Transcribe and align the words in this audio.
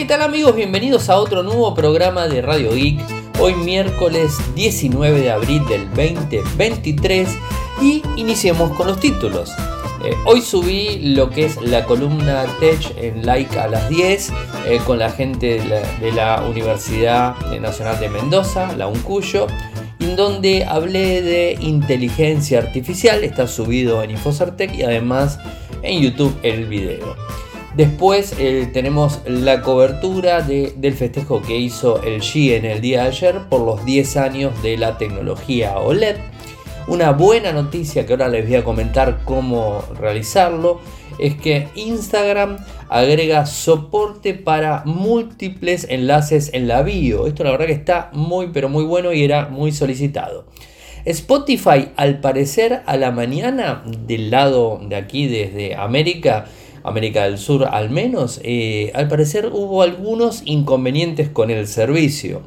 ¿Qué 0.00 0.06
tal 0.06 0.22
amigos? 0.22 0.56
Bienvenidos 0.56 1.10
a 1.10 1.18
otro 1.18 1.42
nuevo 1.42 1.74
programa 1.74 2.26
de 2.26 2.40
Radio 2.40 2.72
Geek. 2.72 2.98
Hoy 3.38 3.54
miércoles 3.54 4.34
19 4.54 5.20
de 5.20 5.30
abril 5.30 5.62
del 5.66 5.86
2023 5.90 7.28
y 7.82 8.02
iniciemos 8.16 8.74
con 8.78 8.86
los 8.86 8.98
títulos. 8.98 9.52
Eh, 10.02 10.14
hoy 10.24 10.40
subí 10.40 11.12
lo 11.14 11.28
que 11.28 11.44
es 11.44 11.60
la 11.60 11.84
columna 11.84 12.46
Tech 12.60 12.80
en 12.96 13.26
Like 13.26 13.58
a 13.58 13.68
las 13.68 13.90
10 13.90 14.32
eh, 14.64 14.80
con 14.86 14.98
la 14.98 15.10
gente 15.10 15.60
de 16.00 16.12
la, 16.12 16.44
Universidad 16.48 17.36
Nacional 17.60 18.00
de 18.00 18.08
Mendoza, 18.08 18.74
la 18.78 18.86
UNCUYO, 18.86 19.48
en 19.98 20.16
donde 20.16 20.64
hablé 20.64 21.20
de 21.20 21.58
inteligencia 21.60 22.58
artificial. 22.58 23.22
Está 23.22 23.46
subido 23.46 24.02
en 24.02 24.12
Infocertec 24.12 24.72
y 24.72 24.82
además 24.82 25.38
en 25.82 26.00
YouTube 26.00 26.34
el 26.42 26.64
video. 26.64 27.16
Después 27.74 28.34
eh, 28.38 28.68
tenemos 28.72 29.20
la 29.26 29.62
cobertura 29.62 30.42
del 30.42 30.94
festejo 30.94 31.40
que 31.40 31.56
hizo 31.56 32.02
el 32.02 32.20
G 32.20 32.56
en 32.56 32.64
el 32.64 32.80
día 32.80 33.02
de 33.02 33.08
ayer 33.08 33.40
por 33.48 33.60
los 33.60 33.84
10 33.84 34.16
años 34.16 34.62
de 34.62 34.76
la 34.76 34.98
tecnología 34.98 35.78
OLED. 35.78 36.16
Una 36.88 37.12
buena 37.12 37.52
noticia 37.52 38.04
que 38.04 38.12
ahora 38.12 38.28
les 38.28 38.46
voy 38.46 38.56
a 38.56 38.64
comentar 38.64 39.20
cómo 39.24 39.84
realizarlo 40.00 40.80
es 41.20 41.36
que 41.36 41.68
Instagram 41.76 42.58
agrega 42.88 43.46
soporte 43.46 44.34
para 44.34 44.82
múltiples 44.84 45.86
enlaces 45.88 46.50
en 46.52 46.66
la 46.66 46.82
bio. 46.82 47.28
Esto 47.28 47.44
la 47.44 47.52
verdad 47.52 47.66
que 47.66 47.72
está 47.72 48.10
muy 48.12 48.48
pero 48.48 48.68
muy 48.68 48.82
bueno 48.82 49.12
y 49.12 49.22
era 49.22 49.48
muy 49.48 49.70
solicitado. 49.70 50.46
Spotify 51.04 51.90
al 51.96 52.20
parecer 52.20 52.82
a 52.84 52.96
la 52.96 53.12
mañana 53.12 53.84
del 53.86 54.30
lado 54.30 54.80
de 54.82 54.96
aquí 54.96 55.28
desde 55.28 55.76
América 55.76 56.46
América 56.82 57.24
del 57.24 57.38
Sur 57.38 57.68
al 57.70 57.90
menos, 57.90 58.40
eh, 58.42 58.90
al 58.94 59.08
parecer 59.08 59.50
hubo 59.52 59.82
algunos 59.82 60.42
inconvenientes 60.44 61.28
con 61.28 61.50
el 61.50 61.66
servicio. 61.66 62.42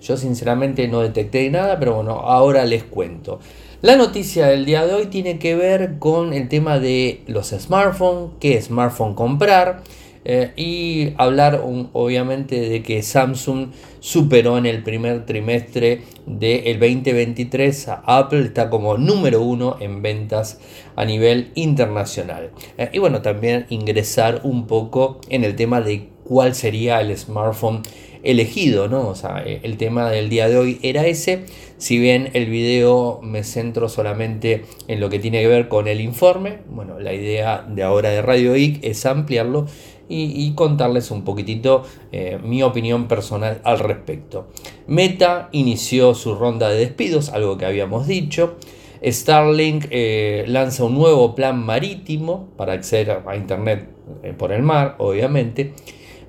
Yo 0.00 0.16
sinceramente 0.16 0.86
no 0.88 1.00
detecté 1.00 1.48
nada, 1.50 1.78
pero 1.78 1.94
bueno, 1.94 2.12
ahora 2.20 2.64
les 2.66 2.84
cuento. 2.84 3.40
La 3.80 3.96
noticia 3.96 4.46
del 4.46 4.64
día 4.64 4.86
de 4.86 4.94
hoy 4.94 5.06
tiene 5.06 5.38
que 5.38 5.54
ver 5.54 5.98
con 5.98 6.32
el 6.32 6.48
tema 6.48 6.78
de 6.78 7.22
los 7.26 7.48
smartphones, 7.50 8.30
qué 8.40 8.60
smartphone 8.60 9.14
comprar 9.14 9.82
eh, 10.24 10.52
y 10.56 11.12
hablar 11.18 11.62
obviamente 11.64 12.60
de 12.60 12.82
que 12.82 13.02
Samsung 13.02 13.68
superó 14.00 14.58
en 14.58 14.66
el 14.66 14.82
primer 14.82 15.26
trimestre 15.26 16.02
del 16.26 16.80
2023 16.80 17.88
a 17.88 18.02
Apple, 18.06 18.44
está 18.44 18.70
como 18.70 18.96
número 18.96 19.42
uno 19.42 19.76
en 19.80 20.02
ventas 20.02 20.60
a 20.96 21.04
nivel 21.04 21.50
internacional. 21.54 22.50
Eh, 22.78 22.90
y 22.92 22.98
bueno, 22.98 23.22
también 23.22 23.66
ingresar 23.68 24.40
un 24.44 24.66
poco 24.66 25.20
en 25.28 25.44
el 25.44 25.56
tema 25.56 25.80
de 25.80 26.08
cuál 26.24 26.54
sería 26.54 27.00
el 27.00 27.16
smartphone 27.16 27.82
elegido, 28.22 28.88
¿no? 28.88 29.08
O 29.08 29.14
sea, 29.14 29.42
eh, 29.44 29.60
el 29.62 29.76
tema 29.76 30.10
del 30.10 30.28
día 30.28 30.48
de 30.48 30.56
hoy 30.56 30.78
era 30.82 31.06
ese. 31.06 31.44
Si 31.76 31.98
bien 31.98 32.30
el 32.32 32.46
video 32.46 33.20
me 33.22 33.44
centro 33.44 33.88
solamente 33.88 34.64
en 34.88 35.00
lo 35.00 35.10
que 35.10 35.18
tiene 35.18 35.42
que 35.42 35.48
ver 35.48 35.68
con 35.68 35.86
el 35.86 36.00
informe, 36.00 36.60
bueno, 36.68 36.98
la 36.98 37.12
idea 37.12 37.64
de 37.68 37.82
ahora 37.82 38.08
de 38.10 38.22
Radio 38.22 38.54
Geek 38.54 38.82
es 38.82 39.04
ampliarlo 39.04 39.66
y, 40.08 40.52
contarles 40.54 41.10
un 41.10 41.24
poquitito 41.24 41.82
eh, 42.12 42.38
mi 42.42 42.62
opinión 42.62 43.08
personal 43.08 43.60
al 43.64 43.78
respecto. 43.78 44.48
Meta 44.86 45.48
inició 45.52 46.14
su 46.14 46.34
ronda 46.34 46.68
de 46.68 46.78
despidos, 46.78 47.30
algo 47.30 47.58
que 47.58 47.66
habíamos 47.66 48.06
dicho. 48.06 48.56
Starlink 49.02 49.86
eh, 49.90 50.44
lanza 50.46 50.84
un 50.84 50.94
nuevo 50.94 51.34
plan 51.34 51.64
marítimo 51.64 52.48
para 52.56 52.72
acceder 52.72 53.22
a 53.26 53.36
Internet 53.36 53.88
por 54.38 54.52
el 54.52 54.62
mar, 54.62 54.96
obviamente. 54.98 55.74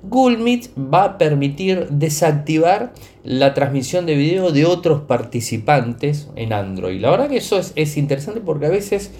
Google 0.08 0.60
va 0.78 1.04
a 1.04 1.18
permitir 1.18 1.88
desactivar 1.88 2.92
la 3.24 3.54
transmisión 3.54 4.06
de 4.06 4.14
video 4.14 4.52
de 4.52 4.64
otros 4.64 5.02
participantes 5.02 6.28
en 6.36 6.52
Android. 6.52 7.00
La 7.00 7.10
verdad 7.10 7.28
que 7.28 7.38
eso 7.38 7.58
es, 7.58 7.96
interesante 7.96 8.40
porque 8.40 8.66
a 8.66 8.70
veces 8.70 9.10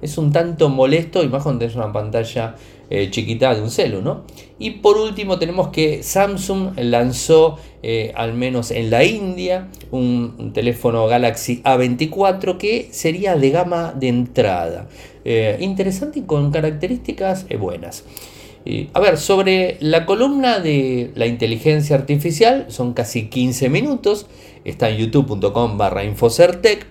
es 0.00 0.18
un 0.18 0.32
tanto 0.32 0.68
molesto 0.68 1.22
y 1.22 1.28
más 1.28 1.44
cuando 1.44 1.60
tenés 1.60 1.76
una 1.76 1.92
pantalla 1.92 2.56
eh, 2.94 3.08
chiquita 3.10 3.54
de 3.54 3.62
un 3.62 3.70
celu, 3.70 4.02
¿no? 4.02 4.24
Y 4.58 4.72
por 4.82 4.98
último 4.98 5.38
tenemos 5.38 5.68
que 5.68 6.02
Samsung 6.02 6.78
lanzó, 6.78 7.56
eh, 7.82 8.12
al 8.14 8.34
menos 8.34 8.70
en 8.70 8.90
la 8.90 9.02
India, 9.02 9.70
un, 9.90 10.52
teléfono 10.52 11.06
Galaxy 11.06 11.62
A24 11.62 12.58
que 12.58 12.88
sería 12.90 13.34
de 13.34 13.48
gama 13.48 13.94
de 13.98 14.08
entrada. 14.08 14.90
Eh, 15.24 15.56
interesante 15.60 16.18
y 16.18 16.22
con 16.24 16.50
características 16.50 17.46
buenas 17.58 18.04
a 18.92 19.00
ver, 19.00 19.16
sobre 19.16 19.78
la 19.80 20.04
columna 20.04 20.60
de 20.60 21.12
la 21.14 21.24
inteligencia 21.26 21.96
artificial, 21.96 22.66
son 22.68 22.92
casi 22.92 23.28
15 23.30 23.70
minutos, 23.70 24.26
está 24.64 24.90
en 24.90 24.98
youtube.com 24.98 25.78
barra 25.78 26.04
infocertec 26.04 26.86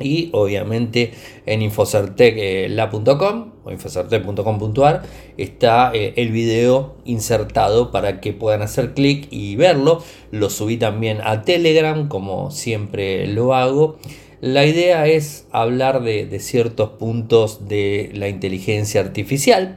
y 0.00 0.30
obviamente 0.32 1.12
en 1.46 1.62
infocertecla.com 1.62 3.52
o 3.70 3.72
infocertec.com.ar 3.72 5.02
está 5.36 5.92
eh, 5.94 6.14
el 6.16 6.30
video 6.30 6.96
insertado 7.04 7.90
para 7.90 8.20
que 8.20 8.32
puedan 8.32 8.62
hacer 8.62 8.92
clic 8.94 9.28
y 9.30 9.56
verlo. 9.56 10.02
Lo 10.30 10.50
subí 10.50 10.76
también 10.76 11.20
a 11.22 11.42
Telegram 11.42 12.08
como 12.08 12.50
siempre 12.50 13.26
lo 13.26 13.54
hago. 13.54 13.96
La 14.40 14.66
idea 14.66 15.06
es 15.06 15.46
hablar 15.52 16.02
de 16.02 16.40
ciertos 16.40 16.90
puntos 16.90 17.68
de 17.68 18.10
la 18.14 18.28
inteligencia 18.28 19.00
artificial. 19.00 19.76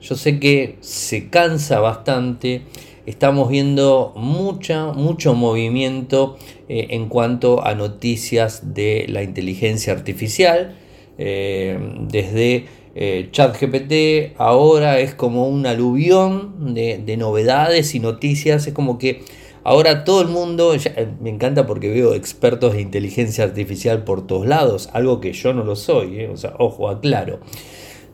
Yo 0.00 0.14
sé 0.14 0.38
que 0.38 0.76
se 0.80 1.28
cansa 1.28 1.80
bastante. 1.80 2.62
Estamos 3.06 3.48
viendo 3.48 4.12
mucha, 4.16 4.92
mucho 4.92 5.34
movimiento 5.34 6.36
eh, 6.68 6.88
en 6.90 7.08
cuanto 7.08 7.64
a 7.64 7.74
noticias 7.74 8.74
de 8.74 9.06
la 9.08 9.22
inteligencia 9.22 9.92
artificial. 9.92 10.76
Eh, 11.18 11.78
desde 12.02 12.66
eh, 13.00 13.28
ChatGPT 13.30 14.34
ahora 14.38 14.98
es 14.98 15.14
como 15.14 15.48
un 15.48 15.66
aluvión 15.66 16.74
de, 16.74 17.16
novedades 17.16 17.94
y 17.94 18.00
noticias. 18.00 18.66
Es 18.66 18.74
como 18.74 18.98
que 18.98 19.22
ahora 19.62 20.02
todo 20.02 20.20
el 20.20 20.26
mundo, 20.26 20.74
me 21.20 21.30
encanta 21.30 21.64
porque 21.64 21.90
veo 21.90 22.14
expertos 22.14 22.72
de 22.72 22.80
inteligencia 22.80 23.44
artificial 23.44 24.02
por 24.02 24.26
todos 24.26 24.48
lados, 24.48 24.88
algo 24.94 25.20
que 25.20 25.32
yo 25.32 25.54
no 25.54 25.62
lo 25.62 25.76
soy, 25.76 26.24
o 26.24 26.36
sea, 26.36 26.54
ojo, 26.58 26.88
aclaro. 26.88 27.38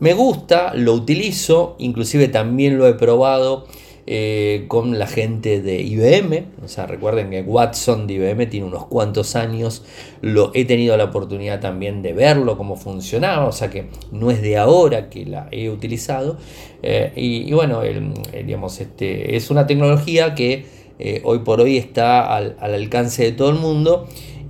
Me 0.00 0.12
gusta, 0.12 0.74
lo 0.74 0.92
utilizo, 0.92 1.76
inclusive 1.78 2.28
también 2.28 2.76
lo 2.76 2.86
he 2.86 2.92
probado 2.92 3.66
eh, 4.06 4.64
con 4.68 4.98
la 4.98 5.06
gente 5.06 5.60
de 5.62 5.80
IBM. 5.80 6.46
O 6.62 6.68
sea, 6.68 6.86
recuerden 6.86 7.30
que 7.30 7.42
Watson 7.42 8.06
de 8.06 8.14
IBM 8.14 8.46
tiene 8.50 8.66
unos 8.66 8.86
cuantos 8.86 9.36
años. 9.36 9.82
Lo 10.20 10.50
he 10.54 10.64
tenido 10.64 10.96
la 10.96 11.04
oportunidad 11.04 11.60
también 11.60 12.02
de 12.02 12.12
verlo, 12.12 12.58
cómo 12.58 12.76
funcionaba. 12.76 13.46
O 13.46 13.52
sea 13.52 13.70
que 13.70 13.86
no 14.12 14.30
es 14.30 14.42
de 14.42 14.58
ahora 14.58 15.08
que 15.08 15.24
la 15.24 15.48
he 15.50 15.70
utilizado. 15.70 16.36
Eh, 16.82 17.12
y, 17.16 17.52
bueno, 17.52 17.80
digamos, 17.82 18.80
este, 18.80 19.36
es 19.36 19.50
una 19.50 19.66
tecnología 19.66 20.34
que 20.34 20.66
eh, 20.98 21.22
hoy 21.24 21.40
por 21.40 21.60
hoy 21.60 21.76
está 21.76 22.36
al 22.36 22.56
alcance 22.60 23.24
de 23.24 23.32
todo 23.32 23.50
el 23.50 23.56
mundo 23.56 24.06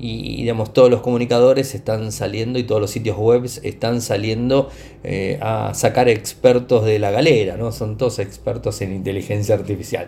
y, 0.06 0.36
digamos, 0.42 0.74
todos 0.74 0.90
los 0.90 1.00
comunicadores 1.00 1.74
están 1.74 2.12
saliendo 2.12 2.58
y 2.58 2.64
todos 2.64 2.78
los 2.78 2.90
sitios 2.90 3.16
web 3.16 3.46
están 3.62 4.02
saliendo 4.02 4.68
eh, 5.02 5.38
a 5.40 5.72
sacar 5.72 6.10
expertos 6.10 6.84
de 6.84 6.98
la 6.98 7.10
galera, 7.10 7.56
¿no? 7.56 7.72
Son 7.72 7.96
todos 7.96 8.18
expertos 8.18 8.82
en 8.82 8.94
inteligencia 8.94 9.54
artificial. 9.54 10.06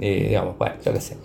Eh, 0.00 0.26
digamos, 0.28 0.58
bueno, 0.58 0.74
yo 0.84 0.92
qué 0.92 1.00
sé. 1.00 1.16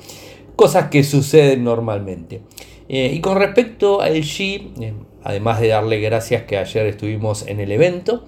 Cosas 0.56 0.88
que 0.88 1.04
suceden 1.04 1.66
normalmente. 1.66 2.40
Eh, 2.88 3.12
y 3.14 3.20
con 3.20 3.38
respecto 3.38 4.00
al 4.00 4.16
G, 4.16 4.94
además 5.22 5.60
de 5.60 5.68
darle 5.68 6.00
gracias 6.00 6.44
que 6.44 6.58
ayer 6.58 6.86
estuvimos 6.86 7.46
en 7.46 7.60
el 7.60 7.74
evento, 7.74 8.24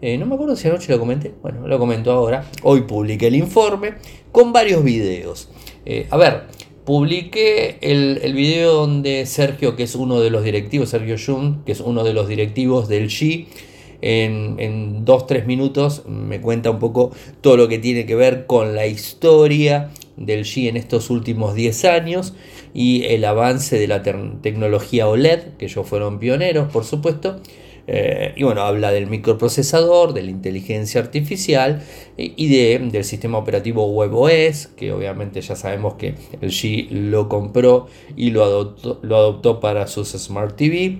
no 0.00 0.26
me 0.26 0.34
acuerdo 0.34 0.54
si 0.54 0.68
anoche 0.68 0.92
lo 0.92 1.00
comenté, 1.00 1.34
bueno, 1.42 1.66
lo 1.66 1.78
comento 1.80 2.12
ahora. 2.12 2.44
Hoy 2.62 2.82
publiqué 2.82 3.26
el 3.26 3.34
informe 3.34 3.94
con 4.30 4.52
varios 4.52 4.84
videos. 4.84 5.50
a 6.08 6.16
ver, 6.16 6.44
publiqué 6.90 7.78
el, 7.82 8.18
el, 8.24 8.32
video 8.34 8.72
donde 8.74 9.24
Sergio, 9.24 9.76
que 9.76 9.84
es 9.84 9.94
uno 9.94 10.18
de 10.18 10.28
los 10.28 10.42
directivos, 10.42 10.88
Sergio 10.88 11.14
Jung, 11.24 11.62
que 11.64 11.70
es 11.70 11.78
uno 11.78 12.02
de 12.02 12.12
los 12.12 12.26
directivos 12.26 12.88
del 12.88 13.10
G, 13.10 13.46
en, 14.02 14.56
en 14.58 15.04
dos, 15.04 15.28
tres 15.28 15.46
minutos 15.46 16.02
me 16.08 16.40
cuenta 16.40 16.68
un 16.68 16.80
poco 16.80 17.12
todo 17.42 17.56
lo 17.56 17.68
que 17.68 17.78
tiene 17.78 18.06
que 18.06 18.16
ver 18.16 18.46
con 18.46 18.74
la 18.74 18.88
historia 18.88 19.92
del 20.16 20.44
G 20.44 20.68
en 20.68 20.76
estos 20.76 21.10
últimos 21.10 21.54
10 21.54 21.84
años 21.84 22.34
y 22.74 23.04
el 23.04 23.24
avance 23.24 23.78
de 23.78 23.86
la 23.86 24.02
tecnología 24.02 25.06
OLED, 25.06 25.58
que 25.58 25.66
ellos 25.66 25.86
fueron 25.86 26.18
pioneros, 26.18 26.72
por 26.72 26.84
supuesto, 26.84 27.40
eh, 27.86 28.34
y 28.36 28.42
bueno, 28.42 28.62
habla 28.62 28.92
del 28.92 29.06
microprocesador, 29.06 30.12
de 30.12 30.22
la 30.22 30.30
inteligencia 30.30 31.00
artificial 31.00 31.82
y 32.16 32.48
de, 32.48 32.78
del 32.90 33.04
sistema 33.04 33.38
operativo 33.38 33.86
WebOS, 33.86 34.68
que 34.76 34.92
obviamente 34.92 35.40
ya 35.40 35.56
sabemos 35.56 35.94
que 35.94 36.14
el 36.40 36.50
G 36.50 36.88
lo 36.90 37.28
compró 37.28 37.88
y 38.16 38.30
lo 38.30 38.44
adoptó, 38.44 38.98
lo 39.02 39.16
adoptó 39.16 39.60
para 39.60 39.86
sus 39.86 40.10
Smart 40.10 40.56
TV. 40.56 40.98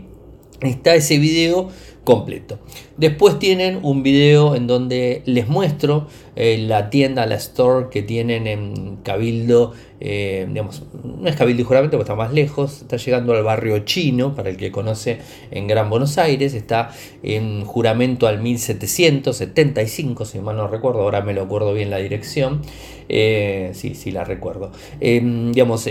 Está 0.61 0.95
ese 0.95 1.19
video 1.19 1.71
completo. 2.05 2.59
Después 2.97 3.39
tienen 3.39 3.81
un 3.83 4.03
video 4.03 4.55
en 4.55 4.67
donde 4.67 5.23
les 5.25 5.49
muestro 5.49 6.07
eh, 6.37 6.57
la 6.59 6.91
tienda, 6.91 7.27
la 7.27 7.35
store 7.35 7.89
que 7.91 8.03
tienen 8.03 8.47
en 8.47 8.97
Cabildo, 9.03 9.73
eh, 10.01 10.47
digamos, 10.49 10.85
no 11.05 11.29
es 11.29 11.37
Cabildo 11.37 11.61
y 11.61 11.65
Juramento 11.65 11.99
porque 11.99 12.05
está 12.11 12.15
más 12.15 12.33
lejos, 12.33 12.83
está 12.83 12.97
llegando 12.97 13.35
al 13.35 13.43
barrio 13.43 13.81
chino, 13.81 14.35
para 14.35 14.49
el 14.49 14.57
que 14.57 14.71
conoce 14.71 15.19
en 15.51 15.67
Gran 15.67 15.91
Buenos 15.91 16.17
Aires, 16.19 16.55
está 16.55 16.93
en 17.23 17.65
Juramento 17.65 18.27
al 18.27 18.41
1775, 18.41 20.25
si 20.25 20.39
mal 20.39 20.57
no 20.57 20.69
recuerdo, 20.69 21.03
ahora 21.03 21.21
me 21.21 21.35
lo 21.35 21.43
acuerdo 21.43 21.75
bien 21.75 21.91
la 21.91 21.99
dirección, 21.99 22.63
eh, 23.09 23.73
sí, 23.75 23.95
sí 23.95 24.13
la 24.13 24.25
recuerdo, 24.25 24.71
em, 25.01 25.53
digamos, 25.53 25.83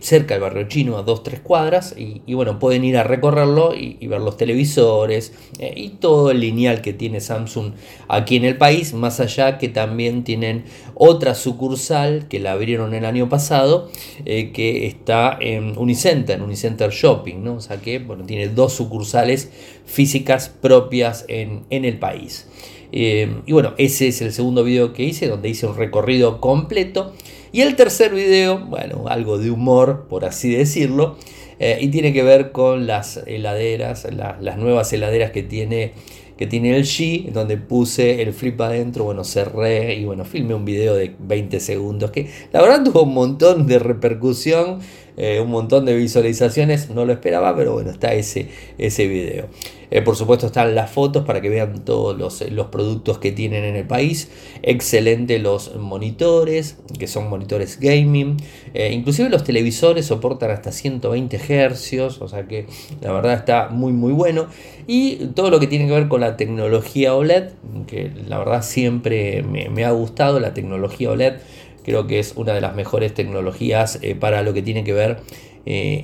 cerca 0.00 0.34
del 0.34 0.42
barrio 0.42 0.68
chino, 0.68 0.96
a 0.96 1.02
2-3 1.02 1.40
cuadras, 1.40 1.94
y, 1.98 2.32
bueno, 2.32 2.58
pueden 2.58 2.84
ir 2.84 2.96
a 2.96 3.02
recorrerlo 3.02 3.74
y, 3.74 4.06
ver 4.06 4.22
los 4.22 4.38
televisores 4.38 5.34
y 5.74 5.90
todo 5.90 6.30
el 6.30 6.40
lineal 6.40 6.80
que 6.80 6.92
tiene 6.92 7.20
Samsung 7.20 7.72
aquí 8.08 8.36
en 8.36 8.44
el 8.44 8.56
país, 8.56 8.94
más 8.94 9.20
allá 9.20 9.58
que 9.58 9.68
también 9.68 10.24
tienen 10.24 10.64
otra 10.94 11.34
sucursal 11.34 12.28
que 12.28 12.40
la 12.40 12.52
abrieron 12.52 12.94
el 12.94 13.04
año 13.04 13.28
pasado, 13.28 13.90
eh, 14.24 14.52
que 14.52 14.86
está 14.86 15.36
en 15.40 15.76
Unicenter, 15.78 16.36
en 16.36 16.42
Unicenter 16.42 16.90
Shopping, 16.90 17.42
¿no? 17.42 17.54
o 17.54 17.60
sea 17.60 17.80
que 17.80 17.98
bueno, 17.98 18.24
tiene 18.24 18.48
dos 18.48 18.72
sucursales 18.72 19.50
físicas 19.86 20.48
propias 20.48 21.24
en, 21.28 21.64
el 21.70 21.98
país. 21.98 22.48
Eh, 22.92 23.42
y 23.46 23.52
bueno, 23.52 23.74
ese 23.78 24.08
es 24.08 24.22
el 24.22 24.32
segundo 24.32 24.64
video 24.64 24.92
que 24.92 25.04
hice, 25.04 25.28
donde 25.28 25.48
hice 25.48 25.66
un 25.66 25.76
recorrido 25.76 26.40
completo. 26.40 27.12
Y 27.52 27.62
el 27.62 27.76
tercer 27.76 28.14
video, 28.14 28.58
bueno, 28.66 29.04
algo 29.08 29.38
de 29.38 29.50
humor, 29.50 30.06
por 30.08 30.24
así 30.24 30.50
decirlo, 30.50 31.16
eh, 31.58 31.78
y 31.80 31.88
tiene 31.88 32.12
que 32.12 32.22
ver 32.22 32.52
con 32.52 32.86
las 32.86 33.20
heladeras, 33.26 34.06
las 34.12 34.56
nuevas 34.58 34.92
heladeras 34.92 35.30
que 35.30 35.42
tiene 35.42 35.92
que 36.38 36.46
tiene 36.46 36.76
el 36.76 36.84
G, 36.84 37.32
donde 37.32 37.56
puse 37.56 38.22
el 38.22 38.32
flip 38.32 38.60
adentro, 38.60 39.02
bueno, 39.02 39.24
cerré 39.24 39.96
y 39.96 40.04
bueno, 40.04 40.24
filmé 40.24 40.54
un 40.54 40.64
video 40.64 40.94
de 40.94 41.12
20 41.18 41.58
segundos 41.58 42.12
que 42.12 42.30
la 42.52 42.62
verdad 42.62 42.84
tuvo 42.84 43.02
un 43.02 43.12
montón 43.12 43.66
de 43.66 43.80
repercusión, 43.80 44.78
eh, 45.18 45.40
un 45.40 45.50
montón 45.50 45.84
de 45.84 45.96
visualizaciones, 45.96 46.90
no 46.90 47.04
lo 47.04 47.12
esperaba, 47.12 47.54
pero 47.56 47.72
bueno, 47.72 47.90
está 47.90 48.14
ese, 48.14 48.48
ese 48.78 49.08
video. 49.08 49.48
Eh, 49.90 50.02
por 50.02 50.16
supuesto 50.16 50.46
están 50.46 50.74
las 50.74 50.90
fotos 50.90 51.24
para 51.24 51.40
que 51.40 51.48
vean 51.48 51.84
todos 51.84 52.16
los, 52.16 52.48
los, 52.50 52.66
productos 52.66 53.18
que 53.18 53.32
tienen 53.32 53.64
en 53.64 53.74
el 53.74 53.86
país. 53.86 54.30
Excelente 54.62 55.38
los 55.38 55.74
monitores, 55.76 56.76
que 56.98 57.06
son 57.06 57.28
monitores 57.28 57.80
gaming. 57.80 58.36
Eh, 58.74 58.92
inclusive 58.92 59.30
los 59.30 59.44
televisores 59.44 60.06
soportan 60.06 60.50
hasta 60.50 60.72
120 60.72 61.38
Hz, 61.38 62.20
o 62.20 62.28
sea 62.28 62.46
que 62.46 62.66
la 63.00 63.12
verdad 63.12 63.34
está 63.34 63.68
muy 63.70 63.92
muy 63.92 64.12
bueno. 64.12 64.46
Y 64.86 65.16
todo 65.34 65.50
lo 65.50 65.58
que 65.58 65.66
tiene 65.66 65.86
que 65.86 65.92
ver 65.92 66.08
con 66.08 66.20
la 66.20 66.36
tecnología 66.36 67.14
OLED, 67.14 67.50
que 67.86 68.10
la 68.26 68.38
verdad 68.38 68.62
siempre 68.62 69.42
me, 69.42 69.84
ha 69.84 69.90
gustado 69.90 70.38
la 70.38 70.54
tecnología 70.54 71.10
OLED. 71.10 71.34
Creo 71.84 72.06
que 72.06 72.18
es 72.18 72.34
una 72.36 72.52
de 72.52 72.60
las 72.60 72.74
mejores 72.74 73.14
tecnologías 73.14 73.98
eh, 74.02 74.14
para 74.14 74.42
lo 74.42 74.52
que 74.54 74.62
tiene 74.62 74.84
que 74.84 74.92
ver 74.92 75.18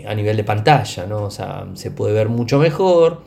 a 0.07 0.15
nivel 0.15 0.37
de 0.37 0.45
pantalla, 0.45 1.07
¿no? 1.07 1.23
O 1.23 1.31
sea, 1.31 1.67
se 1.73 1.91
puede 1.91 2.13
ver 2.13 2.29
mucho 2.29 2.59
mejor. 2.59 3.23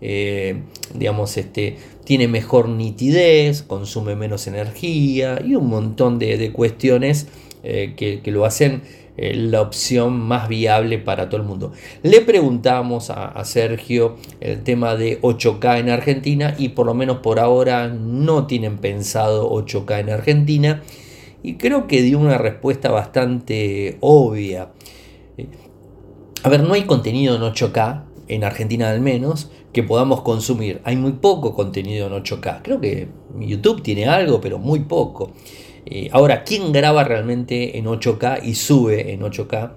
Eh, 0.00 0.62
digamos, 0.94 1.36
este, 1.36 1.76
tiene 2.04 2.26
mejor 2.26 2.68
nitidez, 2.68 3.62
consume 3.62 4.16
menos 4.16 4.46
energía 4.46 5.40
y 5.44 5.54
un 5.54 5.68
montón 5.68 6.18
de, 6.18 6.52
cuestiones 6.52 7.28
eh, 7.62 7.94
que, 7.96 8.30
lo 8.30 8.46
hacen 8.46 8.82
eh, 9.18 9.34
la 9.34 9.60
opción 9.60 10.18
más 10.18 10.48
viable 10.48 10.98
para 10.98 11.28
todo 11.28 11.40
el 11.40 11.46
mundo. 11.46 11.72
Le 12.02 12.22
preguntamos 12.22 13.10
a, 13.10 13.44
Sergio 13.44 14.16
el 14.40 14.62
tema 14.62 14.96
de 14.96 15.20
8K 15.20 15.80
en 15.80 15.90
Argentina 15.90 16.54
y 16.58 16.70
por 16.70 16.86
lo 16.86 16.94
menos 16.94 17.18
por 17.18 17.38
ahora 17.38 17.88
no 17.88 18.46
tienen 18.46 18.78
pensado 18.78 19.50
8K 19.50 20.00
en 20.00 20.10
Argentina 20.10 20.82
y 21.42 21.54
creo 21.54 21.86
que 21.86 22.02
dio 22.02 22.18
una 22.18 22.38
respuesta 22.38 22.90
bastante 22.90 23.96
obvia. 24.00 24.70
A 26.42 26.48
ver, 26.48 26.62
no 26.62 26.74
hay 26.74 26.84
contenido 26.84 27.36
en 27.36 27.42
8K, 27.42 28.04
en 28.28 28.44
Argentina 28.44 28.90
al 28.90 29.00
menos, 29.00 29.50
que 29.72 29.82
podamos 29.82 30.22
consumir. 30.22 30.80
Hay 30.84 30.96
muy 30.96 31.12
poco 31.12 31.54
contenido 31.54 32.06
en 32.06 32.12
8K. 32.12 32.60
Creo 32.62 32.80
que 32.80 33.08
YouTube 33.38 33.82
tiene 33.82 34.06
algo, 34.06 34.40
pero 34.40 34.58
muy 34.58 34.80
poco. 34.80 35.32
Eh, 35.86 36.08
ahora, 36.12 36.44
¿quién 36.44 36.72
graba 36.72 37.04
realmente 37.04 37.78
en 37.78 37.86
8K 37.86 38.40
y 38.42 38.54
sube 38.54 39.12
en 39.12 39.20
8K? 39.20 39.72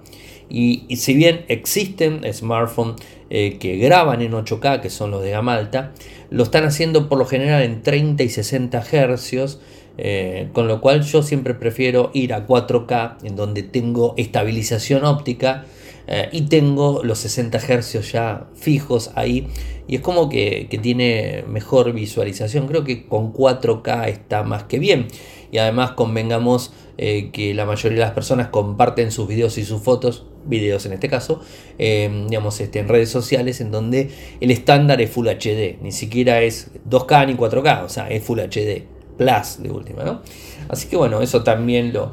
Y, 0.48 0.96
si 0.96 1.14
bien 1.14 1.44
existen 1.48 2.20
smartphones 2.32 2.96
eh, 3.30 3.56
que 3.58 3.76
graban 3.76 4.20
en 4.20 4.32
8K, 4.32 4.80
que 4.80 4.90
son 4.90 5.10
los 5.10 5.22
de 5.22 5.30
gama 5.30 5.54
alta, 5.54 5.92
lo 6.30 6.42
están 6.42 6.64
haciendo 6.64 7.08
por 7.08 7.18
lo 7.18 7.24
general 7.24 7.62
en 7.62 7.82
30 7.82 8.22
y 8.22 8.28
60 8.28 8.82
Hz. 8.82 9.58
Eh, 9.96 10.48
con 10.52 10.66
lo 10.66 10.80
cual 10.80 11.02
yo 11.02 11.22
siempre 11.22 11.54
prefiero 11.54 12.10
ir 12.14 12.34
a 12.34 12.46
4K 12.46 13.18
en 13.22 13.36
donde 13.36 13.62
tengo 13.62 14.14
estabilización 14.16 15.04
óptica 15.04 15.66
eh, 16.06 16.28
y 16.32 16.42
tengo 16.42 17.02
los 17.04 17.18
60 17.18 17.58
Hz 17.58 18.12
ya 18.12 18.46
fijos 18.56 19.12
ahí 19.14 19.46
y 19.86 19.96
es 19.96 20.00
como 20.00 20.28
que, 20.28 20.68
tiene 20.82 21.44
mejor 21.48 21.92
visualización. 21.92 22.66
Creo 22.66 22.84
que 22.84 23.06
con 23.06 23.32
4K 23.32 24.08
está 24.08 24.42
más 24.42 24.64
que 24.64 24.78
bien 24.78 25.08
y 25.52 25.58
además 25.58 25.92
convengamos 25.92 26.72
eh, 26.98 27.30
que 27.32 27.54
la 27.54 27.64
mayoría 27.64 27.98
de 27.98 28.04
las 28.04 28.14
personas 28.14 28.48
comparten 28.48 29.10
sus 29.10 29.28
videos 29.28 29.58
y 29.58 29.64
sus 29.64 29.82
fotos, 29.82 30.26
videos 30.46 30.84
en 30.86 30.92
este 30.92 31.08
caso, 31.08 31.40
eh, 31.78 32.26
digamos, 32.28 32.60
este, 32.60 32.78
en 32.78 32.88
redes 32.88 33.10
sociales 33.10 33.60
en 33.60 33.70
donde 33.70 34.10
el 34.40 34.50
estándar 34.50 35.00
es 35.00 35.10
Full 35.10 35.28
HD, 35.28 35.78
ni 35.82 35.92
siquiera 35.92 36.42
es 36.42 36.70
2K 36.88 37.26
ni 37.28 37.34
4K, 37.34 37.84
o 37.84 37.88
sea, 37.88 38.08
es 38.08 38.22
Full 38.22 38.40
HD. 38.40 38.93
Plus 39.16 39.62
de 39.62 39.70
última, 39.70 40.04
¿no? 40.04 40.20
Así 40.68 40.88
que 40.88 40.96
bueno, 40.96 41.20
eso 41.20 41.42
también 41.42 41.92
lo, 41.92 42.12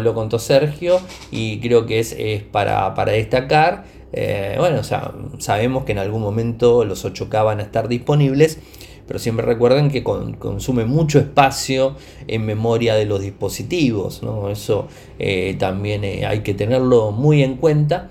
lo, 0.00 0.14
contó 0.14 0.38
Sergio 0.38 1.00
y 1.30 1.60
creo 1.60 1.86
que 1.86 2.00
es, 2.00 2.14
para, 2.50 2.92
destacar. 3.06 3.84
Eh, 4.12 4.56
bueno, 4.58 4.80
o 4.80 4.84
sea, 4.84 5.12
sabemos 5.38 5.84
que 5.84 5.92
en 5.92 5.98
algún 5.98 6.22
momento 6.22 6.84
los 6.84 7.04
8K 7.04 7.44
van 7.44 7.60
a 7.60 7.62
estar 7.62 7.88
disponibles, 7.88 8.58
pero 9.06 9.18
siempre 9.18 9.46
recuerden 9.46 9.90
que 9.90 10.02
consume 10.02 10.84
mucho 10.84 11.18
espacio 11.18 11.94
en 12.26 12.44
memoria 12.44 12.94
de 12.96 13.04
los 13.04 13.20
dispositivos, 13.20 14.22
¿no? 14.22 14.50
Eso 14.50 14.88
eh, 15.18 15.54
también 15.58 16.02
eh, 16.02 16.26
hay 16.26 16.40
que 16.40 16.54
tenerlo 16.54 17.12
muy 17.12 17.42
en 17.42 17.56
cuenta. 17.56 18.10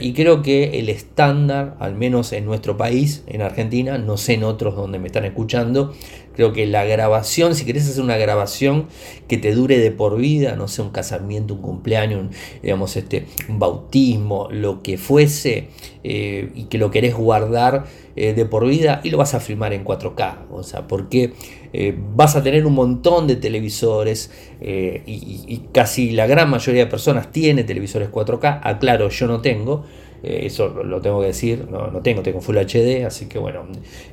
y 0.00 0.12
creo 0.12 0.42
que 0.42 0.80
el 0.80 0.88
estándar, 0.88 1.76
al 1.78 1.94
menos 1.94 2.32
en 2.32 2.44
nuestro 2.44 2.76
país, 2.76 3.22
en 3.28 3.42
Argentina, 3.42 3.96
no 3.96 4.16
sé 4.16 4.34
en 4.34 4.42
otros 4.42 4.74
donde 4.74 4.98
me 4.98 5.06
están 5.06 5.24
escuchando, 5.24 5.92
Creo 6.38 6.52
que 6.52 6.68
la 6.68 6.84
grabación, 6.84 7.56
si 7.56 7.64
querés 7.64 7.88
hacer 7.88 8.00
una 8.00 8.16
grabación 8.16 8.86
que 9.26 9.38
te 9.38 9.52
dure 9.52 9.76
de 9.76 9.90
por 9.90 10.16
vida, 10.16 10.54
no 10.54 10.68
sé, 10.68 10.82
un 10.82 10.90
casamiento, 10.90 11.54
un 11.54 11.62
cumpleaños, 11.62 12.28
digamos, 12.62 12.96
este, 12.96 13.26
un 13.48 13.58
bautismo, 13.58 14.46
lo 14.52 14.80
que 14.80 14.98
fuese, 14.98 15.70
eh, 16.04 16.52
y 16.54 16.66
que 16.66 16.78
lo 16.78 16.92
querés 16.92 17.16
guardar 17.16 17.86
eh, 18.14 18.34
de 18.34 18.44
por 18.44 18.68
vida, 18.68 19.00
y 19.02 19.10
lo 19.10 19.18
vas 19.18 19.34
a 19.34 19.40
filmar 19.40 19.72
en 19.72 19.84
4K. 19.84 20.46
O 20.52 20.62
sea, 20.62 20.86
porque 20.86 21.32
eh, 21.72 21.98
vas 22.14 22.36
a 22.36 22.42
tener 22.44 22.66
un 22.66 22.74
montón 22.74 23.26
de 23.26 23.34
televisores, 23.34 24.30
y, 24.60 25.02
y 25.04 25.64
casi 25.72 26.12
la 26.12 26.28
gran 26.28 26.50
mayoría 26.50 26.84
de 26.84 26.88
personas 26.88 27.32
tiene 27.32 27.64
televisores 27.64 28.12
4K. 28.12 28.60
Aclaro, 28.62 29.08
yo 29.08 29.26
no 29.26 29.40
tengo. 29.40 29.86
Eh, 30.22 30.40
eso 30.44 30.68
lo 30.68 31.00
tengo 31.00 31.20
que 31.20 31.28
decir, 31.28 31.66
no, 31.70 31.88
no, 31.88 32.00
tengo, 32.00 32.22
tengo 32.22 32.40
Full 32.40 32.56
HD, 32.56 33.04
así 33.04 33.26
que 33.26 33.38
bueno, 33.38 33.62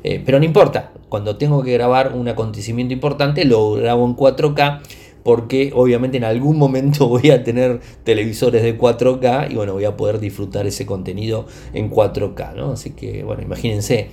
eh, 0.03 0.21
pero 0.23 0.39
no 0.39 0.45
importa, 0.45 0.91
cuando 1.09 1.37
tengo 1.37 1.63
que 1.63 1.73
grabar 1.73 2.13
un 2.13 2.27
acontecimiento 2.27 2.93
importante 2.93 3.45
lo 3.45 3.73
grabo 3.73 4.05
en 4.05 4.15
4K 4.15 4.81
porque 5.23 5.71
obviamente 5.73 6.17
en 6.17 6.23
algún 6.23 6.57
momento 6.57 7.07
voy 7.09 7.31
a 7.31 7.43
tener 7.43 7.79
televisores 8.03 8.61
de 8.61 8.77
4K 8.77 9.51
y 9.51 9.55
bueno, 9.55 9.73
voy 9.73 9.85
a 9.85 9.97
poder 9.97 10.19
disfrutar 10.19 10.67
ese 10.67 10.85
contenido 10.85 11.47
en 11.73 11.89
4K, 11.89 12.53
¿no? 12.53 12.73
Así 12.73 12.91
que 12.91 13.23
bueno, 13.23 13.41
imagínense, 13.41 14.09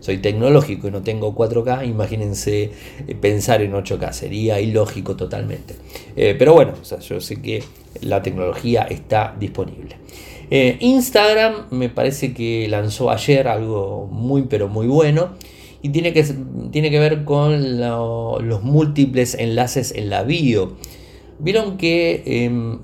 soy 0.00 0.18
tecnológico 0.18 0.88
y 0.88 0.90
no 0.90 1.02
tengo 1.02 1.36
4K, 1.36 1.88
imagínense 1.88 2.72
eh, 3.06 3.14
pensar 3.14 3.62
en 3.62 3.72
8K, 3.72 4.12
sería 4.12 4.60
ilógico 4.60 5.14
totalmente. 5.14 5.76
pero 6.16 6.54
bueno, 6.54 6.72
yo 6.82 7.20
sé 7.20 7.40
que 7.40 7.62
la 8.00 8.22
tecnología 8.22 8.82
está 8.82 9.36
disponible. 9.38 9.96
Eh, 10.50 10.76
Instagram 10.80 11.66
me 11.70 11.88
parece 11.88 12.32
que 12.32 12.68
lanzó 12.68 13.10
ayer 13.10 13.48
algo 13.48 14.08
muy 14.10 14.42
pero 14.42 14.68
muy 14.68 14.86
bueno 14.86 15.30
y 15.82 15.90
tiene 15.90 16.12
que, 16.12 16.24
tiene 16.70 16.90
que 16.90 16.98
ver 16.98 17.24
con 17.24 17.80
los 17.80 18.62
múltiples 18.62 19.34
enlaces 19.34 19.92
en 19.92 20.10
la 20.10 20.22
bio. 20.22 20.76
Vieron 21.38 21.76
que, 21.76 22.22
em, 22.24 22.80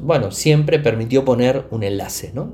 bueno, 0.00 0.30
siempre 0.30 0.78
permitió 0.78 1.26
poner 1.26 1.66
un 1.70 1.82
enlace, 1.82 2.30
¿no? 2.34 2.50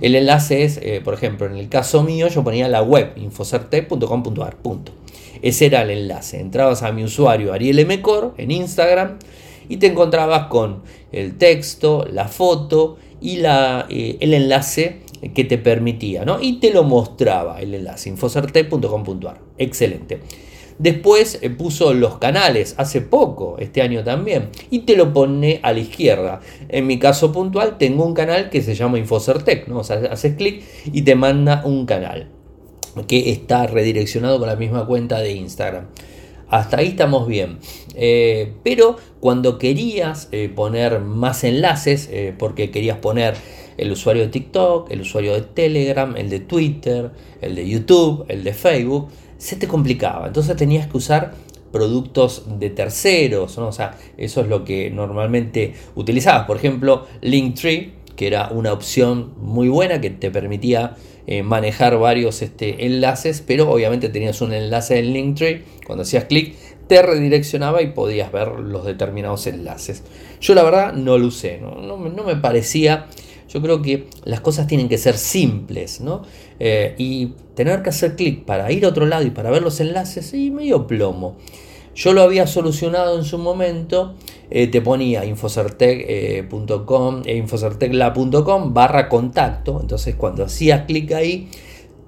el 0.00 0.14
enlace 0.14 0.62
es, 0.62 0.78
eh, 0.82 1.00
por 1.02 1.14
ejemplo, 1.14 1.46
en 1.46 1.56
el 1.56 1.68
caso 1.68 2.04
mío 2.04 2.28
yo 2.28 2.44
ponía 2.44 2.68
la 2.68 2.82
web 2.82 3.12
infocerte.com.ar, 3.16 4.56
punto. 4.56 4.92
Ese 5.42 5.66
era 5.66 5.82
el 5.82 5.90
enlace. 5.90 6.40
Entrabas 6.40 6.82
a 6.82 6.92
mi 6.92 7.04
usuario 7.04 7.52
Ariel 7.52 7.86
Mcor 7.86 8.34
en 8.38 8.50
Instagram 8.50 9.18
y 9.68 9.76
te 9.76 9.88
encontrabas 9.88 10.46
con 10.46 10.82
el 11.12 11.36
texto, 11.36 12.06
la 12.10 12.28
foto 12.28 12.98
y 13.20 13.36
la, 13.36 13.86
eh, 13.88 14.16
el 14.20 14.34
enlace 14.34 15.00
que 15.34 15.44
te 15.44 15.58
permitía, 15.58 16.24
¿no? 16.24 16.40
Y 16.40 16.60
te 16.60 16.72
lo 16.72 16.84
mostraba 16.84 17.60
el 17.60 17.74
enlace, 17.74 18.08
infocertec.com.ar. 18.08 19.40
Excelente. 19.58 20.20
Después 20.78 21.40
eh, 21.42 21.50
puso 21.50 21.92
los 21.92 22.18
canales 22.18 22.74
hace 22.78 23.00
poco, 23.00 23.56
este 23.58 23.82
año 23.82 24.04
también, 24.04 24.50
y 24.70 24.80
te 24.80 24.96
lo 24.96 25.12
pone 25.12 25.58
a 25.62 25.72
la 25.72 25.80
izquierda. 25.80 26.40
En 26.68 26.86
mi 26.86 26.98
caso 26.98 27.32
puntual 27.32 27.78
tengo 27.78 28.04
un 28.04 28.14
canal 28.14 28.48
que 28.48 28.62
se 28.62 28.74
llama 28.74 28.98
Infocertec, 28.98 29.66
¿no? 29.66 29.80
Haces 29.80 30.36
clic 30.36 30.62
y 30.92 31.02
te 31.02 31.16
manda 31.16 31.62
un 31.64 31.84
canal 31.84 32.30
que 33.06 33.30
está 33.30 33.66
redireccionado 33.66 34.38
con 34.38 34.48
la 34.48 34.56
misma 34.56 34.86
cuenta 34.86 35.18
de 35.18 35.32
Instagram. 35.32 35.86
Hasta 36.48 36.78
ahí 36.78 36.88
estamos 36.88 37.26
bien. 37.26 37.58
Eh, 37.94 38.54
pero 38.62 38.96
cuando 39.20 39.58
querías 39.58 40.28
eh, 40.32 40.50
poner 40.54 41.00
más 41.00 41.44
enlaces, 41.44 42.10
porque 42.38 42.70
querías 42.70 42.98
poner 42.98 43.34
el 43.76 43.92
usuario 43.92 44.22
de 44.22 44.28
TikTok, 44.28 44.90
el 44.90 45.02
usuario 45.02 45.34
de 45.34 45.42
Telegram, 45.42 46.16
el 46.16 46.28
de 46.30 46.40
Twitter, 46.40 47.10
el 47.40 47.54
de 47.54 47.68
YouTube, 47.68 48.24
el 48.28 48.44
de 48.44 48.52
Facebook, 48.52 49.08
se 49.38 49.56
te 49.56 49.68
complicaba. 49.68 50.26
Entonces 50.26 50.56
tenías 50.56 50.88
que 50.88 50.96
usar 50.96 51.32
productos 51.72 52.44
de 52.58 52.70
terceros, 52.70 53.56
o 53.58 53.72
sea, 53.72 53.96
eso 54.16 54.40
es 54.40 54.48
lo 54.48 54.64
que 54.64 54.90
normalmente 54.90 55.74
utilizabas. 55.94 56.46
Por 56.46 56.56
ejemplo, 56.56 57.06
Linktree, 57.20 57.92
que 58.16 58.26
era 58.26 58.48
una 58.48 58.72
opción 58.72 59.34
muy 59.40 59.68
buena 59.68 60.00
que 60.00 60.10
te 60.10 60.30
permitía 60.30 60.96
eh, 61.30 61.42
manejar 61.42 61.98
varios 61.98 62.40
este, 62.40 62.86
enlaces, 62.86 63.44
pero 63.46 63.70
obviamente 63.70 64.08
tenías 64.08 64.40
un 64.40 64.54
enlace 64.54 64.98
en 64.98 65.12
Linktree, 65.12 65.62
cuando 65.86 66.04
hacías 66.04 66.24
clic 66.24 66.54
te 66.86 67.02
redireccionaba 67.02 67.82
y 67.82 67.88
podías 67.88 68.32
ver 68.32 68.48
los 68.48 68.86
determinados 68.86 69.46
enlaces. 69.46 70.04
Yo 70.40 70.54
la 70.54 70.62
verdad 70.62 70.94
no 70.94 71.18
lo 71.18 71.26
usé, 71.26 71.58
no, 71.58 71.82
no, 71.82 71.98
me 71.98 72.36
parecía 72.36 73.08
yo 73.46 73.60
creo 73.60 73.82
que 73.82 74.06
las 74.24 74.40
cosas 74.40 74.66
tienen 74.66 74.88
que 74.88 74.96
ser 74.96 75.18
simples, 75.18 76.00
¿no? 76.00 76.22
Eh, 76.60 76.94
y 76.96 77.34
tener 77.54 77.82
que 77.82 77.90
hacer 77.90 78.16
clic 78.16 78.46
para 78.46 78.72
ir 78.72 78.86
a 78.86 78.88
otro 78.88 79.04
lado 79.04 79.22
y 79.26 79.30
para 79.30 79.50
ver 79.50 79.60
los 79.60 79.80
enlaces, 79.80 80.32
y 80.32 80.50
medio 80.50 80.86
plomo. 80.86 81.36
Yo 81.94 82.14
lo 82.14 82.22
había 82.22 82.46
solucionado 82.46 83.18
en 83.18 83.26
su 83.26 83.36
momento, 83.36 84.14
eh, 84.50 84.66
te 84.68 84.80
ponía 84.80 85.24
infocertec.com, 85.24 87.22
eh, 87.24 87.36
infocertecla.com 87.36 88.74
barra 88.74 89.08
contacto, 89.08 89.78
entonces 89.80 90.14
cuando 90.14 90.44
hacías 90.44 90.86
clic 90.86 91.12
ahí, 91.12 91.48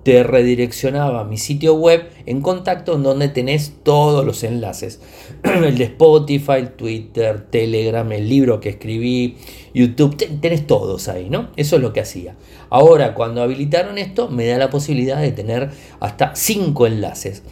te 0.02 0.22
redireccionaba 0.22 1.20
a 1.20 1.24
mi 1.24 1.36
sitio 1.36 1.74
web 1.74 2.08
en 2.24 2.40
contacto 2.40 2.96
donde 2.96 3.28
tenés 3.28 3.74
todos 3.82 4.24
los 4.24 4.42
enlaces. 4.44 5.00
el 5.42 5.76
de 5.76 5.84
Spotify, 5.84 6.68
Twitter, 6.76 7.46
Telegram, 7.50 8.10
el 8.12 8.28
libro 8.28 8.60
que 8.60 8.70
escribí, 8.70 9.36
YouTube, 9.74 10.16
tenés 10.40 10.66
todos 10.66 11.08
ahí, 11.08 11.28
¿no? 11.28 11.50
Eso 11.56 11.76
es 11.76 11.82
lo 11.82 11.92
que 11.92 12.00
hacía. 12.00 12.34
Ahora, 12.70 13.14
cuando 13.14 13.42
habilitaron 13.42 13.98
esto, 13.98 14.28
me 14.28 14.46
da 14.46 14.58
la 14.58 14.70
posibilidad 14.70 15.20
de 15.20 15.32
tener 15.32 15.70
hasta 16.00 16.34
5 16.34 16.86
enlaces. 16.86 17.42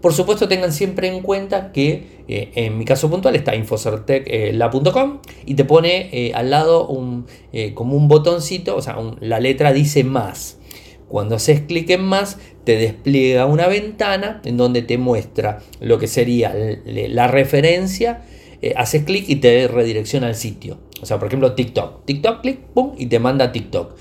Por 0.00 0.12
supuesto, 0.12 0.48
tengan 0.48 0.72
siempre 0.72 1.08
en 1.08 1.22
cuenta 1.22 1.72
que 1.72 2.24
eh, 2.28 2.52
en 2.54 2.78
mi 2.78 2.84
caso 2.84 3.10
puntual 3.10 3.36
está 3.36 3.54
infocertec.com 3.56 5.14
eh, 5.14 5.32
y 5.46 5.54
te 5.54 5.64
pone 5.64 6.08
eh, 6.12 6.32
al 6.34 6.50
lado 6.50 6.86
un, 6.86 7.26
como 7.74 7.96
un 7.96 8.08
botoncito, 8.08 8.76
o 8.76 8.82
sea, 8.82 8.96
la 9.20 9.40
letra 9.40 9.72
dice 9.72 10.04
más. 10.04 10.58
Cuando 11.08 11.36
haces 11.36 11.60
clic 11.60 11.88
en 11.90 12.02
más, 12.02 12.38
te 12.64 12.76
despliega 12.76 13.46
una 13.46 13.68
ventana 13.68 14.40
en 14.44 14.56
donde 14.56 14.82
te 14.82 14.98
muestra 14.98 15.60
lo 15.80 15.98
que 15.98 16.08
sería 16.08 16.52
la 16.84 17.28
referencia. 17.28 18.24
Eh, 18.62 18.72
haces 18.76 19.04
clic 19.04 19.28
y 19.28 19.36
te 19.36 19.68
redirecciona 19.68 20.26
al 20.26 20.34
sitio. 20.34 20.78
O 21.00 21.06
sea, 21.06 21.18
por 21.18 21.28
ejemplo, 21.28 21.54
TikTok. 21.54 22.04
TikTok, 22.04 22.40
clic, 22.40 22.58
pum, 22.74 22.94
y 22.96 23.06
te 23.06 23.18
manda 23.18 23.52
TikTok. 23.52 23.94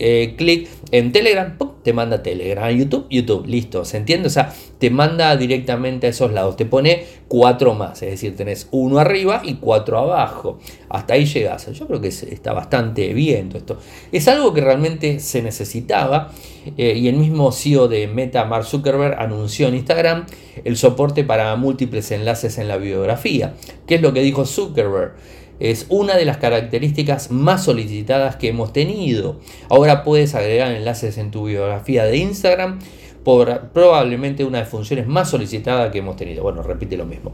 Eh, 0.00 0.34
clic 0.36 0.68
en 0.90 1.12
Telegram, 1.12 1.56
te 1.82 1.92
manda 1.92 2.16
a 2.16 2.22
Telegram, 2.22 2.70
YouTube, 2.70 3.06
YouTube, 3.10 3.46
listo, 3.46 3.84
¿se 3.84 3.96
entiende? 3.96 4.28
O 4.28 4.30
sea, 4.30 4.52
te 4.78 4.90
manda 4.90 5.36
directamente 5.36 6.06
a 6.06 6.10
esos 6.10 6.32
lados, 6.32 6.56
te 6.56 6.66
pone 6.66 7.04
cuatro 7.28 7.74
más, 7.74 8.02
es 8.02 8.10
decir, 8.10 8.36
tenés 8.36 8.68
uno 8.70 8.98
arriba 8.98 9.42
y 9.44 9.54
cuatro 9.54 9.98
abajo, 9.98 10.58
hasta 10.88 11.14
ahí 11.14 11.24
llegas. 11.24 11.70
Yo 11.72 11.86
creo 11.86 12.00
que 12.00 12.08
está 12.08 12.52
bastante 12.52 13.14
bien 13.14 13.48
todo 13.48 13.58
esto. 13.58 13.78
Es 14.12 14.28
algo 14.28 14.52
que 14.52 14.60
realmente 14.60 15.18
se 15.18 15.42
necesitaba 15.42 16.30
eh, 16.76 16.94
y 16.96 17.08
el 17.08 17.16
mismo 17.16 17.50
CEO 17.52 17.88
de 17.88 18.06
Meta, 18.06 18.44
Mark 18.44 18.64
Zuckerberg, 18.64 19.18
anunció 19.18 19.68
en 19.68 19.74
Instagram 19.74 20.26
el 20.64 20.76
soporte 20.76 21.24
para 21.24 21.56
múltiples 21.56 22.10
enlaces 22.12 22.58
en 22.58 22.68
la 22.68 22.76
biografía. 22.76 23.54
¿Qué 23.86 23.96
es 23.96 24.02
lo 24.02 24.12
que 24.12 24.20
dijo 24.20 24.44
Zuckerberg? 24.44 25.14
Es 25.62 25.86
una 25.90 26.16
de 26.16 26.24
las 26.24 26.38
características 26.38 27.30
más 27.30 27.64
solicitadas 27.64 28.34
que 28.34 28.48
hemos 28.48 28.72
tenido. 28.72 29.38
Ahora 29.68 30.02
puedes 30.02 30.34
agregar 30.34 30.72
enlaces 30.72 31.18
en 31.18 31.30
tu 31.30 31.44
biografía 31.44 32.04
de 32.04 32.16
Instagram, 32.16 32.80
por 33.22 33.68
probablemente 33.68 34.42
una 34.42 34.58
de 34.58 34.64
las 34.64 34.70
funciones 34.70 35.06
más 35.06 35.30
solicitadas 35.30 35.92
que 35.92 35.98
hemos 35.98 36.16
tenido. 36.16 36.42
Bueno, 36.42 36.64
repite 36.64 36.96
lo 36.96 37.06
mismo. 37.06 37.32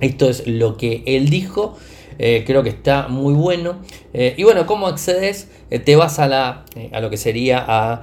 Esto 0.00 0.28
es 0.28 0.48
lo 0.48 0.76
que 0.76 1.04
él 1.06 1.28
dijo. 1.30 1.76
Eh, 2.18 2.42
creo 2.44 2.64
que 2.64 2.70
está 2.70 3.06
muy 3.06 3.34
bueno. 3.34 3.82
Eh, 4.12 4.34
y 4.36 4.42
bueno, 4.42 4.66
¿cómo 4.66 4.88
accedes? 4.88 5.48
Eh, 5.70 5.78
te 5.78 5.94
vas 5.94 6.18
a, 6.18 6.26
la, 6.26 6.64
a 6.90 7.00
lo 7.00 7.08
que 7.08 7.16
sería 7.16 7.64
a, 7.64 8.02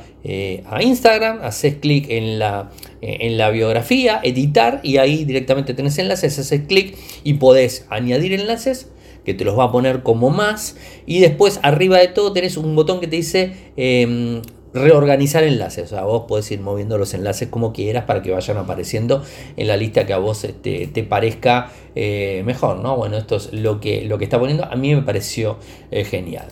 a 0.66 0.82
Instagram, 0.82 1.40
haces 1.44 1.76
clic 1.76 2.10
en 2.10 2.40
la, 2.40 2.72
en 3.02 3.38
la 3.38 3.50
biografía, 3.50 4.22
editar 4.24 4.80
y 4.82 4.96
ahí 4.96 5.26
directamente 5.26 5.74
tenés 5.74 5.98
enlaces, 5.98 6.40
haces 6.40 6.62
clic 6.70 6.98
y 7.26 7.34
podés 7.34 7.86
añadir 7.90 8.32
enlaces 8.32 8.88
que 9.26 9.34
te 9.34 9.46
los 9.46 9.58
va 9.58 9.66
a 9.66 9.72
poner 9.72 10.04
como 10.04 10.30
más. 10.30 10.78
Y 11.06 11.20
después 11.20 11.60
arriba 11.64 11.98
de 11.98 12.08
todo 12.08 12.34
tenés 12.34 12.58
un 12.58 12.76
botón 12.76 13.00
que 13.00 13.08
te 13.08 13.16
dice 13.16 13.54
em, 13.78 14.42
reorganizar 14.74 15.44
enlaces. 15.44 15.86
O 15.86 15.88
sea, 15.88 16.04
vos 16.04 16.24
podés 16.28 16.50
ir 16.52 16.62
moviendo 16.62 16.98
los 16.98 17.14
enlaces 17.14 17.50
como 17.50 17.74
quieras 17.74 18.06
para 18.06 18.22
que 18.22 18.32
vayan 18.32 18.58
apareciendo 18.58 19.24
en 19.58 19.68
la 19.68 19.78
lista 19.78 20.06
que 20.06 20.14
a 20.14 20.18
vos 20.18 20.44
este, 20.44 20.88
te 20.88 21.04
parezca 21.04 21.72
eh, 21.96 22.44
mejor. 22.46 22.80
¿no? 22.80 22.96
Bueno, 22.98 23.18
esto 23.18 23.36
es 23.36 23.54
lo 23.54 23.80
que, 23.80 24.04
lo 24.06 24.18
que 24.18 24.24
está 24.24 24.40
poniendo. 24.40 24.66
A 24.66 24.76
mí 24.76 24.96
me 24.96 25.02
pareció 25.02 25.58
eh, 25.92 26.04
genial. 26.04 26.48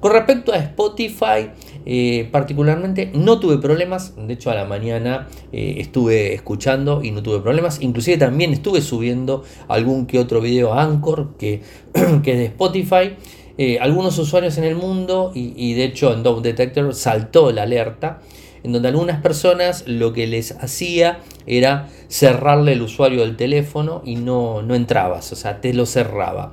Con 0.00 0.12
respecto 0.12 0.52
a 0.52 0.58
Spotify, 0.58 1.50
eh, 1.86 2.28
particularmente 2.30 3.10
no 3.14 3.38
tuve 3.40 3.58
problemas, 3.58 4.14
de 4.16 4.32
hecho 4.34 4.50
a 4.50 4.54
la 4.54 4.64
mañana 4.64 5.28
eh, 5.52 5.76
estuve 5.78 6.32
escuchando 6.32 7.02
y 7.02 7.10
no 7.10 7.22
tuve 7.22 7.40
problemas, 7.40 7.80
inclusive 7.82 8.16
también 8.16 8.52
estuve 8.52 8.80
subiendo 8.80 9.44
algún 9.68 10.06
que 10.06 10.18
otro 10.18 10.40
video 10.40 10.72
a 10.72 10.82
Anchor 10.82 11.36
que, 11.38 11.60
que 12.22 12.32
es 12.32 12.38
de 12.38 12.44
Spotify. 12.46 13.16
Eh, 13.56 13.78
algunos 13.80 14.18
usuarios 14.18 14.58
en 14.58 14.64
el 14.64 14.74
mundo 14.74 15.30
y, 15.32 15.74
de 15.74 15.84
hecho 15.84 16.12
en 16.12 16.24
Dove 16.24 16.42
Detector 16.42 16.92
saltó 16.92 17.52
la 17.52 17.62
alerta 17.62 18.20
en 18.64 18.72
donde 18.72 18.88
algunas 18.88 19.20
personas 19.20 19.84
lo 19.86 20.12
que 20.12 20.26
les 20.26 20.52
hacía 20.52 21.20
era 21.46 21.88
cerrarle 22.08 22.72
el 22.72 22.82
usuario 22.82 23.20
del 23.20 23.36
teléfono 23.36 24.02
y 24.04 24.16
no, 24.16 24.62
no 24.62 24.74
entrabas, 24.74 25.30
o 25.32 25.36
sea, 25.36 25.60
te 25.60 25.72
lo 25.72 25.86
cerraba 25.86 26.52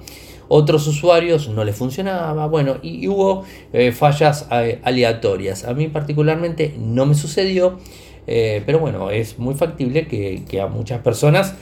otros 0.53 0.85
usuarios 0.85 1.47
no 1.47 1.63
les 1.63 1.77
funcionaba, 1.77 2.45
bueno, 2.47 2.75
y, 2.83 3.07
hubo 3.07 3.45
eh, 3.71 3.93
fallas 3.93 4.47
eh, 4.51 4.81
aleatorias. 4.83 5.63
A 5.63 5.73
mí 5.73 5.87
particularmente 5.87 6.75
no 6.77 7.05
me 7.05 7.15
sucedió, 7.15 7.79
eh, 8.27 8.61
pero 8.65 8.79
bueno, 8.79 9.11
es 9.11 9.39
muy 9.39 9.55
factible 9.55 10.07
que, 10.09 10.61
a 10.61 10.67
muchas 10.67 10.99
personas 10.99 11.55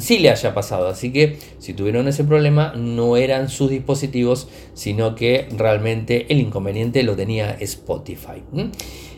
sí 0.00 0.18
le 0.18 0.28
haya 0.28 0.52
pasado. 0.52 0.86
Así 0.88 1.14
que 1.14 1.38
si 1.58 1.72
tuvieron 1.72 2.08
ese 2.08 2.24
problema, 2.24 2.74
no 2.76 3.16
eran 3.16 3.48
sus 3.48 3.70
dispositivos, 3.70 4.48
sino 4.74 5.14
que 5.14 5.48
realmente 5.56 6.26
el 6.28 6.38
inconveniente 6.38 7.02
lo 7.04 7.16
tenía 7.16 7.52
Spotify. 7.52 8.42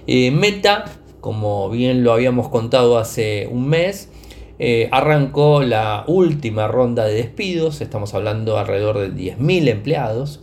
Meta, 0.06 0.84
como 1.20 1.68
bien 1.70 2.04
lo 2.04 2.12
habíamos 2.12 2.50
contado 2.50 2.98
hace 2.98 3.48
un 3.50 3.68
mes, 3.68 4.10
eh, 4.60 4.88
arrancó 4.90 5.62
la 5.62 6.02
última 6.08 6.66
ronda 6.66 7.04
de 7.04 7.14
despidos, 7.14 7.80
estamos 7.80 8.12
hablando 8.14 8.58
alrededor 8.58 8.98
de 8.98 9.12
10.000 9.12 9.68
empleados, 9.68 10.40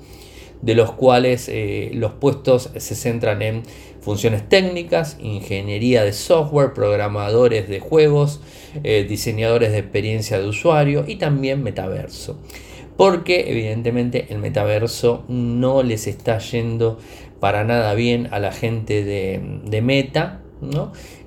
de 0.62 0.74
los 0.74 0.93
cuales 0.93 1.50
eh, 1.50 1.91
los 1.93 2.13
puestos 2.13 2.69
se 2.77 2.95
centran 2.95 3.41
en 3.41 3.63
funciones 4.00 4.48
técnicas, 4.48 5.17
ingeniería 5.19 6.03
de 6.05 6.13
software, 6.13 6.74
programadores 6.74 7.67
de 7.67 7.81
juegos, 7.81 8.39
eh, 8.84 9.05
diseñadores 9.07 9.72
de 9.72 9.79
experiencia 9.79 10.39
de 10.39 10.48
usuario 10.48 11.03
y 11.05 11.17
también 11.17 11.62
metaverso. 11.62 12.39
Porque 12.95 13.51
evidentemente 13.51 14.27
el 14.29 14.38
metaverso 14.38 15.25
no 15.27 15.84
les 15.84 16.07
está 16.07 16.38
yendo 16.38 17.00
para 17.41 17.65
nada 17.65 17.93
bien 17.95 18.29
a 18.31 18.39
la 18.39 18.53
gente 18.53 19.03
de 19.03 19.81
Meta, 19.81 20.45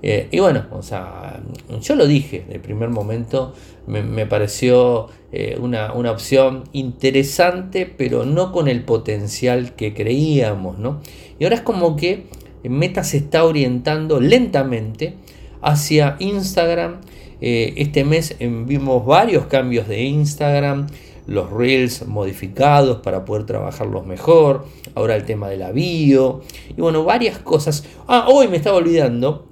eh, 0.02 0.28
y 0.30 0.38
bueno, 0.40 0.66
o 0.70 0.82
sea, 0.82 1.40
yo 1.80 1.94
lo 1.94 2.06
dije 2.06 2.44
de 2.48 2.58
primer 2.58 2.88
momento, 2.88 3.54
me, 3.86 4.26
pareció 4.26 5.08
eh, 5.32 5.58
una, 5.60 5.92
opción 5.92 6.64
interesante, 6.72 7.86
pero 7.86 8.24
no 8.24 8.52
con 8.52 8.68
el 8.68 8.84
potencial 8.84 9.74
que 9.74 9.94
creíamos, 9.94 10.78
¿no? 10.78 11.00
Y 11.38 11.44
ahora 11.44 11.56
es 11.56 11.62
como 11.62 11.96
que 11.96 12.26
Meta 12.64 13.02
se 13.04 13.18
está 13.18 13.44
orientando 13.44 14.20
lentamente 14.20 15.14
hacia 15.62 16.16
Instagram. 16.18 17.00
Eh, 17.40 17.74
este 17.76 18.04
mes 18.04 18.36
vimos 18.40 19.06
varios 19.06 19.46
cambios 19.46 19.88
de 19.88 20.02
Instagram, 20.02 20.86
los 21.28 21.50
reels 21.50 22.06
modificados 22.06 22.98
para 22.98 23.24
poder 23.24 23.44
trabajarlos 23.44 24.06
mejor, 24.06 24.64
ahora 24.94 25.14
el 25.14 25.24
tema 25.24 25.48
de 25.48 25.58
la 25.58 25.72
bio, 25.72 26.40
y 26.74 26.80
bueno, 26.80 27.04
varias 27.04 27.38
cosas. 27.38 27.84
Ah, 28.08 28.26
hoy 28.28 28.48
me 28.48 28.56
estaba 28.56 28.78
olvidando, 28.78 29.47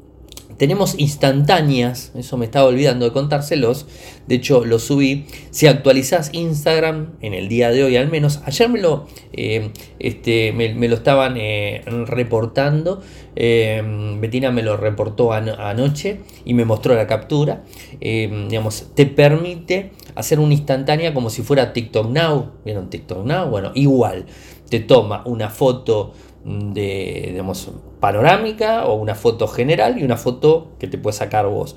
tenemos 0.56 0.98
instantáneas, 0.98 2.12
eso 2.16 2.36
me 2.36 2.46
estaba 2.46 2.66
olvidando 2.66 3.04
de 3.04 3.12
contárselos, 3.12 3.86
de 4.26 4.36
hecho 4.36 4.64
lo 4.64 4.78
subí. 4.78 5.26
Si 5.50 5.66
actualizás 5.66 6.30
Instagram 6.32 7.14
en 7.20 7.34
el 7.34 7.48
día 7.48 7.70
de 7.70 7.84
hoy 7.84 7.96
al 7.96 8.08
menos, 8.08 8.40
ayer 8.44 8.68
me 8.68 8.80
lo, 8.80 9.06
eh, 9.32 9.70
este, 9.98 10.52
me, 10.52 10.88
lo 10.88 10.96
estaban 10.96 11.36
eh, 11.36 11.82
reportando, 12.06 13.02
eh, 13.34 13.82
Betina 14.18 14.50
me 14.50 14.62
lo 14.62 14.76
reportó 14.76 15.32
anoche 15.32 16.20
y 16.44 16.54
me 16.54 16.64
mostró 16.64 16.94
la 16.94 17.06
captura. 17.06 17.62
digamos, 18.00 18.86
te 18.94 19.06
permite 19.06 19.92
hacer 20.14 20.40
una 20.40 20.54
instantánea 20.54 21.12
como 21.12 21.28
si 21.30 21.42
fuera 21.42 21.72
TikTok 21.72 22.10
Now. 22.10 22.52
¿Vieron 22.64 22.88
TikTok 22.88 23.24
Now? 23.26 23.48
Bueno, 23.50 23.72
igual, 23.74 24.24
te 24.68 24.80
toma 24.80 25.22
una 25.26 25.50
foto 25.50 26.14
de, 26.46 27.26
digamos, 27.30 27.72
panorámica 27.98 28.86
o 28.86 28.94
una 28.94 29.16
foto 29.16 29.48
general 29.48 29.98
y 29.98 30.04
una 30.04 30.16
foto 30.16 30.68
que 30.78 30.86
te 30.86 30.96
puedes 30.96 31.16
sacar 31.16 31.46
vos. 31.46 31.76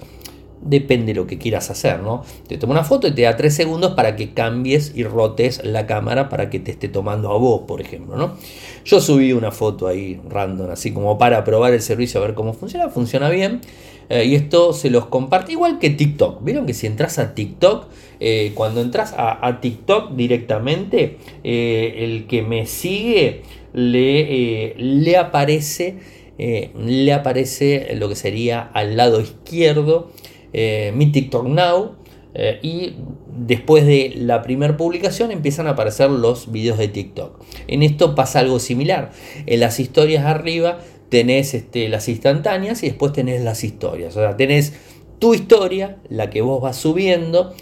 Depende 0.62 1.14
de 1.14 1.20
lo 1.20 1.26
que 1.26 1.38
quieras 1.38 1.72
hacer, 1.72 2.02
¿no? 2.02 2.24
Te 2.48 2.58
toma 2.58 2.74
una 2.74 2.84
foto 2.84 3.08
y 3.08 3.12
te 3.12 3.24
da 3.24 3.36
3 3.36 3.56
segundos 3.56 3.94
para 3.94 4.16
que 4.16 4.34
cambies 4.34 4.92
y 4.94 5.04
rotes 5.06 5.64
la 5.64 5.88
cámara 5.88 6.30
para 6.30 6.50
que 6.50 6.60
te 6.60 6.72
esté 6.72 6.90
tomando 6.90 7.32
a 7.32 7.38
vos, 7.38 7.62
por 7.66 7.82
ejemplo, 7.82 8.16
¿no? 8.18 8.36
Yo 8.86 9.00
subí 9.00 9.32
una 9.34 9.52
foto 9.52 9.88
ahí 9.88 10.22
random, 10.30 10.70
así 10.70 10.92
como 10.94 11.18
para 11.18 11.44
probar 11.44 11.74
el 11.74 11.82
servicio 11.82 12.22
a 12.22 12.26
ver 12.26 12.36
cómo 12.36 12.54
funciona. 12.54 12.90
Funciona 12.90 13.30
bien. 13.30 13.62
Eh, 14.10 14.26
y 14.26 14.36
esto 14.36 14.74
se 14.74 14.90
los 14.90 15.06
comparte 15.06 15.52
igual 15.52 15.80
que 15.80 15.92
TikTok. 15.92 16.44
Vieron 16.44 16.66
que 16.66 16.74
si 16.74 16.88
entras 16.88 17.20
a 17.20 17.36
TikTok, 17.36 17.88
eh, 18.20 18.52
cuando 18.56 18.82
entras 18.82 19.14
a, 19.16 19.60
TikTok 19.62 20.16
directamente, 20.16 21.18
eh, 21.44 21.96
el 22.00 22.28
que 22.28 22.42
me 22.42 22.66
sigue 22.66 23.44
le, 23.74 24.74
le 24.78 25.18
aparece 25.18 25.98
le 26.40 27.12
aparece 27.12 27.96
lo 27.96 28.08
que 28.08 28.16
sería 28.16 28.62
al 28.62 28.96
lado 28.96 29.20
izquierdo 29.20 30.10
mi 30.54 31.12
TikTok 31.12 31.46
Now 31.48 31.96
y 32.62 32.94
después 33.28 33.86
de 33.86 34.14
la 34.16 34.42
primera 34.42 34.78
publicación 34.78 35.32
empiezan 35.32 35.68
a 35.68 35.72
aparecer 35.72 36.10
los 36.10 36.50
videos 36.50 36.78
de 36.78 36.88
TikTok. 36.88 37.42
En 37.68 37.84
esto 37.84 38.16
pasa 38.16 38.40
algo 38.40 38.60
similar. 38.60 39.12
En 39.48 39.60
las 39.60 39.82
historias 39.82 40.26
arriba 40.26 40.80
tenés 41.10 41.54
este, 41.54 41.90
las 41.90 42.08
instantáneas 42.08 42.84
y 42.84 42.88
después 42.88 43.14
tenés 43.14 43.42
las 43.42 43.64
historias. 43.64 44.16
O 44.16 44.20
sea, 44.20 44.38
tenés 44.38 44.74
tu 45.20 45.34
historia, 45.34 45.98
la 46.10 46.30
que 46.30 46.42
vos 46.42 46.62
vas 46.62 46.78
subiendo, 46.78 47.54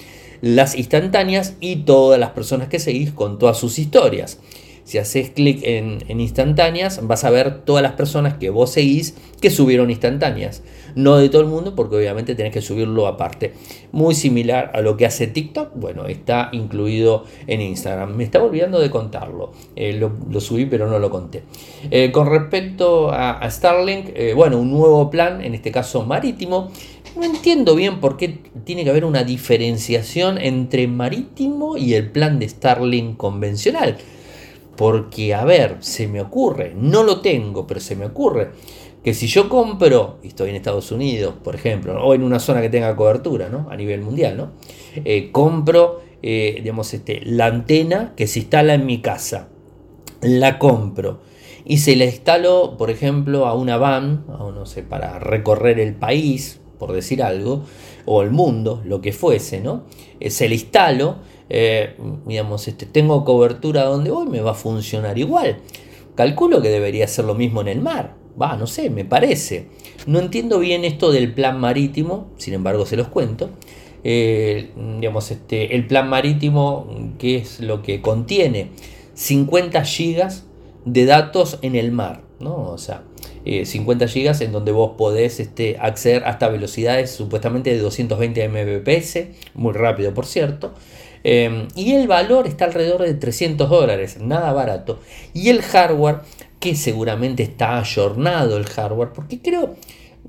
las 0.41 0.75
instantáneas 0.75 1.55
y 1.59 1.77
todas 1.77 2.19
las 2.19 2.31
personas 2.31 2.67
que 2.67 2.79
seguís 2.79 3.11
con 3.11 3.39
todas 3.39 3.57
sus 3.57 3.79
historias. 3.79 4.39
Si 4.83 4.97
haces 4.97 5.31
clic 5.31 5.59
en, 5.63 5.99
instantáneas, 6.07 7.05
vas 7.05 7.23
a 7.23 7.29
ver 7.29 7.61
todas 7.65 7.83
las 7.83 7.93
personas 7.93 8.35
que 8.35 8.49
vos 8.49 8.71
seguís 8.71 9.15
que 9.41 9.49
subieron 9.49 9.89
instantáneas. 9.89 10.61
No 10.97 11.17
de 11.17 11.29
todo 11.29 11.43
el 11.43 11.47
mundo, 11.47 11.75
porque 11.75 11.95
obviamente 11.95 12.33
tenés 12.33 12.51
que 12.51 12.59
subirlo 12.59 13.05
aparte. 13.05 13.53
Muy 13.91 14.15
similar 14.15 14.71
a 14.73 14.81
lo 14.81 14.97
que 14.97 15.05
hace 15.05 15.27
TikTok, 15.27 15.73
bueno, 15.75 16.07
está 16.07 16.49
incluido 16.53 17.23
en 17.45 17.61
Instagram. 17.61 18.15
Me 18.15 18.23
estaba 18.23 18.45
olvidando 18.45 18.79
de 18.79 18.89
contarlo. 18.89 19.51
Eh, 19.75 19.93
lo, 19.93 20.41
subí, 20.41 20.65
pero 20.65 20.87
no 20.87 20.97
lo 20.97 21.11
conté. 21.11 21.43
Eh, 21.91 22.11
con 22.11 22.25
respecto 22.25 23.11
a, 23.11 23.47
Starlink, 23.47 24.09
eh, 24.15 24.33
bueno, 24.33 24.57
un 24.57 24.71
nuevo 24.71 25.11
plan, 25.11 25.43
en 25.43 25.53
este 25.53 25.69
caso 25.69 26.03
marítimo. 26.03 26.71
No 27.15 27.25
entiendo 27.25 27.75
bien 27.75 27.99
por 27.99 28.17
qué 28.17 28.39
tiene 28.63 28.83
que 28.83 28.89
haber 28.89 29.05
una 29.05 29.23
diferenciación 29.23 30.39
entre 30.39 30.87
marítimo 30.87 31.77
y 31.77 31.93
el 31.93 32.09
plan 32.09 32.39
de 32.39 32.49
Starlink 32.49 33.17
convencional. 33.17 33.97
Porque, 34.75 35.35
a 35.35 35.45
ver, 35.45 35.77
se 35.79 36.07
me 36.07 36.21
ocurre, 36.21 36.73
no 36.75 37.03
lo 37.03 37.21
tengo, 37.21 37.67
pero 37.67 37.79
se 37.79 37.95
me 37.95 38.05
ocurre 38.05 38.49
que 39.07 39.13
si 39.13 39.27
yo 39.27 39.47
compro, 39.47 40.17
y 40.21 40.27
estoy 40.27 40.49
en 40.49 40.57
Estados 40.57 40.91
Unidos, 40.91 41.35
por 41.41 41.55
ejemplo, 41.55 41.97
o 42.03 42.13
en 42.13 42.23
una 42.23 42.39
zona 42.39 42.59
que 42.59 42.67
tenga 42.67 42.93
cobertura, 42.97 43.47
¿no? 43.47 43.65
A 43.69 43.77
nivel 43.77 44.01
mundial, 44.01 44.35
¿no? 44.35 44.51
Eh, 44.95 45.31
compro, 45.31 46.01
eh, 46.21 46.57
digamos, 46.61 46.93
este, 46.93 47.21
la 47.23 47.45
antena 47.45 48.11
que 48.17 48.27
se 48.27 48.39
instala 48.39 48.73
en 48.73 48.85
mi 48.85 48.99
casa. 48.99 49.47
La 50.19 50.59
compro. 50.59 51.21
Y 51.63 51.77
se 51.77 51.95
la 51.95 52.03
instalo, 52.03 52.75
por 52.77 52.89
ejemplo, 52.89 53.45
a 53.45 53.53
una 53.53 53.77
van, 53.77 54.25
no 54.27 54.65
sé, 54.65 54.83
para 54.83 55.19
recorrer 55.19 55.79
el 55.79 55.95
país, 55.95 56.59
por 56.77 56.91
decir 56.91 57.23
algo, 57.23 57.63
o 58.03 58.23
el 58.23 58.31
mundo, 58.31 58.81
lo 58.83 58.99
que 58.99 59.13
fuese, 59.13 59.61
¿no? 59.61 59.85
Eh, 60.19 60.29
se 60.31 60.49
la 60.49 60.55
instalo 60.55 61.19
digamos, 62.25 62.67
este, 62.67 62.85
tengo 62.85 63.23
cobertura 63.23 63.85
donde 63.85 64.11
voy, 64.11 64.27
me 64.27 64.41
va 64.41 64.51
a 64.51 64.53
funcionar 64.53 65.17
igual. 65.17 65.59
Calculo 66.15 66.61
que 66.61 66.67
debería 66.67 67.07
ser 67.07 67.23
lo 67.23 67.35
mismo 67.35 67.61
en 67.61 67.69
el 67.69 67.79
mar. 67.79 68.16
Va, 68.39 68.55
no 68.55 68.67
sé, 68.67 68.89
me 68.89 69.05
parece. 69.05 69.67
No 70.05 70.19
entiendo 70.19 70.59
bien 70.59 70.85
esto 70.85 71.11
del 71.11 71.33
plan 71.33 71.59
marítimo, 71.59 72.31
sin 72.37 72.53
embargo 72.53 72.85
se 72.85 72.95
los 72.95 73.07
cuento. 73.07 73.49
Eh, 74.03 74.69
digamos, 74.99 75.31
este, 75.31 75.75
el 75.75 75.87
plan 75.87 76.07
marítimo, 76.07 76.87
que 77.17 77.37
es 77.37 77.59
lo 77.59 77.81
que 77.81 78.01
contiene 78.01 78.69
50 79.15 79.83
gigas 79.83 80.45
de 80.85 81.05
datos 81.05 81.59
en 81.63 81.75
el 81.75 81.91
mar, 81.91 82.21
¿no? 82.39 82.55
O 82.69 82.77
sea, 82.77 83.03
50 83.43 84.05
eh, 84.05 84.07
gigas 84.07 84.41
en 84.41 84.51
donde 84.51 84.71
vos 84.71 84.91
podés 84.97 85.39
este, 85.39 85.77
acceder 85.79 86.23
hasta 86.25 86.47
velocidades 86.47 87.11
supuestamente 87.11 87.71
de 87.71 87.79
220 87.79 88.47
mbps, 88.49 89.19
muy 89.55 89.73
rápido 89.73 90.13
por 90.13 90.25
cierto. 90.25 90.73
Em, 91.23 91.67
y 91.75 91.93
el 91.93 92.07
valor 92.07 92.47
está 92.47 92.65
alrededor 92.65 93.01
de 93.01 93.13
300 93.13 93.69
dólares, 93.69 94.17
nada 94.21 94.53
barato. 94.53 94.99
Y 95.33 95.49
el 95.49 95.61
hardware, 95.61 96.19
que 96.59 96.75
seguramente 96.75 97.43
está 97.43 97.79
ayornado 97.79 98.57
el 98.57 98.65
hardware, 98.65 99.13
porque 99.13 99.41
creo, 99.41 99.75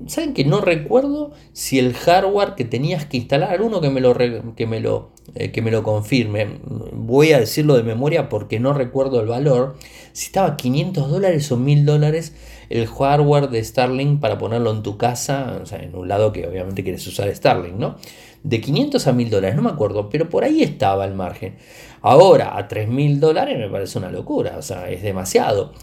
¿saben 0.07 0.33
que 0.33 0.45
no 0.45 0.61
recuerdo 0.61 1.31
si 1.53 1.79
el 1.79 1.93
hardware 1.93 2.55
que 2.55 2.65
tenías 2.65 3.05
que 3.05 3.17
instalar, 3.17 3.61
uno 3.61 3.81
que 3.81 3.89
me 3.89 4.01
lo, 4.01 4.15
que 4.55 4.67
me 4.67 4.79
lo, 4.79 5.11
eh, 5.35 5.51
que 5.51 5.61
me 5.61 5.71
lo 5.71 5.83
confirme, 5.83 6.59
voy 6.93 7.33
a 7.33 7.39
decirlo 7.39 7.75
de 7.75 7.83
memoria 7.83 8.29
porque 8.29 8.59
no 8.59 8.73
recuerdo 8.73 9.19
el 9.21 9.27
valor, 9.27 9.75
si 10.13 10.27
estaba 10.27 10.57
500 10.57 11.09
dólares 11.09 11.51
o 11.51 11.57
1000 11.57 11.85
dólares 11.85 12.35
el 12.69 12.85
hardware 12.85 13.49
de 13.49 13.63
Starlink 13.63 14.19
para 14.19 14.37
ponerlo 14.37 14.71
en 14.71 14.83
tu 14.83 14.97
casa, 14.97 15.59
o 15.61 15.65
sea, 15.65 15.79
en 15.79 15.95
un 15.95 16.07
lado 16.07 16.31
que 16.31 16.47
obviamente 16.47 16.83
quieres 16.83 17.05
usar 17.07 17.33
Starlink, 17.33 17.75
¿no? 17.75 17.95
de 18.43 18.61
500 18.61 19.07
a 19.07 19.13
1000 19.13 19.29
dólares, 19.29 19.55
no 19.55 19.61
me 19.61 19.69
acuerdo, 19.69 20.09
pero 20.09 20.29
por 20.29 20.43
ahí 20.43 20.63
estaba 20.63 21.05
el 21.05 21.13
margen. 21.13 21.57
Ahora 22.01 22.57
a 22.57 22.67
3000 22.67 23.19
dólares 23.19 23.57
me 23.57 23.69
parece 23.69 23.97
una 23.97 24.11
locura, 24.11 24.55
o 24.57 24.61
sea, 24.61 24.89
es 24.89 25.01
demasiado. 25.03 25.73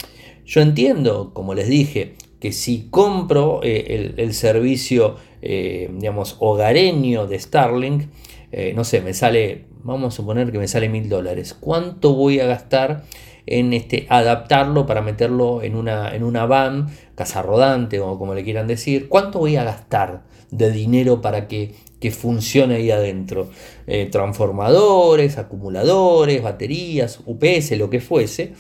Yo 0.47 0.61
entiendo, 0.61 1.33
como 1.35 1.55
les 1.55 1.69
dije, 1.69 2.15
que 2.39 2.53
si 2.53 2.87
compro 2.89 3.61
eh, 3.65 4.15
el, 4.17 4.33
servicio, 4.33 5.17
eh, 5.43 5.91
digamos, 5.93 6.37
hogareño 6.39 7.27
de 7.27 7.37
Starlink, 7.37 8.05
eh, 8.53 8.73
no 8.75 8.85
sé, 8.85 9.01
me 9.01 9.13
sale, 9.13 9.65
vamos 9.83 10.15
a 10.15 10.17
suponer 10.17 10.53
que 10.53 10.59
me 10.59 10.69
sale 10.69 10.89
1000 10.89 11.09
dólares. 11.09 11.53
¿Cuánto 11.59 12.15
voy 12.15 12.39
a 12.39 12.47
gastar 12.47 13.03
en 13.47 13.73
este, 13.73 14.07
adaptarlo 14.09 14.87
para 14.87 15.03
meterlo 15.03 15.63
en 15.63 15.75
una, 15.75 16.15
en 16.15 16.23
una 16.23 16.47
van, 16.47 16.91
casa 17.17 17.43
rodante 17.43 17.99
o 17.99 18.17
como 18.17 18.33
le 18.33 18.45
quieran 18.45 18.69
decir? 18.69 19.09
¿Cuánto 19.09 19.41
voy 19.41 19.57
a 19.57 19.65
gastar 19.65 20.23
de 20.53 20.71
dinero 20.71 21.21
para 21.21 21.49
que 21.49 21.75
que 21.99 22.11
funcione 22.11 22.75
ahí 22.75 22.91
adentro. 22.91 23.49
Transformadores, 24.13 25.39
acumuladores, 25.39 26.43
baterías, 26.43 27.21
UPS, 27.25 27.71
lo 27.79 27.89
que 27.89 28.01
fuese. 28.01 28.53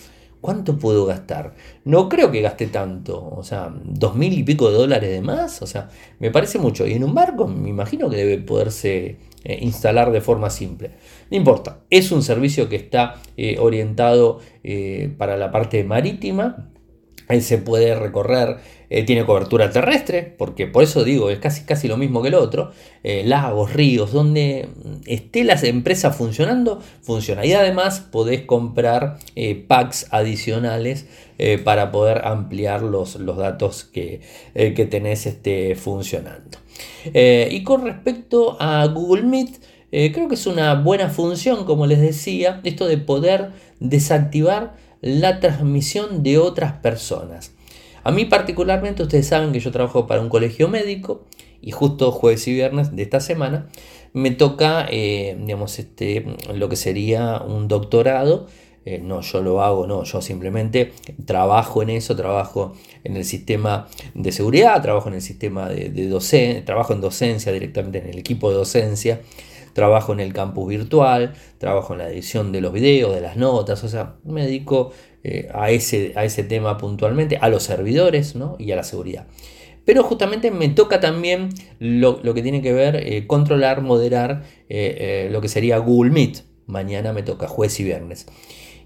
¿Cuánto 0.46 0.78
puedo 0.78 1.06
gastar? 1.06 1.54
No 1.84 2.08
creo 2.08 2.30
que 2.30 2.40
gaste 2.40 2.68
tanto. 2.68 3.34
O 3.36 3.42
sea, 3.42 3.74
dos 3.82 4.14
mil 4.14 4.32
y 4.32 4.44
pico 4.44 4.70
de 4.70 4.76
dólares 4.76 5.10
de 5.10 5.20
más. 5.20 5.60
O 5.60 5.66
sea, 5.66 5.88
me 6.20 6.30
parece 6.30 6.60
mucho. 6.60 6.86
Y 6.86 6.92
en 6.92 7.02
un 7.02 7.14
barco 7.14 7.48
me 7.48 7.68
imagino 7.68 8.08
que 8.08 8.18
debe 8.18 8.38
poderse 8.38 9.16
eh, 9.42 9.58
instalar 9.60 10.12
de 10.12 10.20
forma 10.20 10.48
simple. 10.50 10.92
No 11.32 11.36
importa. 11.36 11.80
Es 11.90 12.12
un 12.12 12.22
servicio 12.22 12.68
que 12.68 12.76
está 12.76 13.16
eh, 13.36 13.56
orientado 13.58 14.38
para 15.18 15.36
la 15.36 15.50
parte 15.50 15.82
marítima 15.82 16.70
se 17.40 17.58
puede 17.58 17.94
recorrer, 17.94 18.58
eh, 18.88 19.02
tiene 19.04 19.26
cobertura 19.26 19.70
terrestre, 19.70 20.22
porque 20.22 20.66
por 20.66 20.84
eso 20.84 21.02
digo, 21.02 21.30
es 21.30 21.40
casi, 21.40 21.64
casi 21.64 21.88
lo 21.88 21.96
mismo 21.96 22.22
que 22.22 22.28
el 22.28 22.34
otro. 22.34 22.70
Eh, 23.02 23.24
lagos, 23.24 23.72
ríos, 23.72 24.12
donde 24.12 24.68
esté 25.06 25.42
la 25.42 25.54
empresa 25.54 26.12
funcionando, 26.12 26.80
funciona. 27.02 27.44
Y 27.44 27.52
además 27.52 28.00
podés 28.00 28.42
comprar 28.42 29.18
eh, 29.34 29.54
packs 29.54 30.06
adicionales 30.10 31.06
para 31.64 31.92
poder 31.92 32.22
ampliar 32.24 32.80
los, 32.80 33.16
los 33.16 33.36
datos 33.36 33.84
que, 33.84 34.22
que 34.54 34.86
tenés 34.86 35.26
este, 35.26 35.74
funcionando. 35.74 36.56
y 37.04 37.62
con 37.62 37.84
respecto 37.84 38.56
a 38.58 38.86
Google 38.86 39.24
Meet, 39.24 39.60
creo 39.90 40.28
que 40.28 40.34
es 40.34 40.46
una 40.46 40.80
buena 40.80 41.10
función, 41.10 41.66
como 41.66 41.86
les 41.86 42.00
decía, 42.00 42.62
esto 42.64 42.86
de 42.86 42.96
poder 42.96 43.50
desactivar 43.80 44.76
la 45.00 45.40
transmisión 45.40 46.22
de 46.22 46.38
otras 46.38 46.72
personas. 46.74 47.52
A 48.04 48.12
mí 48.12 48.24
particularmente, 48.24 49.02
ustedes 49.02 49.26
saben 49.26 49.52
que 49.52 49.60
yo 49.60 49.72
trabajo 49.72 50.06
para 50.06 50.20
un 50.20 50.28
colegio 50.28 50.68
médico 50.68 51.24
y 51.60 51.72
justo 51.72 52.12
jueves 52.12 52.46
y 52.46 52.54
viernes 52.54 52.94
de 52.94 53.02
esta 53.02 53.20
semana 53.20 53.68
me 54.12 54.30
toca, 54.30 54.86
eh, 54.90 55.36
digamos, 55.40 55.78
este, 55.78 56.24
lo 56.54 56.68
que 56.68 56.76
sería 56.76 57.42
un 57.46 57.68
doctorado. 57.68 58.46
Eh, 58.84 59.00
no, 59.02 59.20
yo 59.20 59.42
lo 59.42 59.60
hago, 59.60 59.88
no, 59.88 60.04
yo 60.04 60.22
simplemente 60.22 60.92
trabajo 61.24 61.82
en 61.82 61.90
eso, 61.90 62.14
trabajo 62.14 62.72
en 63.02 63.16
el 63.16 63.24
sistema 63.24 63.88
de 64.14 64.30
seguridad, 64.30 64.80
trabajo 64.80 65.08
en 65.08 65.16
el 65.16 65.22
sistema 65.22 65.68
de, 65.68 65.88
de 65.88 66.08
docencia, 66.08 66.64
trabajo 66.64 66.92
en 66.92 67.00
docencia 67.00 67.50
directamente 67.50 67.98
en 67.98 68.06
el 68.06 68.18
equipo 68.18 68.50
de 68.50 68.56
docencia, 68.56 69.20
trabajo 69.76 70.14
en 70.14 70.20
el 70.20 70.32
campus 70.32 70.70
virtual, 70.70 71.34
trabajo 71.58 71.92
en 71.92 71.98
la 71.98 72.08
edición 72.08 72.50
de 72.50 72.62
los 72.62 72.72
videos, 72.72 73.14
de 73.14 73.20
las 73.20 73.36
notas, 73.36 73.84
o 73.84 73.88
sea, 73.88 74.14
me 74.24 74.46
dedico 74.46 74.90
eh, 75.22 75.50
a, 75.52 75.70
ese, 75.70 76.14
a 76.16 76.24
ese 76.24 76.44
tema 76.44 76.78
puntualmente, 76.78 77.36
a 77.36 77.50
los 77.50 77.64
servidores 77.64 78.34
y 78.58 78.72
a 78.72 78.76
la 78.76 78.82
seguridad. 78.84 79.26
Pero 79.84 80.02
justamente 80.02 80.50
me 80.50 80.70
toca 80.70 80.98
también 80.98 81.50
lo, 81.78 82.22
que 82.22 82.40
tiene 82.40 82.62
que 82.62 82.72
ver, 82.72 82.96
eh, 82.96 83.26
controlar, 83.26 83.82
moderar 83.82 84.44
eh, 84.70 85.28
lo 85.30 85.42
que 85.42 85.48
sería 85.48 85.76
Google 85.76 86.10
Meet. 86.10 86.38
Mañana 86.64 87.12
me 87.12 87.22
toca, 87.22 87.46
jueves 87.46 87.78
y 87.78 87.84
viernes. 87.84 88.26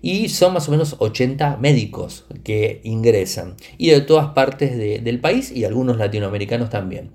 Y 0.02 0.28
son 0.28 0.54
más 0.54 0.66
o 0.66 0.72
menos 0.72 0.96
80 0.98 1.58
médicos 1.58 2.26
que 2.42 2.80
ingresan. 2.82 3.54
Y 3.78 3.90
de 3.90 4.00
todas 4.00 4.30
partes 4.30 4.76
del 4.76 5.20
país 5.20 5.52
y 5.52 5.64
algunos 5.64 5.98
latinoamericanos 5.98 6.68
también. 6.68 7.12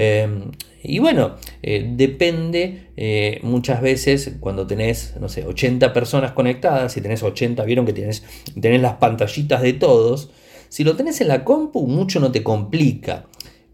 Em, 0.00 0.52
y 0.80 1.00
bueno, 1.00 1.34
eh, 1.60 1.84
depende 1.96 2.86
eh, 2.96 3.40
muchas 3.42 3.82
veces 3.82 4.36
cuando 4.38 4.64
tenés, 4.64 5.14
no 5.18 5.28
sé, 5.28 5.44
80 5.44 5.92
personas 5.92 6.30
conectadas, 6.30 6.92
si 6.92 7.00
tenés 7.00 7.24
80, 7.24 7.64
vieron 7.64 7.84
que 7.84 7.92
tenés, 7.92 8.22
tenés 8.60 8.80
las 8.80 8.94
pantallitas 8.94 9.60
de 9.60 9.72
todos, 9.72 10.30
si 10.68 10.84
lo 10.84 10.94
tenés 10.94 11.20
en 11.20 11.26
la 11.26 11.44
compu 11.44 11.88
mucho 11.88 12.20
no 12.20 12.30
te 12.30 12.44
complica 12.44 13.26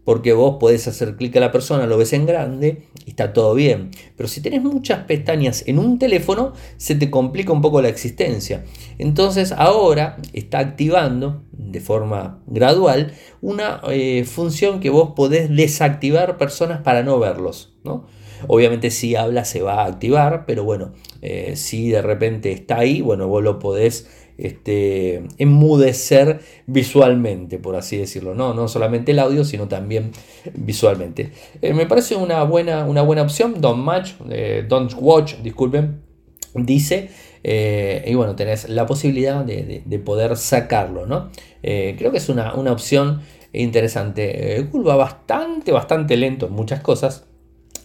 porque 0.03 0.33
vos 0.33 0.57
podés 0.59 0.87
hacer 0.87 1.15
clic 1.15 1.35
a 1.35 1.41
la 1.41 1.51
persona, 1.51 1.85
lo 1.85 1.99
ves 1.99 2.13
en 2.13 2.25
grande 2.25 2.87
está 3.05 3.33
todo 3.33 3.53
bien. 3.53 3.91
Pero 4.15 4.27
si 4.27 4.41
tenés 4.41 4.61
muchas 4.61 5.03
pestañas 5.05 5.63
en 5.67 5.79
un 5.79 5.99
teléfono, 5.99 6.53
se 6.77 6.95
te 6.95 7.09
complica 7.09 7.51
un 7.51 7.61
poco 7.61 7.81
la 7.81 7.89
existencia. 7.89 8.63
Entonces 8.97 9.51
ahora 9.51 10.17
está 10.33 10.59
activando 10.59 11.43
de 11.51 11.79
forma 11.79 12.41
gradual 12.47 13.13
una 13.41 13.81
eh, 13.89 14.23
función 14.25 14.79
que 14.79 14.89
vos 14.89 15.13
podés 15.15 15.49
desactivar 15.49 16.37
personas 16.37 16.81
para 16.81 17.03
no 17.03 17.19
verlos. 17.19 17.73
¿no? 17.83 18.05
Obviamente 18.47 18.91
si 18.91 19.15
habla 19.15 19.45
se 19.45 19.61
va 19.61 19.83
a 19.83 19.85
activar, 19.85 20.45
pero 20.45 20.63
bueno, 20.63 20.91
eh, 21.21 21.53
si 21.55 21.89
de 21.89 22.01
repente 22.01 22.51
está 22.51 22.79
ahí, 22.79 23.01
bueno, 23.01 23.27
vos 23.27 23.43
lo 23.43 23.59
podés 23.59 24.09
este, 24.37 25.23
enmudecer 25.37 26.39
visualmente, 26.67 27.57
por 27.57 27.75
así 27.75 27.97
decirlo. 27.97 28.35
No, 28.35 28.53
no 28.53 28.67
solamente 28.67 29.11
el 29.11 29.19
audio, 29.19 29.43
sino 29.43 29.67
también 29.67 30.11
visualmente. 30.53 31.31
Eh, 31.61 31.73
me 31.73 31.85
parece 31.85 32.15
una 32.15 32.43
buena, 32.43 32.85
una 32.85 33.01
buena 33.01 33.21
opción. 33.21 33.61
Don't 33.61 33.83
Match, 33.83 34.13
eh, 34.29 34.65
Don't 34.67 34.93
Watch, 34.99 35.35
disculpen, 35.37 36.01
dice. 36.53 37.09
Eh, 37.43 38.03
y 38.07 38.15
bueno, 38.15 38.35
tenés 38.35 38.69
la 38.69 38.85
posibilidad 38.85 39.45
de, 39.45 40.01
poder 40.03 40.35
sacarlo, 40.35 41.05
¿no? 41.05 41.29
creo 41.61 42.11
que 42.11 42.17
es 42.17 42.29
una, 42.29 42.53
una 42.55 42.71
opción 42.71 43.21
interesante. 43.53 44.67
Google 44.71 44.89
va 44.89 44.95
bastante, 44.95 45.71
bastante 45.71 46.17
lento 46.17 46.47
en 46.47 46.53
muchas 46.53 46.81
cosas. 46.81 47.25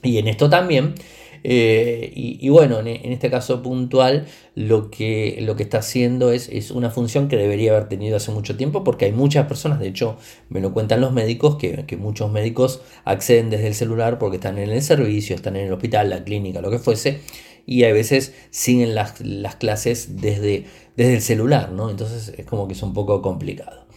Y 0.03 0.19
en 0.19 0.29
esto 0.29 0.49
también. 0.49 0.95
Eh, 1.42 2.12
y, 2.14 2.48
bueno, 2.48 2.81
en, 2.81 3.12
este 3.12 3.31
caso 3.31 3.62
puntual, 3.62 4.26
lo 4.55 4.90
que, 4.90 5.38
lo 5.42 5.57
que 5.57 5.62
está 5.62 5.79
haciendo 5.79 6.33
es, 6.33 6.48
es, 6.48 6.70
una 6.70 6.90
función 6.90 7.29
que 7.29 7.37
debería 7.37 7.72
haber 7.72 7.88
tenido 7.88 8.16
hace 8.16 8.31
mucho 8.33 8.57
tiempo, 8.57 8.85
porque 8.85 9.07
hay 9.07 9.12
muchas 9.12 9.46
personas, 9.46 9.81
de 9.81 9.88
hecho, 9.88 10.16
me 10.48 10.61
lo 10.61 10.72
cuentan 10.72 11.00
los 11.00 11.12
médicos, 11.12 11.57
que, 11.57 11.96
muchos 11.96 12.31
médicos 12.31 12.81
acceden 13.05 13.50
desde 13.50 13.68
el 13.68 13.74
celular 13.74 14.18
porque 14.18 14.37
están 14.37 14.59
en 14.59 14.70
el 14.70 14.83
servicio, 14.83 15.35
están 15.37 15.57
en 15.57 15.66
el 15.66 15.72
hospital, 15.72 16.11
la 16.11 16.24
clínica, 16.24 16.61
lo 16.61 16.70
que 16.70 16.79
fuese, 16.79 17.20
y 17.66 17.85
a 17.85 17.92
veces 17.92 18.35
siguen 18.50 18.94
las, 18.94 19.12
clases 19.59 20.20
desde, 20.20 20.64
desde 20.96 21.14
el 21.14 21.22
celular, 21.22 21.72
¿no? 21.72 21.90
Entonces 21.90 22.33
es 22.37 22.46
como 22.46 22.66
que 22.66 22.74
es 22.74 22.83
un 22.83 22.94
poco 22.94 23.22
complicado. 23.22 23.89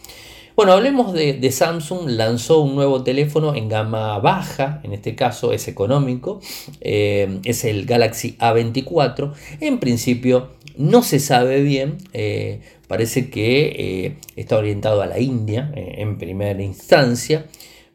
Bueno, 0.56 0.72
hablemos 0.72 1.12
de, 1.12 1.50
Samsung. 1.50 2.10
Lanzó 2.10 2.60
un 2.60 2.76
nuevo 2.76 3.02
teléfono 3.02 3.56
en 3.56 3.68
gama 3.68 4.20
baja, 4.20 4.80
en 4.84 4.92
este 4.92 5.16
caso 5.16 5.52
es 5.52 5.66
económico, 5.66 6.40
eh, 6.80 7.40
es 7.44 7.64
el 7.64 7.86
Galaxy 7.86 8.36
A24. 8.38 9.32
En 9.60 9.80
principio 9.80 10.50
no 10.76 11.02
se 11.02 11.18
sabe 11.18 11.60
bien, 11.60 11.98
eh, 12.12 12.60
parece 12.86 13.30
que 13.30 14.06
eh, 14.06 14.16
está 14.36 14.56
orientado 14.56 15.02
a 15.02 15.06
la 15.06 15.18
India 15.18 15.72
en 15.74 16.18
primera 16.18 16.62
instancia, 16.62 17.46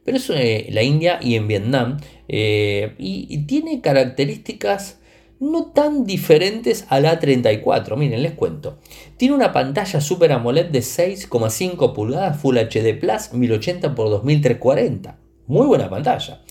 pero 0.03 0.17
es 0.17 0.27
la 0.27 0.83
India 0.83 1.19
y 1.21 1.35
en 1.35 1.47
Vietnam, 1.47 1.97
y 2.27 3.37
tiene 3.45 3.79
características 3.79 4.98
no 5.39 5.67
tan 5.67 6.05
diferentes 6.05 6.85
a 6.89 6.99
la 6.99 7.19
34. 7.19 7.95
Miren, 7.95 8.21
les 8.21 8.33
cuento. 8.33 8.77
Tiene 9.17 9.35
una 9.35 9.51
pantalla 9.51 10.01
Super 10.01 10.31
AMOLED 10.33 10.67
de 10.67 10.79
6,5 10.79 11.93
pulgadas 11.93 12.39
Full 12.41 12.57
HD 12.57 12.99
Plus 12.99 13.33
1080 13.33 13.87
x 13.87 13.95
2340. 13.95 15.17
Muy 15.47 15.65
buena 15.65 15.89
pantalla. 15.89 16.41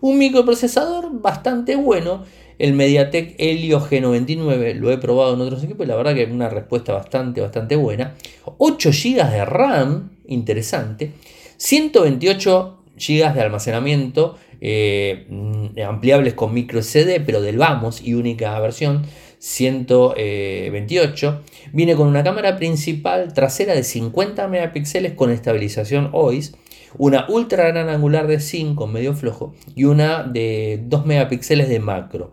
Un 0.00 0.18
microprocesador 0.18 1.20
bastante 1.20 1.76
bueno. 1.76 2.24
El 2.58 2.74
MediaTek 2.74 3.36
Helio 3.38 3.80
G99 3.80 4.74
lo 4.74 4.90
he 4.90 4.98
probado 4.98 5.34
en 5.34 5.40
otros 5.40 5.64
equipos 5.64 5.86
y 5.86 5.88
la 5.88 5.96
verdad 5.96 6.14
que 6.14 6.24
es 6.24 6.30
una 6.30 6.50
respuesta 6.50 6.92
bastante, 6.92 7.40
bastante 7.40 7.76
buena. 7.76 8.16
8 8.58 8.90
GB 8.90 9.30
de 9.30 9.44
RAM, 9.46 10.10
interesante. 10.26 11.12
128 11.56 12.78
GB 12.96 13.34
de 13.34 13.40
almacenamiento 13.40 14.36
eh, 14.60 15.26
mm, 15.28 15.80
ampliables 15.86 16.34
con 16.34 16.52
micro 16.52 16.82
SD, 16.82 17.20
pero 17.24 17.40
del 17.40 17.58
vamos 17.58 18.02
y 18.02 18.14
única 18.14 18.58
versión 18.60 19.06
128. 19.38 21.42
Viene 21.72 21.96
con 21.96 22.06
una 22.06 22.22
cámara 22.22 22.56
principal 22.56 23.32
trasera 23.32 23.74
de 23.74 23.82
50 23.82 24.46
megapíxeles 24.48 25.14
con 25.14 25.30
estabilización 25.30 26.10
OIS, 26.12 26.54
una 26.98 27.26
ultra 27.28 27.68
gran 27.68 27.88
angular 27.88 28.26
de 28.26 28.40
5 28.40 28.86
medio 28.86 29.14
flojo 29.14 29.54
y 29.74 29.84
una 29.84 30.24
de 30.24 30.80
2 30.84 31.06
megapíxeles 31.06 31.68
de 31.68 31.80
macro 31.80 32.32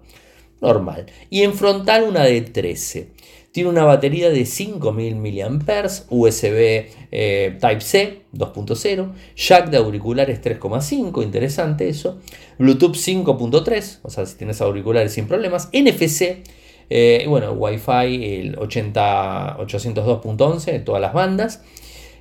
normal 0.61 1.05
y 1.29 1.43
en 1.43 1.53
frontal 1.53 2.03
una 2.03 2.23
de 2.23 2.41
13. 2.41 3.09
Tiene 3.57 3.71
una 3.71 3.85
batería 3.85 4.29
de 4.29 4.45
5000 4.45 5.15
mAh, 5.15 5.89
USB 6.11 6.85
eh, 7.11 7.57
Type-C 7.59 8.21
2.0, 8.31 9.13
jack 9.35 9.71
de 9.71 9.77
auriculares 9.77 10.43
3.5, 10.43 11.23
interesante 11.23 11.89
eso, 11.89 12.19
Bluetooth 12.59 12.93
5.3, 12.93 14.01
o 14.03 14.11
sea, 14.11 14.27
si 14.27 14.37
tienes 14.37 14.61
auriculares 14.61 15.11
sin 15.13 15.27
problemas, 15.27 15.69
NFC, 15.73 16.43
eh, 16.91 17.25
bueno, 17.27 17.53
Wi-Fi 17.53 18.41
el 18.41 18.59
80, 18.59 19.57
802.11, 19.57 20.83
todas 20.83 21.01
las 21.01 21.13
bandas, 21.13 21.63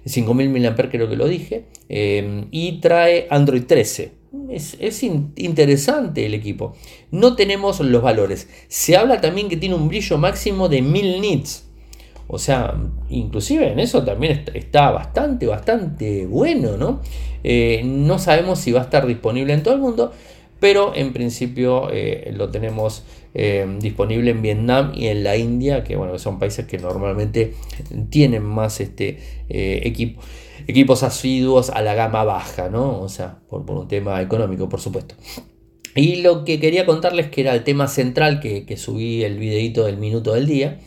5000 0.06 0.48
mAh 0.48 0.88
creo 0.90 1.10
que 1.10 1.16
lo 1.16 1.28
dije, 1.28 1.66
eh, 1.90 2.46
y 2.50 2.80
trae 2.80 3.26
Android 3.28 3.64
13 3.64 4.15
es, 4.50 5.02
interesante 5.02 6.26
el 6.26 6.34
equipo. 6.34 6.74
No 7.10 7.36
tenemos 7.36 7.80
los 7.80 8.02
valores. 8.02 8.48
Se 8.68 8.96
habla 8.96 9.20
también 9.20 9.48
que 9.48 9.56
tiene 9.56 9.74
un 9.74 9.88
brillo 9.88 10.18
máximo 10.18 10.68
de 10.68 10.82
1000 10.82 11.20
nits. 11.20 11.64
O 12.28 12.38
sea, 12.38 12.74
inclusive 13.08 13.70
en 13.70 13.78
eso 13.78 14.04
también 14.04 14.44
está 14.54 14.90
bastante, 14.90 15.46
bastante 15.46 16.26
bueno, 16.26 16.76
¿no? 16.76 17.00
Eh, 17.44 17.82
no 17.84 18.18
sabemos 18.18 18.58
si 18.58 18.72
va 18.72 18.80
a 18.80 18.84
estar 18.84 19.06
disponible 19.06 19.52
en 19.52 19.62
todo 19.62 19.74
el 19.74 19.80
mundo, 19.80 20.12
pero 20.58 20.92
en 20.96 21.12
principio 21.12 21.88
eh, 21.92 22.32
lo 22.36 22.50
tenemos 22.50 23.04
eh, 23.34 23.64
disponible 23.78 24.32
en 24.32 24.42
Vietnam 24.42 24.92
y 24.92 25.06
en 25.06 25.22
la 25.22 25.36
India, 25.36 25.84
que 25.84 25.94
bueno, 25.94 26.18
son 26.18 26.40
países 26.40 26.66
que 26.66 26.78
normalmente 26.78 27.54
tienen 28.10 28.42
más 28.42 28.80
este 28.80 29.18
equipo 29.48 30.20
equipos 30.66 31.02
asiduos 31.02 31.70
a 31.70 31.82
la 31.82 31.94
gama 31.94 32.24
baja, 32.24 32.68
¿no? 32.68 33.00
O 33.00 33.08
sea, 33.08 33.38
por, 33.48 33.70
un 33.70 33.88
tema 33.88 34.20
económico, 34.20 34.68
por 34.68 34.80
supuesto. 34.80 35.14
Y 35.94 36.16
lo 36.16 36.44
que 36.44 36.60
quería 36.60 36.84
contarles 36.84 37.30
que 37.30 37.40
era 37.40 37.54
el 37.54 37.64
tema 37.64 37.88
central 37.88 38.40
que, 38.40 38.76
subí 38.76 39.24
el 39.24 39.38
videito 39.38 39.84
del 39.84 39.96
minuto 39.96 40.34
del 40.34 40.46
día, 40.46 40.80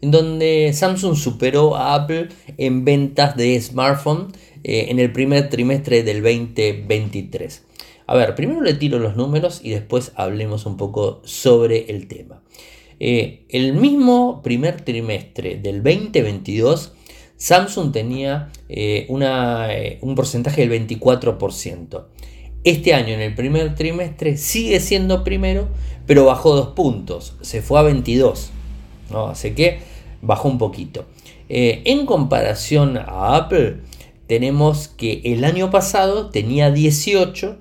en 0.00 0.10
donde 0.10 0.72
Samsung 0.72 1.16
superó 1.16 1.76
a 1.76 1.94
Apple 1.94 2.28
en 2.58 2.84
ventas 2.84 3.36
de 3.36 3.60
smartphone 3.60 4.28
eh, 4.62 4.86
en 4.90 4.98
el 4.98 5.12
primer 5.12 5.48
trimestre 5.48 6.02
del 6.02 6.22
2023. 6.22 7.64
A 8.06 8.16
ver, 8.16 8.34
primero 8.34 8.60
le 8.60 8.74
tiro 8.74 8.98
los 8.98 9.16
números 9.16 9.60
y 9.62 9.70
después 9.70 10.12
hablemos 10.16 10.66
un 10.66 10.76
poco 10.76 11.22
sobre 11.24 11.90
el 11.90 12.08
tema. 12.08 12.42
Eh, 13.00 13.46
el 13.48 13.72
mismo 13.72 14.42
primer 14.42 14.80
trimestre 14.82 15.56
del 15.56 15.82
2022 15.82 16.92
Samsung 17.42 17.90
tenía 17.90 18.50
eh, 18.68 19.08
eh, 19.10 19.98
un 20.00 20.14
porcentaje 20.14 20.64
del 20.64 20.86
24%. 20.86 22.04
Este 22.62 22.94
año, 22.94 23.14
en 23.14 23.20
el 23.20 23.34
primer 23.34 23.74
trimestre, 23.74 24.36
sigue 24.36 24.78
siendo 24.78 25.24
primero, 25.24 25.66
pero 26.06 26.24
bajó 26.24 26.54
dos 26.54 26.68
puntos, 26.68 27.34
se 27.40 27.60
fue 27.60 27.80
a 27.80 27.82
22. 27.82 28.52
¿no? 29.10 29.26
Así 29.26 29.50
que 29.54 29.80
bajó 30.20 30.48
un 30.48 30.58
poquito. 30.58 31.06
Eh, 31.48 31.82
en 31.84 32.06
comparación 32.06 32.96
a 32.96 33.34
Apple, 33.34 33.78
tenemos 34.28 34.86
que 34.86 35.20
el 35.24 35.44
año 35.44 35.72
pasado 35.72 36.30
tenía 36.30 36.70
18 36.70 37.58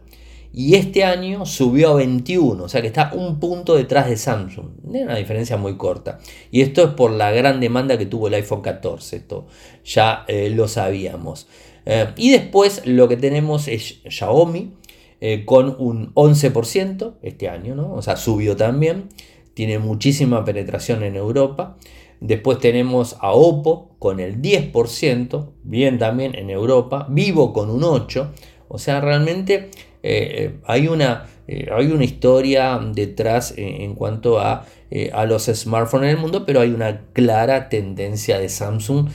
y 0.53 0.75
este 0.75 1.03
año 1.03 1.45
subió 1.45 1.91
a 1.91 1.93
21, 1.95 2.63
o 2.63 2.69
sea 2.69 2.81
que 2.81 2.87
está 2.87 3.11
un 3.13 3.39
punto 3.39 3.75
detrás 3.75 4.09
de 4.09 4.17
Samsung. 4.17 4.67
Una 4.83 5.15
diferencia 5.15 5.55
muy 5.55 5.77
corta. 5.77 6.19
Y 6.51 6.61
esto 6.61 6.83
es 6.83 6.89
por 6.89 7.11
la 7.11 7.31
gran 7.31 7.59
demanda 7.61 7.97
que 7.97 8.05
tuvo 8.05 8.27
el 8.27 8.33
iPhone 8.33 8.61
14, 8.61 9.15
esto 9.15 9.47
ya 9.85 10.25
eh, 10.27 10.49
lo 10.49 10.67
sabíamos. 10.67 11.47
Eh, 11.85 12.07
y 12.17 12.31
después 12.31 12.85
lo 12.85 13.07
que 13.07 13.17
tenemos 13.17 13.67
es 13.67 14.01
Xiaomi 14.07 14.73
eh, 15.21 15.45
con 15.45 15.75
un 15.79 16.13
11% 16.15 17.13
este 17.21 17.47
año, 17.47 17.75
¿no? 17.75 17.93
o 17.93 18.01
sea, 18.01 18.17
subió 18.17 18.55
también. 18.55 19.09
Tiene 19.53 19.79
muchísima 19.79 20.43
penetración 20.43 21.03
en 21.03 21.15
Europa. 21.15 21.77
Después 22.19 22.59
tenemos 22.59 23.17
a 23.19 23.31
Oppo 23.31 23.95
con 23.99 24.19
el 24.19 24.41
10%, 24.41 25.49
bien 25.63 25.97
también 25.97 26.35
en 26.35 26.49
Europa. 26.49 27.07
Vivo 27.09 27.51
con 27.53 27.69
un 27.69 27.81
8%. 27.81 28.31
O 28.73 28.77
sea, 28.77 29.01
realmente 29.01 29.69
eh, 30.03 30.59
hay, 30.65 30.87
una, 30.87 31.27
eh, 31.47 31.67
hay 31.71 31.87
una 31.87 32.03
historia 32.03 32.79
detrás 32.93 33.53
en, 33.57 33.93
cuanto 33.95 34.39
a, 34.39 34.65
eh, 34.89 35.11
a, 35.13 35.25
los 35.25 35.45
smartphones 35.45 36.09
en 36.09 36.17
el 36.17 36.21
mundo, 36.21 36.45
pero 36.45 36.61
hay 36.61 36.71
una 36.71 37.01
clara 37.13 37.69
tendencia 37.69 38.39
de 38.39 38.49
Samsung 38.49 39.09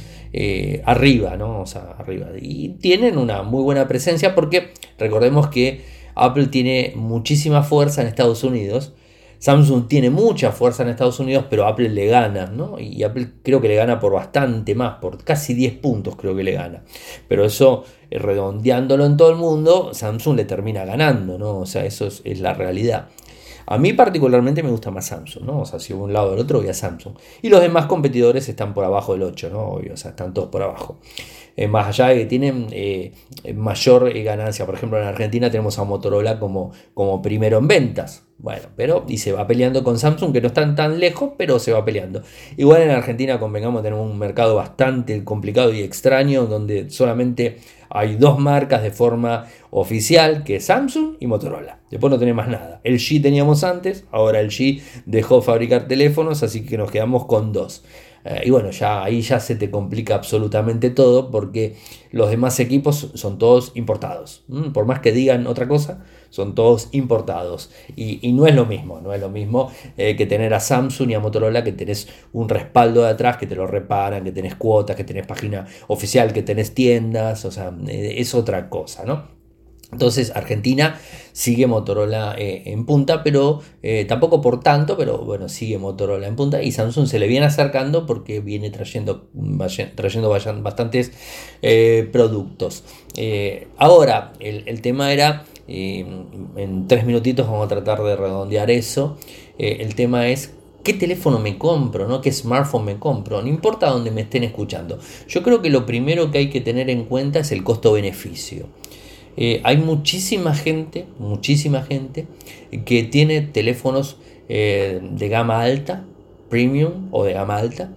arriba, 0.85 1.37
¿no? 1.39 1.61
O 1.63 1.67
sea, 1.67 1.97
arriba. 1.99 2.29
Y 2.39 2.71
tienen 2.81 3.17
una 3.17 3.43
muy 3.43 3.63
buena 3.63 3.89
presencia 3.89 4.35
porque 4.35 4.75
recordemos 4.99 5.49
que 5.49 5.81
Apple 6.15 6.49
tiene 6.49 6.93
muchísima 6.95 7.63
fuerza 7.63 8.03
en 8.03 8.09
Estados 8.09 8.45
Unidos. 8.45 8.93
Samsung 9.39 9.87
tiene 9.89 10.11
mucha 10.11 10.53
fuerza 10.53 10.83
en 10.83 10.89
Estados 10.89 11.21
Unidos, 11.21 11.47
pero 11.49 11.67
Apple 11.67 11.89
le 11.89 12.07
gana, 12.07 12.47
¿no? 12.47 12.79
Y 12.79 13.03
Apple 13.03 13.29
creo 13.43 13.61
que 13.61 13.69
le 13.69 13.77
gana 13.77 14.01
por 14.01 14.13
bastante 14.13 14.75
más, 14.75 14.99
por 14.99 15.23
casi 15.23 15.55
10 15.55 15.75
puntos 15.75 16.17
creo 16.17 16.35
que 16.35 16.43
le 16.43 16.53
gana. 16.53 16.83
Pero 17.29 17.45
eso 17.45 17.85
eh, 18.11 18.19
redondeándolo 18.19 19.05
en 19.05 19.17
todo 19.17 19.31
el 19.31 19.37
mundo, 19.37 19.93
Samsung 19.93 20.37
le 20.37 20.45
termina 20.45 20.85
ganando, 20.85 21.39
¿no? 21.39 21.59
O 21.59 21.67
sea, 21.67 21.85
eso 21.85 22.07
es, 22.07 22.41
la 22.41 22.55
realidad. 22.55 23.09
A 23.69 23.79
mí 23.79 23.93
particularmente 23.93 24.63
me 24.63 24.71
gusta 24.71 24.91
más 24.91 25.07
Samsung, 25.07 25.45
¿no? 25.45 25.61
O 25.61 25.67
sea, 25.67 25.81
si 25.81 25.93
un 25.93 26.13
lado 26.13 26.31
del 26.31 26.41
otro 26.41 26.61
voy 26.61 26.69
a 26.69 26.75
Samsung. 26.75 27.15
Y 27.43 27.49
los 27.49 27.61
demás 27.61 27.87
competidores 27.87 28.49
están 28.49 28.75
por 28.75 28.85
abajo 28.85 29.13
del 29.13 29.25
8, 29.25 29.51
¿no? 29.51 29.61
Obvio, 29.63 29.95
o 29.95 29.97
sea, 29.97 30.13
están 30.13 30.33
todos 30.33 30.49
por 30.51 30.63
abajo. 30.63 30.99
Eh, 31.57 31.69
más 31.69 31.87
allá 31.87 32.09
de 32.09 32.19
que 32.19 32.27
tienen 32.27 32.67
eh, 32.71 33.13
mayor 33.55 34.13
ganancia. 34.23 34.67
Por 34.67 34.75
ejemplo, 34.75 35.01
en 35.01 35.07
Argentina 35.07 35.51
tenemos 35.51 35.79
a 35.79 35.85
Motorola 35.85 36.39
como, 36.39 36.73
como 36.95 37.23
primero 37.23 37.59
en 37.59 37.69
ventas. 37.69 38.27
Bueno, 38.39 38.69
pero 38.77 39.07
y 39.09 39.17
se 39.17 39.33
va 39.33 39.47
peleando 39.47 39.83
con 39.83 39.99
Samsung, 39.99 40.33
que 40.33 40.43
no 40.43 40.49
están 40.49 40.77
tan 40.77 41.01
lejos, 41.01 41.31
pero 41.39 41.59
se 41.59 41.73
va 41.73 41.85
peleando. 41.87 42.23
Igual 42.59 42.83
en 42.83 42.91
Argentina, 42.91 43.41
convengamos, 43.41 43.83
tenemos 43.83 44.11
un 44.11 44.19
mercado 44.19 44.57
bastante 44.57 45.25
complicado 45.25 45.73
y 45.73 45.81
extraño, 45.81 46.45
donde 46.45 46.91
solamente 46.91 47.57
hay 47.89 48.17
dos 48.17 48.39
marcas 48.39 48.83
de 48.83 48.91
forma 48.91 49.47
oficial, 49.71 50.45
que 50.45 50.57
es 50.57 50.67
Samsung 50.67 51.17
y 51.19 51.27
Motorola. 51.27 51.81
Después 51.91 52.11
no 52.11 52.19
tenemos 52.19 52.47
nada. 52.47 52.81
El 52.85 52.99
G 52.99 53.23
teníamos 53.23 53.65
antes, 53.65 54.05
ahora 54.11 54.41
el 54.41 54.51
G 54.51 54.83
dejó 55.07 55.41
fabricar 55.41 55.89
teléfonos, 55.89 56.43
así 56.43 56.67
que 56.67 56.77
nos 56.77 56.91
quedamos 56.91 57.25
con 57.25 57.55
dos. 57.55 57.85
Eh, 58.27 58.43
y 58.47 58.51
bueno, 58.51 58.71
ya 58.71 59.05
ahí 59.05 59.21
ya 59.21 59.39
se 59.39 59.55
te 59.55 59.71
complica 59.71 60.17
absolutamente 60.17 60.91
todo 60.91 61.31
porque 61.31 61.77
los 62.11 62.29
demás 62.29 62.59
equipos 62.59 63.13
son 63.15 63.39
todos 63.39 63.71
importados. 63.75 64.45
Por 64.73 64.85
más 64.85 65.01
que 65.01 65.13
digan 65.13 65.47
otra 65.47 65.69
cosa, 65.69 66.05
son 66.31 66.55
todos 66.57 66.89
importados. 66.91 67.71
Y, 67.95 68.33
no 68.33 68.47
es 68.47 68.55
lo 68.55 68.67
mismo, 68.67 69.01
no 69.01 69.13
es 69.15 69.21
lo 69.21 69.29
mismo 69.29 69.71
eh, 69.97 70.17
que 70.17 70.27
tener 70.27 70.53
a 70.55 70.61
Samsung 70.61 71.11
y 71.11 71.15
a 71.15 71.21
Motorola 71.21 71.63
que 71.63 71.73
tenés 71.73 72.09
un 72.33 72.49
respaldo 72.49 73.03
de 73.03 73.11
atrás, 73.11 73.37
que 73.37 73.47
te 73.47 73.55
lo 73.55 73.67
reparan, 73.67 74.25
que 74.25 74.33
tenés 74.33 74.57
cuotas, 74.57 74.97
que 74.97 75.05
tenés 75.05 75.27
página 75.27 75.67
oficial, 75.87 76.33
que 76.33 76.43
tenés 76.43 76.75
tiendas, 76.75 77.45
o 77.45 77.53
sea, 77.53 77.73
eh, 77.87 78.17
es 78.19 78.35
otra 78.35 78.69
cosa, 78.69 79.05
¿no? 79.05 79.36
Entonces 79.93 80.33
Argentina 80.35 80.99
sigue 81.33 81.67
Motorola 81.67 82.35
eh, 82.37 82.63
en 82.67 82.87
punta, 82.87 83.23
pero 83.23 83.61
eh, 83.83 84.05
tampoco 84.07 84.41
por 84.41 84.61
tanto, 84.61 84.97
pero 84.97 85.19
bueno, 85.19 85.49
sigue 85.49 85.79
Motorola 85.79 86.27
en 86.27 86.35
punta 86.35 86.63
y 86.63 86.73
Samsung 86.73 87.07
se 87.07 87.19
le 87.19 87.29
viene 87.29 87.47
acercando 87.47 88.05
porque 88.05 88.41
viene 88.41 88.71
trayendo, 88.71 89.29
trayendo 89.95 90.29
bastantes 90.29 91.13
eh, 91.63 92.09
productos. 92.11 92.85
ahora, 93.79 94.33
el, 94.41 94.81
tema 94.81 95.13
era, 95.13 95.45
en 95.69 96.89
tres 96.89 97.07
minutitos 97.07 97.47
vamos 97.47 97.67
a 97.67 97.69
tratar 97.69 98.03
de 98.03 98.17
redondear 98.17 98.71
eso, 98.71 99.19
el 99.59 99.95
tema 99.95 100.29
es 100.29 100.53
qué 100.83 100.95
teléfono 100.95 101.39
me 101.39 101.59
compro, 101.59 102.09
¿no? 102.09 102.21
qué 102.21 102.33
smartphone 102.33 102.85
me 102.85 102.99
compro, 102.99 103.41
no 103.43 103.49
importa 103.49 103.91
dónde 103.91 104.11
me 104.11 104.23
estén 104.23 104.43
escuchando. 104.43 104.99
Yo 105.29 105.43
creo 105.43 105.63
que 105.63 105.71
lo 105.71 105.87
primero 105.87 106.31
que 106.31 106.39
hay 106.39 106.51
que 106.51 106.61
tener 106.61 106.91
en 106.91 107.05
cuenta 107.05 107.41
es 107.41 107.53
el 107.53 107.63
costo-beneficio. 107.63 108.67
Eh, 109.37 109.61
hay 109.65 109.77
muchísima 109.77 110.55
gente, 110.55 111.07
muchísima 111.19 111.83
gente 111.83 112.27
que 112.85 113.03
tiene 113.03 113.43
teléfonos 113.43 114.17
eh, 114.49 115.01
de 115.03 115.29
gama 115.29 115.61
alta, 115.61 116.05
premium 116.49 117.09
o 117.11 117.25
de 117.25 117.35
gama 117.35 117.57
alta, 117.57 117.93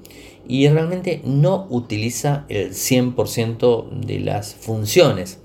y 0.48 0.68
realmente 0.68 1.22
no 1.24 1.68
utiliza 1.70 2.46
el 2.50 2.72
100% 2.72 3.90
de 3.90 4.20
las 4.20 4.56
funciones. 4.56 5.40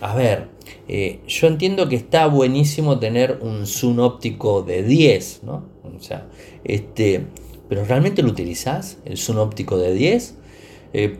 A 0.00 0.14
ver, 0.14 0.48
eh, 0.88 1.20
yo 1.26 1.46
entiendo 1.46 1.88
que 1.88 1.96
está 1.96 2.26
buenísimo 2.26 2.98
tener 2.98 3.38
un 3.40 3.66
zoom 3.66 4.00
óptico 4.00 4.62
de 4.62 4.82
10, 4.82 5.40
¿no? 5.44 5.64
O 5.84 6.00
sea, 6.00 6.26
este, 6.64 7.24
pero 7.68 7.84
¿realmente 7.84 8.22
lo 8.22 8.28
utilizas, 8.28 8.98
el 9.04 9.16
zoom 9.16 9.38
óptico 9.38 9.78
de 9.78 9.94
10? 9.94 10.34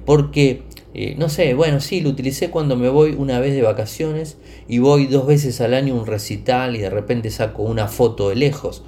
porque 0.06 0.62
eh, 1.00 1.14
no 1.16 1.28
sé, 1.28 1.54
bueno, 1.54 1.78
sí, 1.78 2.00
lo 2.00 2.10
utilicé 2.10 2.50
cuando 2.50 2.74
me 2.74 2.88
voy 2.88 3.14
una 3.16 3.38
vez 3.38 3.54
de 3.54 3.62
vacaciones 3.62 4.36
y 4.66 4.80
voy 4.80 5.06
dos 5.06 5.28
veces 5.28 5.60
al 5.60 5.74
año 5.74 5.94
a 5.94 5.98
un 6.00 6.06
recital 6.06 6.74
y 6.74 6.80
de 6.80 6.90
repente 6.90 7.30
saco 7.30 7.62
una 7.62 7.86
foto 7.86 8.30
de 8.30 8.34
lejos. 8.34 8.82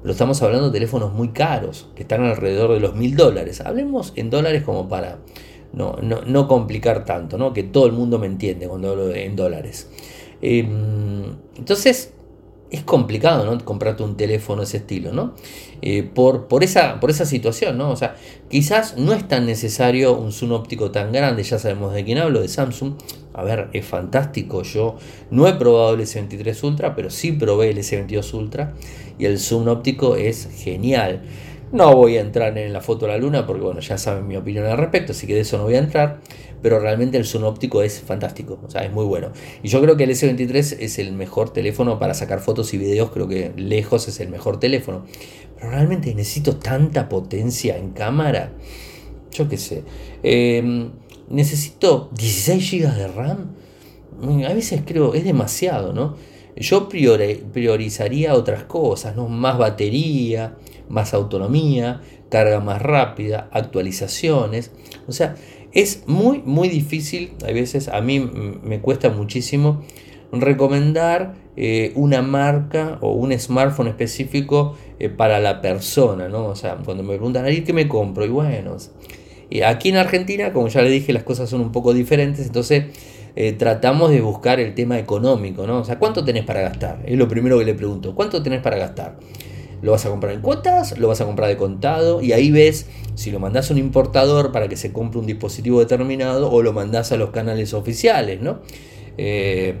Pero 0.00 0.12
estamos 0.12 0.40
hablando 0.40 0.68
de 0.68 0.72
teléfonos 0.72 1.12
muy 1.12 1.32
caros, 1.32 1.90
que 1.94 2.04
están 2.04 2.24
alrededor 2.24 2.72
de 2.72 2.80
los 2.80 2.94
mil 2.94 3.16
dólares. 3.16 3.60
Hablemos 3.60 4.14
en 4.16 4.30
dólares 4.30 4.62
como 4.62 4.88
para 4.88 5.18
no, 5.74 5.96
no, 6.00 6.48
complicar 6.48 7.04
tanto, 7.04 7.36
¿no? 7.36 7.52
que 7.52 7.64
todo 7.64 7.84
el 7.84 7.92
mundo 7.92 8.18
me 8.18 8.28
entiende 8.28 8.66
cuando 8.66 8.92
hablo 8.92 9.14
en 9.14 9.36
dólares. 9.36 9.90
Em, 10.40 11.36
entonces, 11.58 12.14
es 12.70 12.82
complicado, 12.82 13.44
¿no? 13.44 13.64
Comprarte 13.64 14.02
un 14.02 14.16
teléfono 14.16 14.60
de 14.60 14.64
ese 14.64 14.78
estilo, 14.78 15.12
¿no? 15.12 15.34
Eh, 15.82 16.02
por, 16.02 16.48
por, 16.48 16.64
esa, 16.64 16.98
por 17.00 17.10
esa 17.10 17.24
situación, 17.24 17.78
¿no? 17.78 17.90
O 17.90 17.96
sea, 17.96 18.16
quizás 18.48 18.96
no 18.96 19.12
es 19.12 19.26
tan 19.28 19.46
necesario 19.46 20.16
un 20.16 20.32
zoom 20.32 20.52
óptico 20.52 20.90
tan 20.90 21.12
grande, 21.12 21.42
ya 21.42 21.58
sabemos 21.58 21.94
de 21.94 22.04
quién 22.04 22.18
hablo, 22.18 22.40
de 22.40 22.48
Samsung. 22.48 22.94
A 23.34 23.44
ver, 23.44 23.68
es 23.72 23.84
fantástico. 23.84 24.62
Yo 24.62 24.96
no 25.30 25.46
he 25.46 25.54
probado 25.54 25.94
el 25.94 26.00
S23 26.00 26.64
Ultra, 26.64 26.94
pero 26.96 27.10
sí 27.10 27.32
probé 27.32 27.70
el 27.70 27.78
S22 27.78 28.32
Ultra 28.34 28.74
y 29.18 29.26
el 29.26 29.38
zoom 29.38 29.68
óptico 29.68 30.16
es 30.16 30.48
genial. 30.56 31.22
No 31.72 31.94
voy 31.94 32.16
a 32.16 32.20
entrar 32.20 32.56
en 32.56 32.72
la 32.72 32.80
foto 32.80 33.06
de 33.06 33.12
la 33.12 33.18
luna 33.18 33.46
porque, 33.46 33.62
bueno, 33.62 33.80
ya 33.80 33.98
saben 33.98 34.26
mi 34.26 34.36
opinión 34.36 34.64
al 34.66 34.78
respecto, 34.78 35.12
así 35.12 35.26
que 35.26 35.34
de 35.34 35.40
eso 35.40 35.58
no 35.58 35.64
voy 35.64 35.74
a 35.74 35.78
entrar 35.78 36.20
pero 36.62 36.80
realmente 36.80 37.16
el 37.16 37.24
zoom 37.24 37.44
óptico 37.44 37.82
es 37.82 38.00
fantástico, 38.00 38.58
o 38.66 38.70
sea, 38.70 38.84
es 38.84 38.92
muy 38.92 39.04
bueno. 39.04 39.30
Y 39.62 39.68
yo 39.68 39.80
creo 39.80 39.96
que 39.96 40.04
el 40.04 40.10
S23 40.10 40.76
es 40.80 40.98
el 40.98 41.12
mejor 41.12 41.52
teléfono 41.52 41.98
para 41.98 42.14
sacar 42.14 42.40
fotos 42.40 42.72
y 42.74 42.78
videos, 42.78 43.10
creo 43.10 43.28
que 43.28 43.52
lejos 43.56 44.08
es 44.08 44.20
el 44.20 44.28
mejor 44.28 44.58
teléfono. 44.58 45.04
Pero 45.56 45.70
realmente 45.70 46.14
necesito 46.14 46.56
tanta 46.56 47.08
potencia 47.08 47.76
en 47.76 47.90
cámara, 47.90 48.52
yo 49.32 49.48
qué 49.48 49.58
sé. 49.58 49.84
Em, 50.22 50.90
necesito 51.28 52.10
16 52.14 52.70
GB 52.70 52.94
de 52.94 53.08
RAM. 53.08 53.54
A 54.46 54.52
veces 54.54 54.82
creo, 54.86 55.14
es 55.14 55.24
demasiado, 55.24 55.92
¿no? 55.92 56.16
Yo 56.56 56.88
priorizaría 56.88 58.34
otras 58.34 58.64
cosas, 58.64 59.14
¿no? 59.14 59.28
Más 59.28 59.58
batería, 59.58 60.56
más 60.88 61.12
autonomía, 61.12 62.00
carga 62.30 62.60
más 62.60 62.80
rápida, 62.80 63.48
actualizaciones. 63.52 64.70
O 65.06 65.12
sea, 65.12 65.36
es 65.76 66.04
muy, 66.06 66.40
muy 66.42 66.70
difícil, 66.70 67.32
a 67.46 67.52
veces 67.52 67.88
a 67.88 68.00
mí 68.00 68.18
me 68.18 68.80
cuesta 68.80 69.10
muchísimo 69.10 69.82
recomendar 70.32 71.34
eh, 71.54 71.92
una 71.96 72.22
marca 72.22 72.96
o 73.02 73.12
un 73.12 73.38
smartphone 73.38 73.88
específico 73.88 74.74
eh, 74.98 75.10
para 75.10 75.38
la 75.38 75.60
persona, 75.60 76.30
¿no? 76.30 76.46
O 76.46 76.56
sea, 76.56 76.78
cuando 76.82 77.02
me 77.02 77.10
preguntan, 77.10 77.46
¿y 77.52 77.60
qué 77.60 77.74
me 77.74 77.88
compro? 77.88 78.24
Y 78.24 78.28
bueno, 78.28 78.74
aquí 79.66 79.90
en 79.90 79.96
Argentina, 79.96 80.50
como 80.50 80.68
ya 80.68 80.80
le 80.80 80.88
dije, 80.88 81.12
las 81.12 81.24
cosas 81.24 81.50
son 81.50 81.60
un 81.60 81.72
poco 81.72 81.92
diferentes, 81.92 82.46
entonces 82.46 82.84
eh, 83.36 83.52
tratamos 83.52 84.10
de 84.10 84.22
buscar 84.22 84.60
el 84.60 84.72
tema 84.72 84.98
económico, 84.98 85.66
¿no? 85.66 85.80
O 85.80 85.84
sea, 85.84 85.98
¿cuánto 85.98 86.24
tenés 86.24 86.44
para 86.46 86.62
gastar? 86.62 87.02
Es 87.04 87.18
lo 87.18 87.28
primero 87.28 87.58
que 87.58 87.66
le 87.66 87.74
pregunto, 87.74 88.14
¿cuánto 88.14 88.42
tenés 88.42 88.62
para 88.62 88.78
gastar? 88.78 89.18
¿Lo 89.86 89.92
vas 89.92 90.04
a 90.04 90.10
comprar 90.10 90.32
en 90.34 90.40
cuotas? 90.40 90.98
¿Lo 90.98 91.06
vas 91.06 91.20
a 91.20 91.26
comprar 91.26 91.48
de 91.48 91.56
contado? 91.56 92.20
Y 92.20 92.32
ahí 92.32 92.50
ves 92.50 92.88
si 93.14 93.30
lo 93.30 93.38
mandás 93.38 93.70
a 93.70 93.72
un 93.72 93.78
importador 93.78 94.50
para 94.50 94.66
que 94.66 94.76
se 94.76 94.92
compre 94.92 95.20
un 95.20 95.26
dispositivo 95.26 95.78
determinado 95.78 96.50
o 96.50 96.60
lo 96.60 96.72
mandás 96.72 97.12
a 97.12 97.16
los 97.16 97.30
canales 97.30 97.72
oficiales, 97.72 98.40
¿no? 98.40 98.58
Eh, 99.16 99.76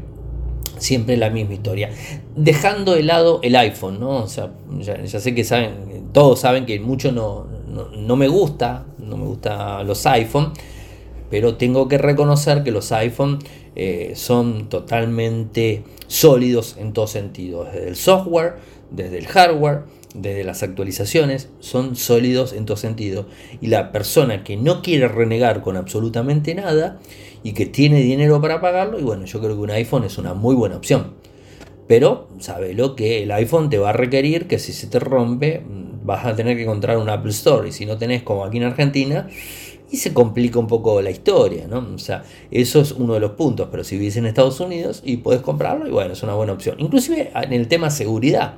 siempre 0.78 1.16
la 1.16 1.28
misma 1.30 1.54
historia. 1.54 1.90
Dejando 2.36 2.94
de 2.94 3.02
lado 3.02 3.40
el 3.42 3.56
iPhone, 3.56 3.98
¿no? 3.98 4.28
Ya, 4.28 5.08
sé 5.08 5.34
que 5.34 5.42
saben, 5.42 6.10
todos 6.12 6.38
saben 6.38 6.66
que 6.66 6.78
mucho 6.78 7.10
no, 7.10 7.48
no, 7.66 8.14
me 8.14 8.28
gusta, 8.28 8.86
no 9.00 9.16
me 9.16 9.24
gusta 9.24 9.82
los 9.82 10.06
iPhone. 10.06 10.52
pero 11.30 11.56
tengo 11.56 11.88
que 11.88 11.98
reconocer 11.98 12.62
que 12.62 12.70
los 12.70 12.92
iPhone 12.92 13.40
eh, 13.74 14.12
son 14.14 14.68
totalmente 14.68 15.82
sólidos 16.06 16.76
en 16.78 16.92
todo 16.92 17.08
sentido, 17.08 17.64
desde 17.64 17.88
el 17.88 17.96
software, 17.96 18.54
desde 18.90 19.18
el 19.18 19.26
hardware, 19.26 19.84
desde 20.14 20.44
las 20.44 20.62
actualizaciones, 20.62 21.50
son 21.60 21.96
sólidos 21.96 22.52
en 22.52 22.66
todo 22.66 22.76
sentido. 22.76 23.26
Y 23.60 23.68
la 23.68 23.92
persona 23.92 24.44
que 24.44 24.56
no 24.56 24.82
quiere 24.82 25.08
renegar 25.08 25.62
con 25.62 25.76
absolutamente 25.76 26.54
nada 26.54 26.98
y 27.42 27.52
que 27.52 27.66
tiene 27.66 28.00
dinero 28.00 28.40
para 28.40 28.60
pagarlo, 28.60 28.98
y 28.98 29.02
bueno, 29.02 29.24
yo 29.24 29.40
creo 29.40 29.54
que 29.54 29.62
un 29.62 29.70
iPhone 29.70 30.04
es 30.04 30.18
una 30.18 30.34
muy 30.34 30.54
buena 30.54 30.76
opción. 30.76 31.14
Pero 31.86 32.28
lo 32.74 32.96
que 32.96 33.22
el 33.22 33.30
iPhone 33.30 33.70
te 33.70 33.78
va 33.78 33.90
a 33.90 33.92
requerir 33.92 34.48
que 34.48 34.58
si 34.58 34.72
se 34.72 34.88
te 34.88 34.98
rompe 34.98 35.62
vas 36.02 36.24
a 36.24 36.36
tener 36.36 36.56
que 36.56 36.62
encontrar 36.62 36.98
un 36.98 37.08
Apple 37.08 37.30
Store 37.30 37.68
y 37.68 37.72
si 37.72 37.84
no 37.84 37.98
tenés 37.98 38.22
como 38.22 38.44
aquí 38.44 38.58
en 38.58 38.64
Argentina 38.64 39.28
y 39.90 39.96
se 39.98 40.12
complica 40.12 40.58
un 40.58 40.66
poco 40.66 41.00
la 41.00 41.10
historia, 41.10 41.66
¿no? 41.68 41.86
O 41.94 41.98
sea, 41.98 42.24
eso 42.50 42.80
es 42.80 42.92
uno 42.92 43.14
de 43.14 43.20
los 43.20 43.32
puntos, 43.32 43.68
pero 43.70 43.84
si 43.84 43.96
vivís 43.96 44.16
en 44.16 44.26
Estados 44.26 44.58
Unidos 44.60 45.02
y 45.04 45.18
podés 45.18 45.40
comprarlo, 45.42 45.86
y 45.86 45.90
bueno, 45.90 46.12
es 46.12 46.22
una 46.22 46.34
buena 46.34 46.52
opción. 46.52 46.76
Inclusive 46.78 47.30
en 47.34 47.52
el 47.52 47.68
tema 47.68 47.90
seguridad, 47.90 48.54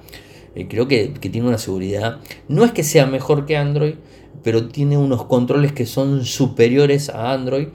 eh, 0.54 0.66
creo 0.68 0.88
que, 0.88 1.08
tiene 1.08 1.46
una 1.48 1.58
seguridad, 1.58 2.18
no 2.48 2.64
es 2.64 2.72
que 2.72 2.82
sea 2.82 3.06
mejor 3.06 3.46
que 3.46 3.56
Android, 3.56 3.94
pero 4.42 4.68
tiene 4.68 4.96
unos 4.96 5.24
controles 5.24 5.72
que 5.72 5.84
son 5.84 6.24
superiores 6.24 7.10
a 7.10 7.32
Android. 7.32 7.68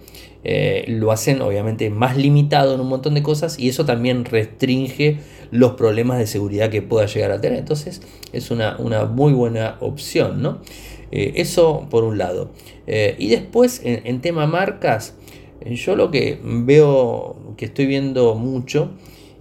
Eh, 0.45 0.83
lo 0.89 1.13
hacen 1.13 1.41
obviamente 1.41 1.89
más 1.89 2.17
limitado 2.17 2.75
en 2.75 2.81
un 2.81 2.89
montón 2.89 3.13
de 3.13 3.23
cosas 3.23 3.57
y 3.57 3.69
eso 3.69 3.85
también 3.85 4.25
restringe 4.25 5.19
los 5.51 5.73
problemas 5.73 6.19
de 6.19 6.27
seguridad 6.27 6.69
que 6.69 6.81
pueda 6.81 7.05
llegar 7.05 7.31
a 7.31 7.39
tener. 7.39 7.59
Entonces 7.59 8.01
es 8.33 8.51
una, 8.51 8.75
una 8.77 9.05
muy 9.05 9.33
buena 9.33 9.77
opción, 9.79 10.41
¿no? 10.41 10.59
Eh, 11.11 11.33
eso 11.39 11.87
por 11.89 12.03
un 12.03 12.17
lado. 12.17 12.49
Eh, 12.87 13.15
y 13.19 13.29
después, 13.29 13.81
en, 13.83 14.19
tema 14.21 14.47
marcas, 14.47 15.13
yo 15.63 15.95
lo 15.95 16.11
que 16.11 16.39
veo, 16.43 17.35
que 17.55 17.65
estoy 17.65 17.85
viendo 17.85 18.33
mucho 18.35 18.89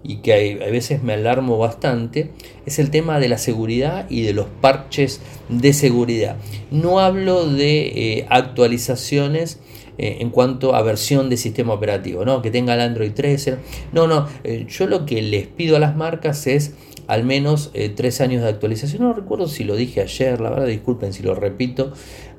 y 0.05 0.17
que 0.17 0.33
hay, 0.35 0.53
a 0.53 0.71
veces 0.71 1.03
me 1.03 1.15
alarmo 1.15 1.57
bastante, 1.57 2.31
es 2.67 2.79
el 2.79 2.91
tema 2.91 3.19
de 3.21 3.29
la 3.29 3.39
seguridad 3.39 4.07
y 4.11 4.21
de 4.21 4.35
los 4.35 4.47
parches 4.61 5.21
de 5.49 5.73
seguridad. 5.73 6.37
No 6.71 7.01
hablo 7.01 7.47
de 7.47 8.27
actualizaciones 8.29 9.59
en 9.99 10.31
cuanto 10.31 10.75
a 10.75 10.83
versión 10.83 11.29
de 11.29 11.37
sistema 11.37 11.75
operativo, 11.75 12.25
¿no? 12.25 12.43
que 12.43 12.51
tenga 12.51 12.75
el 12.75 12.81
Android 12.81 13.13
13. 13.13 13.59
No, 13.93 14.07
no, 14.07 14.27
yo 14.69 14.87
lo 14.87 15.07
que 15.07 15.23
les 15.23 15.47
pido 15.47 15.77
a 15.77 15.79
las 15.79 15.97
marcas 15.97 16.47
es 16.47 16.75
al 17.07 17.25
menos 17.25 17.71
eh, 17.75 17.91
tres 17.95 18.21
años 18.21 18.43
de 18.43 18.49
actualización. 18.49 19.03
No 19.03 19.13
recuerdo 19.13 19.49
si 19.49 19.65
lo 19.65 19.77
dije 19.77 20.01
ayer, 20.01 20.41
la 20.41 20.51
verdad, 20.51 20.67
disculpen 20.67 21.13
si 21.13 21.23
lo 21.23 21.35
repito, 21.35 21.93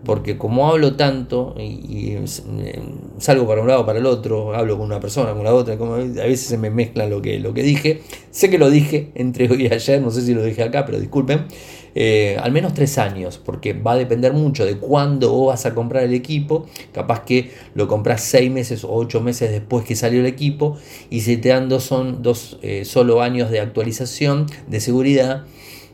porque 0.06 0.38
como 0.38 0.70
hablo 0.70 0.96
tanto 0.96 1.56
y, 1.58 2.14
eh, 2.14 2.26
salgo 3.20 3.48
para 3.48 3.62
un 3.62 3.68
lado 3.68 3.86
para 3.86 4.00
el 4.00 4.06
otro, 4.06 4.56
hablo 4.56 4.78
con 4.78 4.88
una 4.88 5.00
persona, 5.00 5.34
con 5.34 5.44
la 5.44 5.54
otra, 5.54 5.78
como 5.78 5.96
a 5.96 6.00
veces 6.00 6.48
se 6.48 6.58
me 6.58 6.70
mezcla 6.70 7.08
lo 7.08 7.22
que, 7.22 7.40
lo 7.40 7.54
que 7.54 7.64
dije. 7.64 8.02
Sé 8.32 8.50
que 8.50 8.58
lo 8.58 8.70
dije 8.70 9.12
entre 9.16 9.50
hoy 9.50 9.68
y 9.68 9.74
ayer, 9.74 10.02
no 10.02 10.12
sé 10.12 10.22
si 10.22 10.34
lo 10.34 10.44
dije 10.44 10.64
acá, 10.64 10.86
pero 10.86 11.00
disculpen. 11.00 11.46
Eh, 11.96 12.38
al 12.42 12.52
menos 12.52 12.74
tres 12.74 12.98
años, 12.98 13.40
porque 13.44 13.74
va 13.74 13.94
a 13.94 13.96
depender 13.96 14.34
mucho 14.34 14.66
de 14.66 14.78
cuándo 14.78 15.46
vas 15.46 15.66
a 15.66 15.76
comprar 15.76 16.04
el 16.04 16.14
equipo. 16.14 16.66
Capaz 16.92 17.24
que 17.24 17.52
lo 17.76 17.88
compras 17.88 18.22
seis 18.24 18.52
meses 18.52 18.84
o 18.84 18.92
ocho 18.92 19.22
meses 19.22 19.52
después 19.52 19.86
que 19.86 19.96
salió 19.96 20.20
el 20.20 20.26
equipo, 20.26 20.78
y 21.10 21.22
si 21.22 21.38
te 21.38 21.50
dan 21.50 21.70
dos, 21.70 21.84
son 21.84 22.22
dos 22.24 22.58
eh, 22.62 22.86
solo 22.86 23.22
años 23.22 23.52
de 23.52 23.60
actualización 23.60 24.48
de 24.68 24.80
seguridad, 24.80 25.46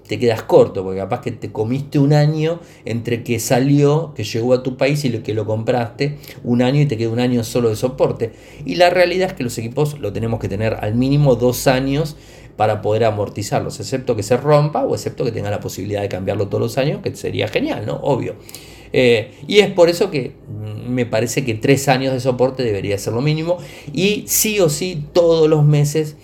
te 0.08 0.18
quedas 0.18 0.42
corto, 0.42 0.84
porque 0.84 0.98
capaz 0.98 1.22
que 1.22 1.32
te 1.32 1.52
comiste 1.52 2.00
un 2.00 2.14
año 2.14 2.60
entre 2.84 3.22
que 3.24 3.40
salió, 3.40 4.14
que 4.16 4.24
llegó 4.24 4.56
a 4.56 4.64
tu 4.64 4.76
país 4.76 5.06
y 5.06 5.10
lo 5.10 5.22
que 5.22 5.36
lo 5.36 5.46
compraste, 5.46 6.18
un 6.44 6.64
año 6.64 6.82
y 6.82 6.88
te 6.88 6.98
queda 6.98 7.10
un 7.10 7.20
año 7.20 7.44
solo 7.44 7.70
de 7.70 7.76
soporte. 7.76 8.32
Y 8.66 8.76
la 8.76 8.90
realidad 8.90 9.28
es 9.30 9.34
que 9.36 9.44
los 9.44 9.56
equipos 9.60 10.00
lo 10.00 10.12
tenemos 10.12 10.40
que 10.40 10.50
tener 10.50 10.74
al 10.74 10.96
mínimo 10.96 11.36
dos 11.36 11.68
años 11.68 12.16
para 12.60 12.82
poder 12.82 13.06
amortizarlos, 13.06 13.80
excepto 13.80 14.18
que 14.18 14.22
se 14.22 14.36
rompa 14.36 14.84
o 14.84 14.94
excepto 14.94 15.24
que 15.24 15.32
tenga 15.32 15.50
la 15.50 15.62
posibilidad 15.62 16.02
de 16.02 16.10
cambiarlo 16.10 16.50
todos 16.50 16.62
los 16.62 16.78
años, 16.78 17.00
que 17.02 17.16
sería 17.16 17.48
genial, 17.48 17.86
¿no? 17.86 17.96
Obvio. 18.04 18.36
Eh, 18.92 19.32
y 19.48 19.60
es 19.60 19.72
por 19.72 19.88
eso 19.88 20.12
que 20.12 20.34
mm, 20.46 20.92
me 20.92 21.06
parece 21.06 21.46
que 21.46 21.54
tres 21.54 21.88
años 21.88 22.12
de 22.12 22.20
soporte 22.20 22.64
debería 22.64 22.98
ser 22.98 23.14
lo 23.14 23.22
mínimo 23.22 23.60
y 23.94 24.26
sí 24.28 24.60
o 24.60 24.68
sí 24.68 25.06
todos 25.14 25.48
los 25.48 25.64
meses 25.64 26.18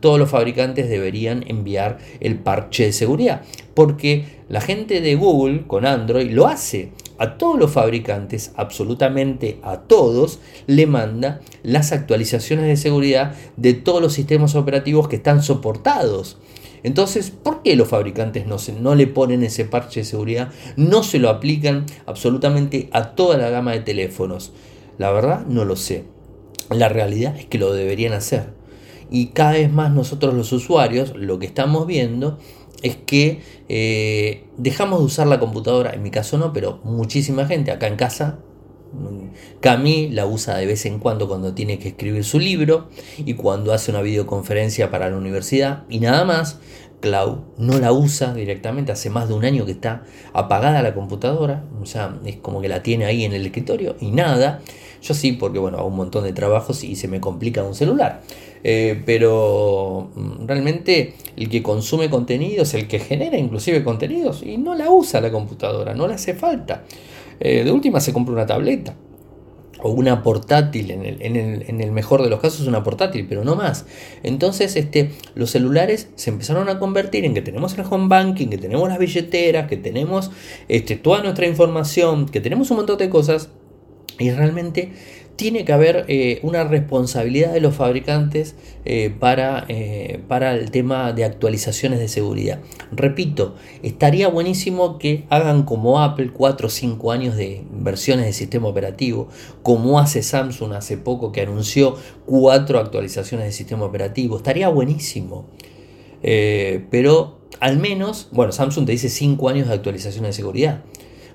todos 0.00 0.18
los 0.18 0.30
fabricantes 0.30 0.88
deberían 0.88 1.44
enviar 1.48 1.98
el 2.20 2.36
parche 2.38 2.86
de 2.86 2.92
seguridad 2.94 3.42
porque 3.74 4.24
la 4.48 4.62
gente 4.62 5.02
de 5.02 5.16
Google 5.16 5.66
con 5.66 5.84
Android 5.84 6.30
lo 6.30 6.46
hace 6.46 6.92
a 7.24 7.38
todos 7.38 7.58
los 7.58 7.72
fabricantes, 7.72 8.52
absolutamente 8.56 9.58
a 9.62 9.80
todos, 9.80 10.38
le 10.66 10.86
manda 10.86 11.40
las 11.62 11.92
actualizaciones 11.92 12.66
de 12.66 12.76
seguridad 12.76 13.34
de 13.56 13.74
todos 13.74 14.00
los 14.00 14.12
sistemas 14.12 14.54
operativos 14.54 15.08
que 15.08 15.16
están 15.16 15.42
soportados. 15.42 16.38
Entonces, 16.84 17.30
¿por 17.30 17.62
qué 17.62 17.76
los 17.76 17.88
fabricantes 17.88 18.46
no, 18.46 18.58
se, 18.58 18.72
no 18.74 18.94
le 18.94 19.06
ponen 19.06 19.42
ese 19.42 19.64
parche 19.64 20.00
de 20.00 20.04
seguridad? 20.04 20.50
No 20.76 21.02
se 21.02 21.18
lo 21.18 21.30
aplican 21.30 21.86
absolutamente 22.04 22.90
a 22.92 23.14
toda 23.14 23.38
la 23.38 23.48
gama 23.48 23.72
de 23.72 23.80
teléfonos. 23.80 24.52
La 24.98 25.10
verdad, 25.10 25.46
no 25.46 25.64
lo 25.64 25.76
sé. 25.76 26.04
La 26.70 26.90
realidad 26.90 27.36
es 27.38 27.46
que 27.46 27.58
lo 27.58 27.72
deberían 27.72 28.12
hacer. 28.12 28.50
Y 29.10 29.28
cada 29.28 29.52
vez 29.52 29.72
más 29.72 29.92
nosotros 29.92 30.34
los 30.34 30.52
usuarios 30.52 31.14
lo 31.16 31.38
que 31.38 31.46
estamos 31.46 31.86
viendo 31.86 32.38
es 32.82 32.96
que 32.96 33.40
eh, 33.68 34.44
dejamos 34.56 35.00
de 35.00 35.04
usar 35.06 35.26
la 35.26 35.40
computadora, 35.40 35.92
en 35.92 36.02
mi 36.02 36.10
caso 36.10 36.38
no, 36.38 36.52
pero 36.52 36.80
muchísima 36.84 37.46
gente 37.46 37.70
acá 37.70 37.86
en 37.86 37.96
casa. 37.96 38.38
Cami 39.60 40.10
la 40.10 40.24
usa 40.24 40.56
de 40.56 40.66
vez 40.66 40.86
en 40.86 41.00
cuando 41.00 41.26
cuando 41.26 41.52
tiene 41.52 41.80
que 41.80 41.88
escribir 41.88 42.22
su 42.22 42.38
libro 42.38 42.88
y 43.18 43.34
cuando 43.34 43.72
hace 43.72 43.90
una 43.90 44.02
videoconferencia 44.02 44.90
para 44.90 45.10
la 45.10 45.16
universidad 45.16 45.84
y 45.88 46.00
nada 46.00 46.24
más. 46.24 46.60
Clau 47.00 47.44
no 47.58 47.78
la 47.78 47.92
usa 47.92 48.32
directamente, 48.32 48.90
hace 48.90 49.10
más 49.10 49.28
de 49.28 49.34
un 49.34 49.44
año 49.44 49.66
que 49.66 49.72
está 49.72 50.04
apagada 50.32 50.80
la 50.80 50.94
computadora, 50.94 51.62
o 51.82 51.84
sea, 51.84 52.18
es 52.24 52.36
como 52.36 52.62
que 52.62 52.68
la 52.68 52.82
tiene 52.82 53.04
ahí 53.04 53.24
en 53.24 53.34
el 53.34 53.44
escritorio 53.44 53.94
y 54.00 54.10
nada. 54.10 54.62
Yo 55.04 55.12
sí, 55.12 55.32
porque 55.32 55.58
bueno, 55.58 55.76
hago 55.76 55.88
un 55.88 55.96
montón 55.96 56.24
de 56.24 56.32
trabajos 56.32 56.82
y 56.82 56.96
se 56.96 57.08
me 57.08 57.20
complica 57.20 57.62
un 57.62 57.74
celular. 57.74 58.22
Eh, 58.62 59.02
pero 59.04 60.10
mm, 60.14 60.46
realmente 60.46 61.12
el 61.36 61.50
que 61.50 61.62
consume 61.62 62.08
contenidos, 62.08 62.72
el 62.72 62.88
que 62.88 62.98
genera 62.98 63.36
inclusive 63.36 63.84
contenidos, 63.84 64.42
y 64.42 64.56
no 64.56 64.74
la 64.74 64.88
usa 64.90 65.20
la 65.20 65.30
computadora, 65.30 65.92
no 65.92 66.08
le 66.08 66.14
hace 66.14 66.32
falta. 66.32 66.84
Eh, 67.38 67.64
de 67.64 67.70
última 67.70 68.00
se 68.00 68.14
compra 68.14 68.32
una 68.32 68.46
tableta 68.46 68.94
o 69.82 69.90
una 69.90 70.22
portátil, 70.22 70.90
en 70.90 71.04
el, 71.04 71.20
en, 71.20 71.80
el, 71.82 71.92
mejor 71.92 72.22
de 72.22 72.30
los 72.30 72.40
casos 72.40 72.66
una 72.66 72.82
portátil, 72.82 73.26
pero 73.28 73.44
no 73.44 73.56
más. 73.56 73.84
Entonces 74.22 74.74
este, 74.76 75.10
los 75.34 75.50
celulares 75.50 76.08
se 76.14 76.30
empezaron 76.30 76.70
a 76.70 76.78
convertir 76.78 77.26
en 77.26 77.34
que 77.34 77.42
tenemos 77.42 77.76
el 77.76 77.84
home 77.90 78.08
banking, 78.08 78.46
que 78.46 78.56
tenemos 78.56 78.88
las 78.88 78.98
billeteras, 78.98 79.68
que 79.68 79.76
tenemos 79.76 80.30
este, 80.68 80.96
toda 80.96 81.22
nuestra 81.22 81.46
información, 81.46 82.24
que 82.24 82.40
tenemos 82.40 82.70
un 82.70 82.78
montón 82.78 82.96
de 82.96 83.10
cosas 83.10 83.50
y 84.18 84.30
realmente 84.30 84.92
tiene 85.36 85.64
que 85.64 85.72
haber 85.72 86.04
eh, 86.08 86.38
una 86.42 86.64
responsabilidad 86.64 87.52
de 87.52 87.60
los 87.60 87.74
fabricantes 87.74 88.54
eh, 88.84 89.12
para, 89.18 89.64
eh, 89.68 90.20
para 90.28 90.54
el 90.54 90.70
tema 90.70 91.12
de 91.12 91.24
actualizaciones 91.24 91.98
de 91.98 92.08
seguridad. 92.08 92.60
Repito, 92.92 93.56
estaría 93.82 94.28
buenísimo 94.28 94.98
que 94.98 95.24
hagan 95.30 95.64
como 95.64 96.00
Apple 96.00 96.30
4 96.32 96.66
o 96.66 96.70
5 96.70 97.12
años 97.12 97.36
de 97.36 97.64
versiones 97.72 98.26
de 98.26 98.32
sistema 98.32 98.68
operativo, 98.68 99.28
como 99.62 99.98
hace 99.98 100.22
Samsung 100.22 100.72
hace 100.72 100.96
poco 100.96 101.32
que 101.32 101.40
anunció 101.40 101.96
4 102.26 102.78
actualizaciones 102.78 103.46
de 103.46 103.52
sistema 103.52 103.84
operativo. 103.84 104.36
Estaría 104.36 104.68
buenísimo. 104.68 105.48
pero 106.22 107.40
al 107.60 107.78
menos, 107.78 108.28
bueno, 108.32 108.52
Samsung 108.52 108.86
te 108.86 108.92
dice 108.92 109.08
5 109.08 109.48
años 109.48 109.68
de 109.68 109.74
actualizaciones 109.74 110.30
de 110.30 110.32
seguridad. 110.32 110.82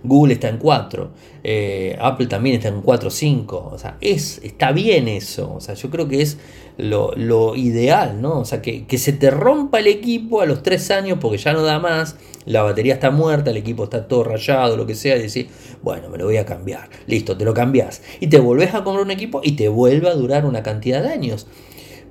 Google 0.03 0.33
está 0.33 0.49
en 0.49 0.57
4, 0.57 1.12
eh, 1.43 1.97
Apple 1.99 2.27
también 2.27 2.55
está 2.55 2.69
en 2.69 2.81
4 2.81 3.07
o 3.07 3.12
5, 3.12 3.69
o 3.73 3.77
sea, 3.77 3.97
es, 3.99 4.39
está 4.43 4.71
bien 4.71 5.07
eso, 5.07 5.53
o 5.53 5.59
sea, 5.59 5.75
yo 5.75 5.89
creo 5.89 6.07
que 6.07 6.21
es 6.21 6.38
lo, 6.77 7.55
ideal, 7.55 8.21
¿no? 8.21 8.39
O 8.39 8.45
sea, 8.45 8.62
que, 8.62 8.85
se 8.97 9.13
te 9.13 9.29
rompa 9.29 9.79
el 9.79 9.88
equipo 9.88 10.41
a 10.41 10.45
los 10.45 10.63
3 10.63 10.91
años 10.91 11.17
porque 11.19 11.38
ya 11.38 11.51
no 11.51 11.63
da 11.63 11.79
más, 11.79 12.15
la 12.45 12.62
batería 12.62 12.93
está 12.93 13.12
muerta, 13.12 13.51
el 13.51 13.57
equipo 13.57 13.83
está 13.83 14.07
todo 14.07 14.23
rayado, 14.23 14.77
lo 14.77 14.85
que 14.85 14.95
sea, 14.95 15.17
y 15.17 15.23
decís, 15.23 15.47
bueno, 15.83 16.09
me 16.09 16.17
lo 16.17 16.25
voy 16.25 16.38
a 16.38 16.45
cambiar, 16.45 16.89
listo, 17.07 17.35
te 17.38 17.43
lo 17.43 17.53
cambias, 17.53 18.01
y 18.19 18.27
te 18.27 18.39
volvés 18.39 18.73
a 18.73 18.83
comprar 18.83 19.05
un 19.05 19.12
equipo 19.12 19.41
y 19.43 19.53
te 19.53 19.67
vuelve 19.67 20.09
a 20.09 20.15
durar 20.15 20.45
una 20.45 20.63
cantidad 20.63 21.03
de 21.03 21.09
años. 21.09 21.47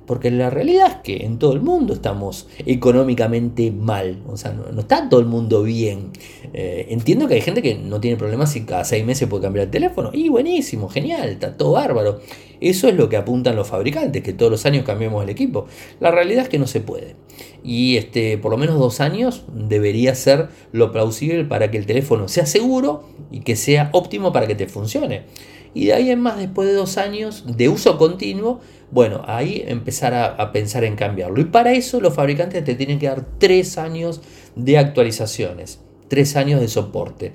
Porque 0.09 0.31
la 0.31 0.49
realidad 0.49 0.87
es 0.87 0.95
que 1.03 1.17
en 1.23 1.37
todo 1.37 1.53
el 1.53 1.61
mundo 1.61 1.93
estamos 1.93 2.47
económicamente 2.65 3.69
mal, 3.69 4.17
o 4.27 4.37
sea, 4.37 4.53
no, 4.53 4.81
está 4.81 5.07
todo 5.07 5.19
el 5.19 5.27
mundo 5.27 5.61
bien. 5.61 6.09
Eh, 6.51 6.87
entiendo 6.89 7.27
que 7.27 7.35
hay 7.35 7.41
gente 7.41 7.61
que 7.61 7.75
no 7.75 7.99
tiene 8.01 8.17
problemas 8.17 8.51
si 8.51 8.61
cada 8.61 8.83
seis 8.85 9.05
meses 9.05 9.29
puede 9.29 9.43
cambiar 9.43 9.65
el 9.65 9.71
teléfono. 9.71 10.09
Y 10.11 10.29
buenísimo, 10.29 10.89
genial, 10.89 11.29
está 11.29 11.55
todo 11.55 11.73
bárbaro. 11.73 12.21
Eso 12.59 12.87
es 12.87 12.95
lo 12.95 13.07
que 13.07 13.17
apuntan 13.17 13.55
los 13.55 13.67
fabricantes, 13.67 14.23
que 14.23 14.33
todos 14.33 14.51
los 14.51 14.65
años 14.65 14.83
cambiemos 14.83 15.23
el 15.23 15.29
equipo. 15.29 15.67
La 15.99 16.09
realidad 16.09 16.45
es 16.45 16.49
que 16.49 16.57
no 16.57 16.65
se 16.65 16.81
puede. 16.81 17.15
Y 17.63 17.97
este, 17.97 18.39
por 18.39 18.49
lo 18.49 18.57
menos 18.57 18.79
dos 18.79 19.01
años 19.01 19.43
debería 19.53 20.15
ser 20.15 20.49
lo 20.71 20.91
plausible 20.91 21.45
para 21.45 21.69
que 21.69 21.77
el 21.77 21.85
teléfono 21.85 22.27
sea 22.29 22.47
seguro 22.47 23.03
y 23.29 23.41
que 23.41 23.55
sea 23.55 23.91
óptimo 23.93 24.33
para 24.33 24.47
que 24.47 24.55
te 24.55 24.65
funcione. 24.65 25.25
Y 25.73 25.87
de 25.87 25.93
ahí 25.93 26.09
en 26.09 26.21
más, 26.21 26.37
después 26.37 26.67
de 26.67 26.73
dos 26.73 26.97
años 26.97 27.43
de 27.45 27.69
uso 27.69 27.97
continuo, 27.97 28.59
bueno, 28.91 29.23
ahí 29.27 29.63
empezar 29.67 30.13
a, 30.13 30.51
pensar 30.51 30.83
en 30.83 30.95
cambiarlo. 30.95 31.39
Y 31.39 31.45
para 31.45 31.73
eso 31.73 32.01
los 32.01 32.13
fabricantes 32.13 32.63
te 32.63 32.75
tienen 32.75 32.99
que 32.99 33.07
dar 33.07 33.25
tres 33.37 33.77
años 33.77 34.21
de 34.55 34.77
actualizaciones 34.77 35.79
tres 36.07 36.35
años 36.35 36.59
de 36.59 36.67
soporte. 36.67 37.33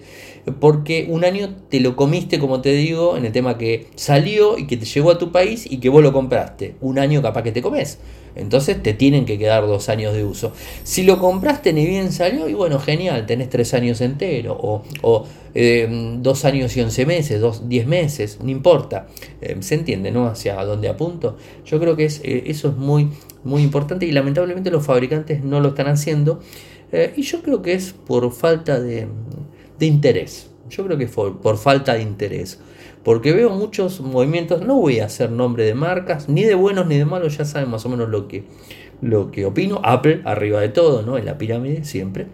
Porque 0.59 1.07
un 1.09 1.25
año 1.25 1.55
te 1.69 1.79
lo 1.79 1.95
comiste, 1.95 2.41
como 2.41 2.61
te 2.61 2.73
digo, 2.73 3.17
en 3.17 3.25
el 3.25 3.31
tema 3.31 3.57
que 3.57 3.87
salió 3.95 4.59
y 4.59 4.67
que 4.67 4.77
te 4.77 4.85
llegó 4.85 5.13
a 5.13 5.19
tu 5.19 5.31
país 5.31 5.65
y 5.71 5.79
que 5.79 5.89
vos 5.89 6.03
lo 6.03 6.13
compraste. 6.13 6.75
Un 6.81 6.99
año 6.99 7.23
capaz 7.23 7.43
que 7.45 7.53
te 7.53 7.63
comes. 7.63 8.01
Entonces 8.37 8.83
te 8.83 8.95
tienen 8.95 9.25
que 9.25 9.39
quedar 9.39 9.67
dos 9.67 9.89
años 9.89 10.15
de 10.15 10.25
uso. 10.25 10.53
Si 10.83 11.03
lo 11.03 11.19
compraste 11.19 11.73
ni 11.73 11.87
bien 11.87 12.13
salió, 12.13 12.49
y 12.49 12.55
bueno, 12.55 12.79
genial, 12.79 13.27
tenés 13.27 13.49
tres 13.49 13.75
años 13.75 14.01
enteros, 14.01 14.57
o, 14.61 15.27
eh, 15.55 16.19
dos 16.21 16.45
años 16.45 16.77
y 16.77 16.81
once 16.81 17.07
meses, 17.07 17.41
dos, 17.41 17.69
diez 17.69 17.87
meses, 17.87 18.39
no 18.43 18.51
importa. 18.51 19.07
Eh, 19.41 19.57
se 19.61 19.77
entiende, 19.77 20.11
¿no? 20.11 20.27
Hacia 20.27 20.63
dónde 20.65 20.89
apunto. 20.89 21.37
Yo 21.65 21.79
creo 21.79 21.97
que 21.97 22.07
es, 22.07 22.21
eh, 22.25 22.45
eso 22.47 22.69
es 22.69 22.77
muy, 22.77 23.11
muy 23.45 23.63
importante 23.63 24.07
y 24.07 24.13
lamentablemente 24.13 24.71
los 24.71 24.85
fabricantes 24.85 25.43
no 25.45 25.61
lo 25.61 25.69
están 25.69 25.89
haciendo. 25.89 26.41
y 27.17 27.23
yo 27.23 27.43
creo 27.43 27.61
que 27.61 27.73
es 27.73 27.93
por 27.93 28.31
falta 28.31 28.79
de, 28.79 29.09
de 29.79 29.87
interés. 29.87 30.51
Yo 30.71 30.85
creo 30.85 30.99
que 30.99 31.09
fue 31.09 31.41
por 31.41 31.57
falta 31.59 31.95
de 31.95 32.03
interés 32.03 32.59
porque 33.05 33.33
veo 33.33 33.51
muchos 33.51 34.01
movimientos, 34.01 34.63
no 34.63 34.81
voy 34.81 35.01
a 35.01 35.05
hacer 35.05 35.31
nombre 35.31 35.65
de 35.65 35.75
marcas, 35.75 36.29
ni 36.29 36.43
de 36.43 36.55
buenos 36.55 36.87
ni 36.87 36.97
de 36.97 37.05
malos, 37.05 37.37
ya 37.37 37.45
saben 37.45 37.69
más 37.69 37.85
o 37.85 37.91
menos 37.91 38.09
lo 38.09 38.27
que, 38.27 38.45
lo 39.03 39.31
que 39.31 39.45
opino. 39.45 39.81
Apple, 39.85 40.23
arriba 40.25 40.61
de 40.63 40.71
todo, 40.71 41.03
¿no? 41.03 41.19
En 41.19 41.27
la 41.27 41.37
pirámide 41.37 41.85
siempre. 41.85 42.27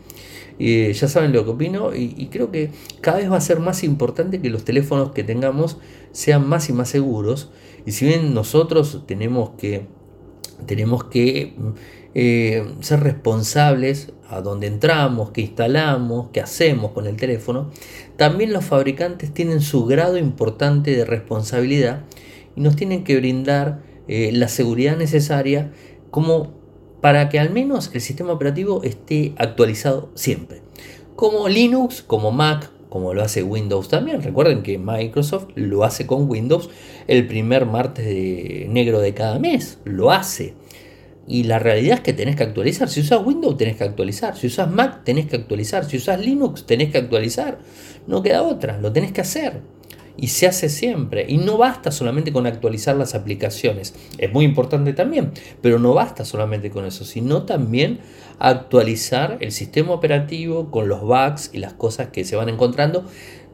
y 0.59 0.93
ya 0.93 1.09
saben 1.09 1.32
lo 1.32 1.45
que 1.45 1.51
opino 1.51 1.95
y, 1.95 2.26
creo 2.30 2.53
que 2.53 2.70
cada 3.01 3.18
vez 3.18 3.30
va 3.30 3.36
a 3.36 3.41
ser 3.41 3.59
más 3.59 3.82
importante 3.82 4.41
que 4.41 4.49
los 4.49 4.64
teléfonos 4.64 5.11
que 5.11 5.24
tengamos 5.24 5.78
sean 6.12 6.49
más 6.49 6.68
y 6.68 6.72
más 6.72 6.88
seguros. 6.88 7.51
Y 7.84 7.93
si 7.93 8.07
bien 8.07 8.32
nosotros 8.32 9.03
tenemos 9.07 9.51
que, 9.59 9.86
tenemos 10.66 11.05
que 11.05 11.55
eh, 12.14 12.64
ser 12.80 13.00
responsables 13.00 14.12
a 14.28 14.40
dónde 14.40 14.66
entramos, 14.66 15.30
qué 15.30 15.40
instalamos, 15.42 16.28
qué 16.32 16.40
hacemos 16.40 16.92
con 16.92 17.06
el 17.06 17.16
teléfono, 17.16 17.70
también 18.16 18.52
los 18.52 18.64
fabricantes 18.64 19.32
tienen 19.32 19.61
su 19.61 19.86
grado 19.86 20.18
importante 20.18 20.94
de 20.94 21.04
responsabilidad 21.04 22.04
y 22.56 22.61
nos 22.61 22.76
tienen 22.76 23.04
que 23.04 23.16
brindar 23.16 23.82
eh, 24.08 24.30
la 24.32 24.48
seguridad 24.48 24.96
necesaria 24.96 25.72
como 26.11 26.61
para 27.00 27.28
que 27.28 27.38
al 27.38 27.50
menos 27.50 27.90
el 27.92 28.00
sistema 28.00 28.32
operativo 28.32 28.82
esté 28.82 29.32
actualizado 29.36 30.11
siempre. 30.14 30.62
Como 31.16 31.48
Linux, 31.48 32.02
como 32.02 32.30
Mac, 32.30 32.70
como 32.90 33.14
lo 33.14 33.22
hace 33.22 33.42
Windows 33.42 33.88
también. 33.88 34.20
Recuerden 34.20 34.62
que 34.62 34.78
Microsoft 34.78 35.46
lo 35.54 35.84
hace 35.84 36.06
con 36.06 36.28
Windows 36.28 36.68
el 37.06 37.26
primer 37.26 37.64
martes 37.64 38.04
de 38.04 38.66
negro 38.68 39.00
de 39.00 39.14
cada 39.14 39.38
mes. 39.38 39.78
Lo 39.84 40.11
hace. 40.11 40.54
Y 41.27 41.45
la 41.45 41.59
realidad 41.59 41.99
es 41.99 42.01
que 42.01 42.12
tenés 42.12 42.37
que 42.37 42.43
actualizar. 42.43 42.89
Si 42.89 43.01
usas 43.01 43.25
Windows, 43.25 43.57
tenés 43.57 43.77
que 43.77 43.85
actualizar. 43.85 44.37
Si 44.37 44.47
usas 44.49 44.71
Mac, 44.71 45.05
tenés 45.05 45.27
que 45.27 45.37
actualizar. 45.37 45.85
Si 45.85 45.97
usas 45.97 46.21
Linux, 46.21 46.66
tenés 46.66 46.91
que 46.91 46.99
actualizar. 46.99 47.59
No 48.07 48.23
queda 48.23 48.43
otra, 48.43 48.79
lo 48.79 48.93
tenés 48.93 49.12
que 49.12 49.21
hacer. 49.21 49.61
Y 50.16 50.29
se 50.29 50.47
hace 50.47 50.68
siempre. 50.68 51.25
Y 51.29 51.39
no 51.39 51.57
basta 51.57 51.93
solamente 51.93 52.33
con 52.33 52.47
actualizar 52.47 52.97
las 52.97 53.14
aplicaciones. 53.14 53.95
Es 54.18 54.33
muy 54.33 54.45
importante 54.45 54.93
también. 54.93 55.31
Pero 55.62 55.79
no 55.79 55.95
basta 55.95 56.25
solamente 56.25 56.71
con 56.71 56.85
eso, 56.85 57.05
sino 57.05 57.45
también 57.45 58.01
actualizar 58.41 59.38
el 59.41 59.53
sistema 59.53 59.93
operativo 59.93 60.70
con 60.70 60.88
los 60.88 61.03
bugs 61.03 61.51
y 61.53 61.59
las 61.59 61.74
cosas 61.74 62.09
que 62.09 62.24
se 62.24 62.34
van 62.36 62.49
encontrando 62.49 63.05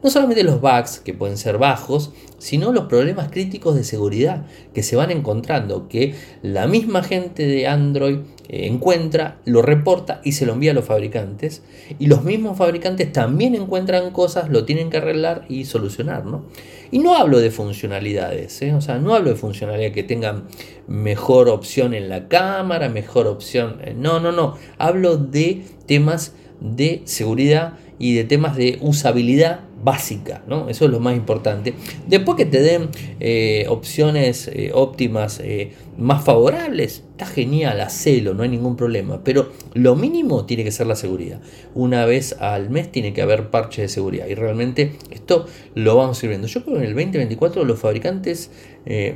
no 0.03 0.09
solamente 0.09 0.43
los 0.43 0.61
bugs, 0.61 0.99
que 0.99 1.13
pueden 1.13 1.37
ser 1.37 1.57
bajos, 1.57 2.11
sino 2.37 2.71
los 2.71 2.85
problemas 2.85 3.29
críticos 3.31 3.75
de 3.75 3.83
seguridad 3.83 4.45
que 4.73 4.83
se 4.83 4.95
van 4.95 5.09
encontrando, 5.09 5.87
que 5.87 6.13
la 6.43 6.67
misma 6.67 7.01
gente 7.01 7.47
de 7.47 7.67
Android 7.67 8.19
eh, 8.47 8.67
encuentra, 8.67 9.39
lo 9.45 9.61
reporta 9.61 10.21
y 10.23 10.33
se 10.33 10.45
lo 10.45 10.53
envía 10.53 10.71
a 10.71 10.75
los 10.75 10.85
fabricantes. 10.85 11.63
Y 11.97 12.07
los 12.07 12.23
mismos 12.23 12.57
fabricantes 12.57 13.11
también 13.11 13.55
encuentran 13.55 14.11
cosas, 14.11 14.49
lo 14.49 14.65
tienen 14.65 14.91
que 14.91 14.97
arreglar 14.97 15.45
y 15.49 15.65
solucionar. 15.65 16.25
¿no? 16.25 16.45
Y 16.91 16.99
no 16.99 17.17
hablo 17.17 17.39
de 17.39 17.49
funcionalidades, 17.49 18.61
¿eh? 18.61 18.73
o 18.73 18.81
sea, 18.81 18.99
no 18.99 19.15
hablo 19.15 19.31
de 19.31 19.35
funcionalidad 19.35 19.91
que 19.91 20.03
tengan 20.03 20.43
mejor 20.87 21.49
opción 21.49 21.93
en 21.93 22.07
la 22.07 22.27
cámara, 22.27 22.87
mejor 22.87 23.27
opción. 23.27 23.79
Eh, 23.83 23.95
no, 23.97 24.19
no, 24.19 24.31
no. 24.31 24.55
Hablo 24.77 25.17
de 25.17 25.63
temas 25.85 26.33
de 26.61 27.01
seguridad 27.05 27.73
y 27.99 28.15
de 28.15 28.23
temas 28.23 28.55
de 28.55 28.77
usabilidad 28.81 29.61
básica, 29.83 30.43
¿no? 30.47 30.69
Eso 30.69 30.85
es 30.85 30.91
lo 30.91 30.99
más 30.99 31.15
importante. 31.15 31.73
Después 32.07 32.37
que 32.37 32.45
te 32.45 32.61
den 32.61 32.89
eh, 33.19 33.65
opciones 33.69 34.47
eh, 34.47 34.71
óptimas 34.73 35.39
eh, 35.43 35.73
más 35.97 36.23
favorables, 36.23 37.03
está 37.11 37.25
genial, 37.25 37.79
hacelo, 37.81 38.33
no 38.33 38.43
hay 38.43 38.49
ningún 38.49 38.75
problema. 38.75 39.21
Pero 39.23 39.51
lo 39.73 39.95
mínimo 39.95 40.45
tiene 40.45 40.63
que 40.63 40.71
ser 40.71 40.87
la 40.87 40.95
seguridad. 40.95 41.41
Una 41.75 42.05
vez 42.05 42.35
al 42.39 42.69
mes 42.69 42.91
tiene 42.91 43.13
que 43.13 43.21
haber 43.21 43.49
parches 43.49 43.83
de 43.83 43.89
seguridad. 43.89 44.27
Y 44.27 44.35
realmente 44.35 44.93
esto 45.11 45.45
lo 45.75 45.95
vamos 45.95 46.21
a 46.21 46.25
ir 46.25 46.29
viendo. 46.29 46.47
Yo 46.47 46.63
creo 46.63 46.77
que 46.77 46.83
en 46.83 46.87
el 46.87 46.95
2024 46.95 47.63
los 47.63 47.79
fabricantes 47.79 48.51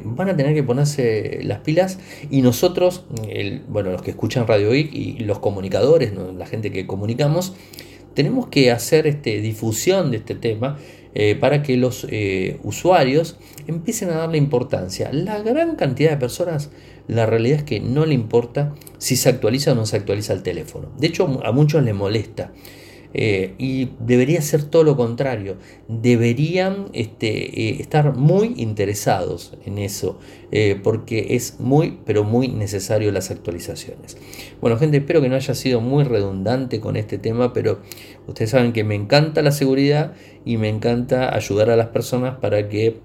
van 0.03 0.27
a 0.27 0.35
tener 0.35 0.53
que 0.53 0.63
ponerse 0.63 1.39
las 1.43 1.59
pilas 1.59 1.97
y 2.29 2.41
nosotros, 2.41 3.05
bueno, 3.69 3.91
los 3.91 4.01
que 4.01 4.11
escuchan 4.11 4.45
Radio 4.45 4.71
Geek 4.71 4.93
y 4.93 5.19
los 5.19 5.39
comunicadores, 5.39 6.11
la 6.13 6.45
gente 6.45 6.73
que 6.73 6.85
comunicamos, 6.85 7.53
tenemos 8.13 8.47
que 8.47 8.71
hacer 8.71 9.07
este, 9.07 9.41
difusión 9.41 10.11
de 10.11 10.17
este 10.17 10.35
tema 10.35 10.77
eh, 11.13 11.35
para 11.35 11.61
que 11.61 11.75
los 11.75 12.07
eh, 12.09 12.59
usuarios 12.63 13.37
empiecen 13.67 14.09
a 14.09 14.17
darle 14.17 14.37
importancia. 14.37 15.09
La 15.11 15.41
gran 15.41 15.75
cantidad 15.75 16.11
de 16.11 16.17
personas, 16.17 16.71
la 17.07 17.25
realidad 17.25 17.59
es 17.59 17.63
que 17.63 17.79
no 17.81 18.05
le 18.05 18.13
importa 18.13 18.73
si 18.97 19.17
se 19.17 19.27
actualiza 19.29 19.73
o 19.73 19.75
no 19.75 19.85
se 19.85 19.97
actualiza 19.97 20.33
el 20.33 20.41
teléfono. 20.41 20.89
De 20.97 21.07
hecho, 21.07 21.41
a 21.43 21.51
muchos 21.51 21.83
les 21.83 21.93
molesta. 21.93 22.53
Eh, 23.13 23.55
y 23.57 23.89
debería 23.99 24.41
ser 24.41 24.63
todo 24.63 24.83
lo 24.83 24.95
contrario. 24.95 25.57
Deberían 25.87 26.87
este, 26.93 27.69
eh, 27.69 27.81
estar 27.81 28.15
muy 28.15 28.53
interesados 28.57 29.53
en 29.65 29.77
eso, 29.77 30.19
eh, 30.51 30.79
porque 30.81 31.35
es 31.35 31.59
muy, 31.59 31.99
pero 32.05 32.23
muy 32.23 32.47
necesario 32.47 33.11
las 33.11 33.31
actualizaciones. 33.31 34.17
Bueno, 34.61 34.77
gente, 34.77 34.97
espero 34.97 35.21
que 35.21 35.29
no 35.29 35.35
haya 35.35 35.55
sido 35.55 35.81
muy 35.81 36.03
redundante 36.03 36.79
con 36.79 36.95
este 36.95 37.17
tema, 37.17 37.53
pero 37.53 37.79
ustedes 38.27 38.51
saben 38.51 38.73
que 38.73 38.83
me 38.83 38.95
encanta 38.95 39.41
la 39.41 39.51
seguridad 39.51 40.13
y 40.45 40.57
me 40.57 40.69
encanta 40.69 41.35
ayudar 41.35 41.69
a 41.69 41.75
las 41.75 41.87
personas 41.87 42.37
para 42.37 42.69
que 42.69 42.99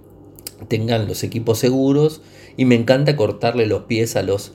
tengan 0.69 1.07
los 1.07 1.23
equipos 1.23 1.59
seguros 1.59 2.23
y 2.57 2.65
me 2.65 2.77
encanta 2.77 3.17
cortarle 3.17 3.67
los 3.67 3.83
pies 3.83 4.17
a 4.17 4.23
los, 4.23 4.55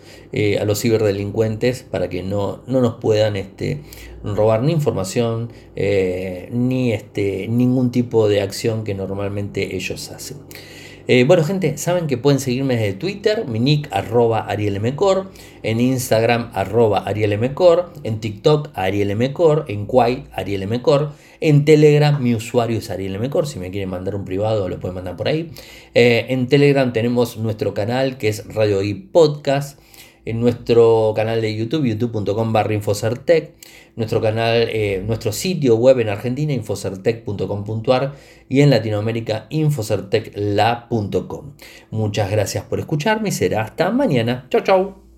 a 0.59 0.65
los 0.65 0.81
ciberdelincuentes 0.81 1.83
para 1.83 2.09
que 2.09 2.23
no, 2.23 2.63
no 2.65 2.81
nos 2.81 2.95
puedan 2.95 3.35
este, 3.35 3.81
robar 4.23 4.63
ni 4.63 4.71
información 4.71 5.51
eh, 5.75 6.49
ni 6.51 6.93
este, 6.93 7.47
ningún 7.47 7.91
tipo 7.91 8.27
de 8.27 8.41
acción 8.41 8.83
que 8.83 8.93
normalmente 8.93 9.75
ellos 9.75 10.11
hacen. 10.11 10.37
Eh, 11.07 11.23
bueno, 11.25 11.43
gente, 11.43 11.77
saben 11.77 12.07
que 12.07 12.17
pueden 12.17 12.39
seguirme 12.39 12.77
desde 12.77 12.93
Twitter, 12.93 13.45
mi 13.47 13.59
nick 13.59 13.89
arroba 13.91 14.45
arielmcor, 14.45 15.31
en 15.63 15.79
Instagram 15.79 16.51
arroba 16.53 16.99
arielmcor, 16.99 17.91
en 18.03 18.19
TikTok 18.19 18.69
arielmcor, 18.75 19.65
en 19.67 19.87
Quai 19.87 20.25
arielmcor, 20.31 21.11
en 21.41 21.65
Telegram 21.65 22.21
mi 22.21 22.35
usuario 22.35 22.77
es 22.77 22.89
arielmcor, 22.91 23.47
si 23.47 23.57
me 23.57 23.71
quieren 23.71 23.89
mandar 23.89 24.15
un 24.15 24.25
privado 24.25 24.69
lo 24.69 24.79
pueden 24.79 24.95
mandar 24.95 25.17
por 25.17 25.27
ahí. 25.27 25.51
Eh, 25.95 26.27
en 26.29 26.47
Telegram 26.47 26.93
tenemos 26.93 27.35
nuestro 27.37 27.73
canal 27.73 28.17
que 28.17 28.27
es 28.27 28.45
Radio 28.53 28.83
y 28.83 28.93
Podcast 28.93 29.79
en 30.25 30.39
nuestro 30.39 31.13
canal 31.15 31.41
de 31.41 31.55
YouTube, 31.55 31.85
youtube.com 31.85 32.53
barra 32.53 32.73
Infocertec, 32.73 33.53
nuestro 33.95 34.21
canal, 34.21 34.67
eh, 34.69 35.03
nuestro 35.05 35.31
sitio 35.31 35.75
web 35.75 35.99
en 35.99 36.09
Argentina, 36.09 36.53
infocertec.com.ar 36.53 38.13
y 38.49 38.61
en 38.61 38.69
Latinoamérica, 38.69 39.47
infocertecla.com. 39.49 41.53
Muchas 41.89 42.31
gracias 42.31 42.63
por 42.65 42.79
escucharme 42.79 43.29
y 43.29 43.31
será 43.31 43.63
hasta 43.63 43.89
mañana. 43.91 44.47
Chau, 44.49 44.61
chau. 44.61 45.00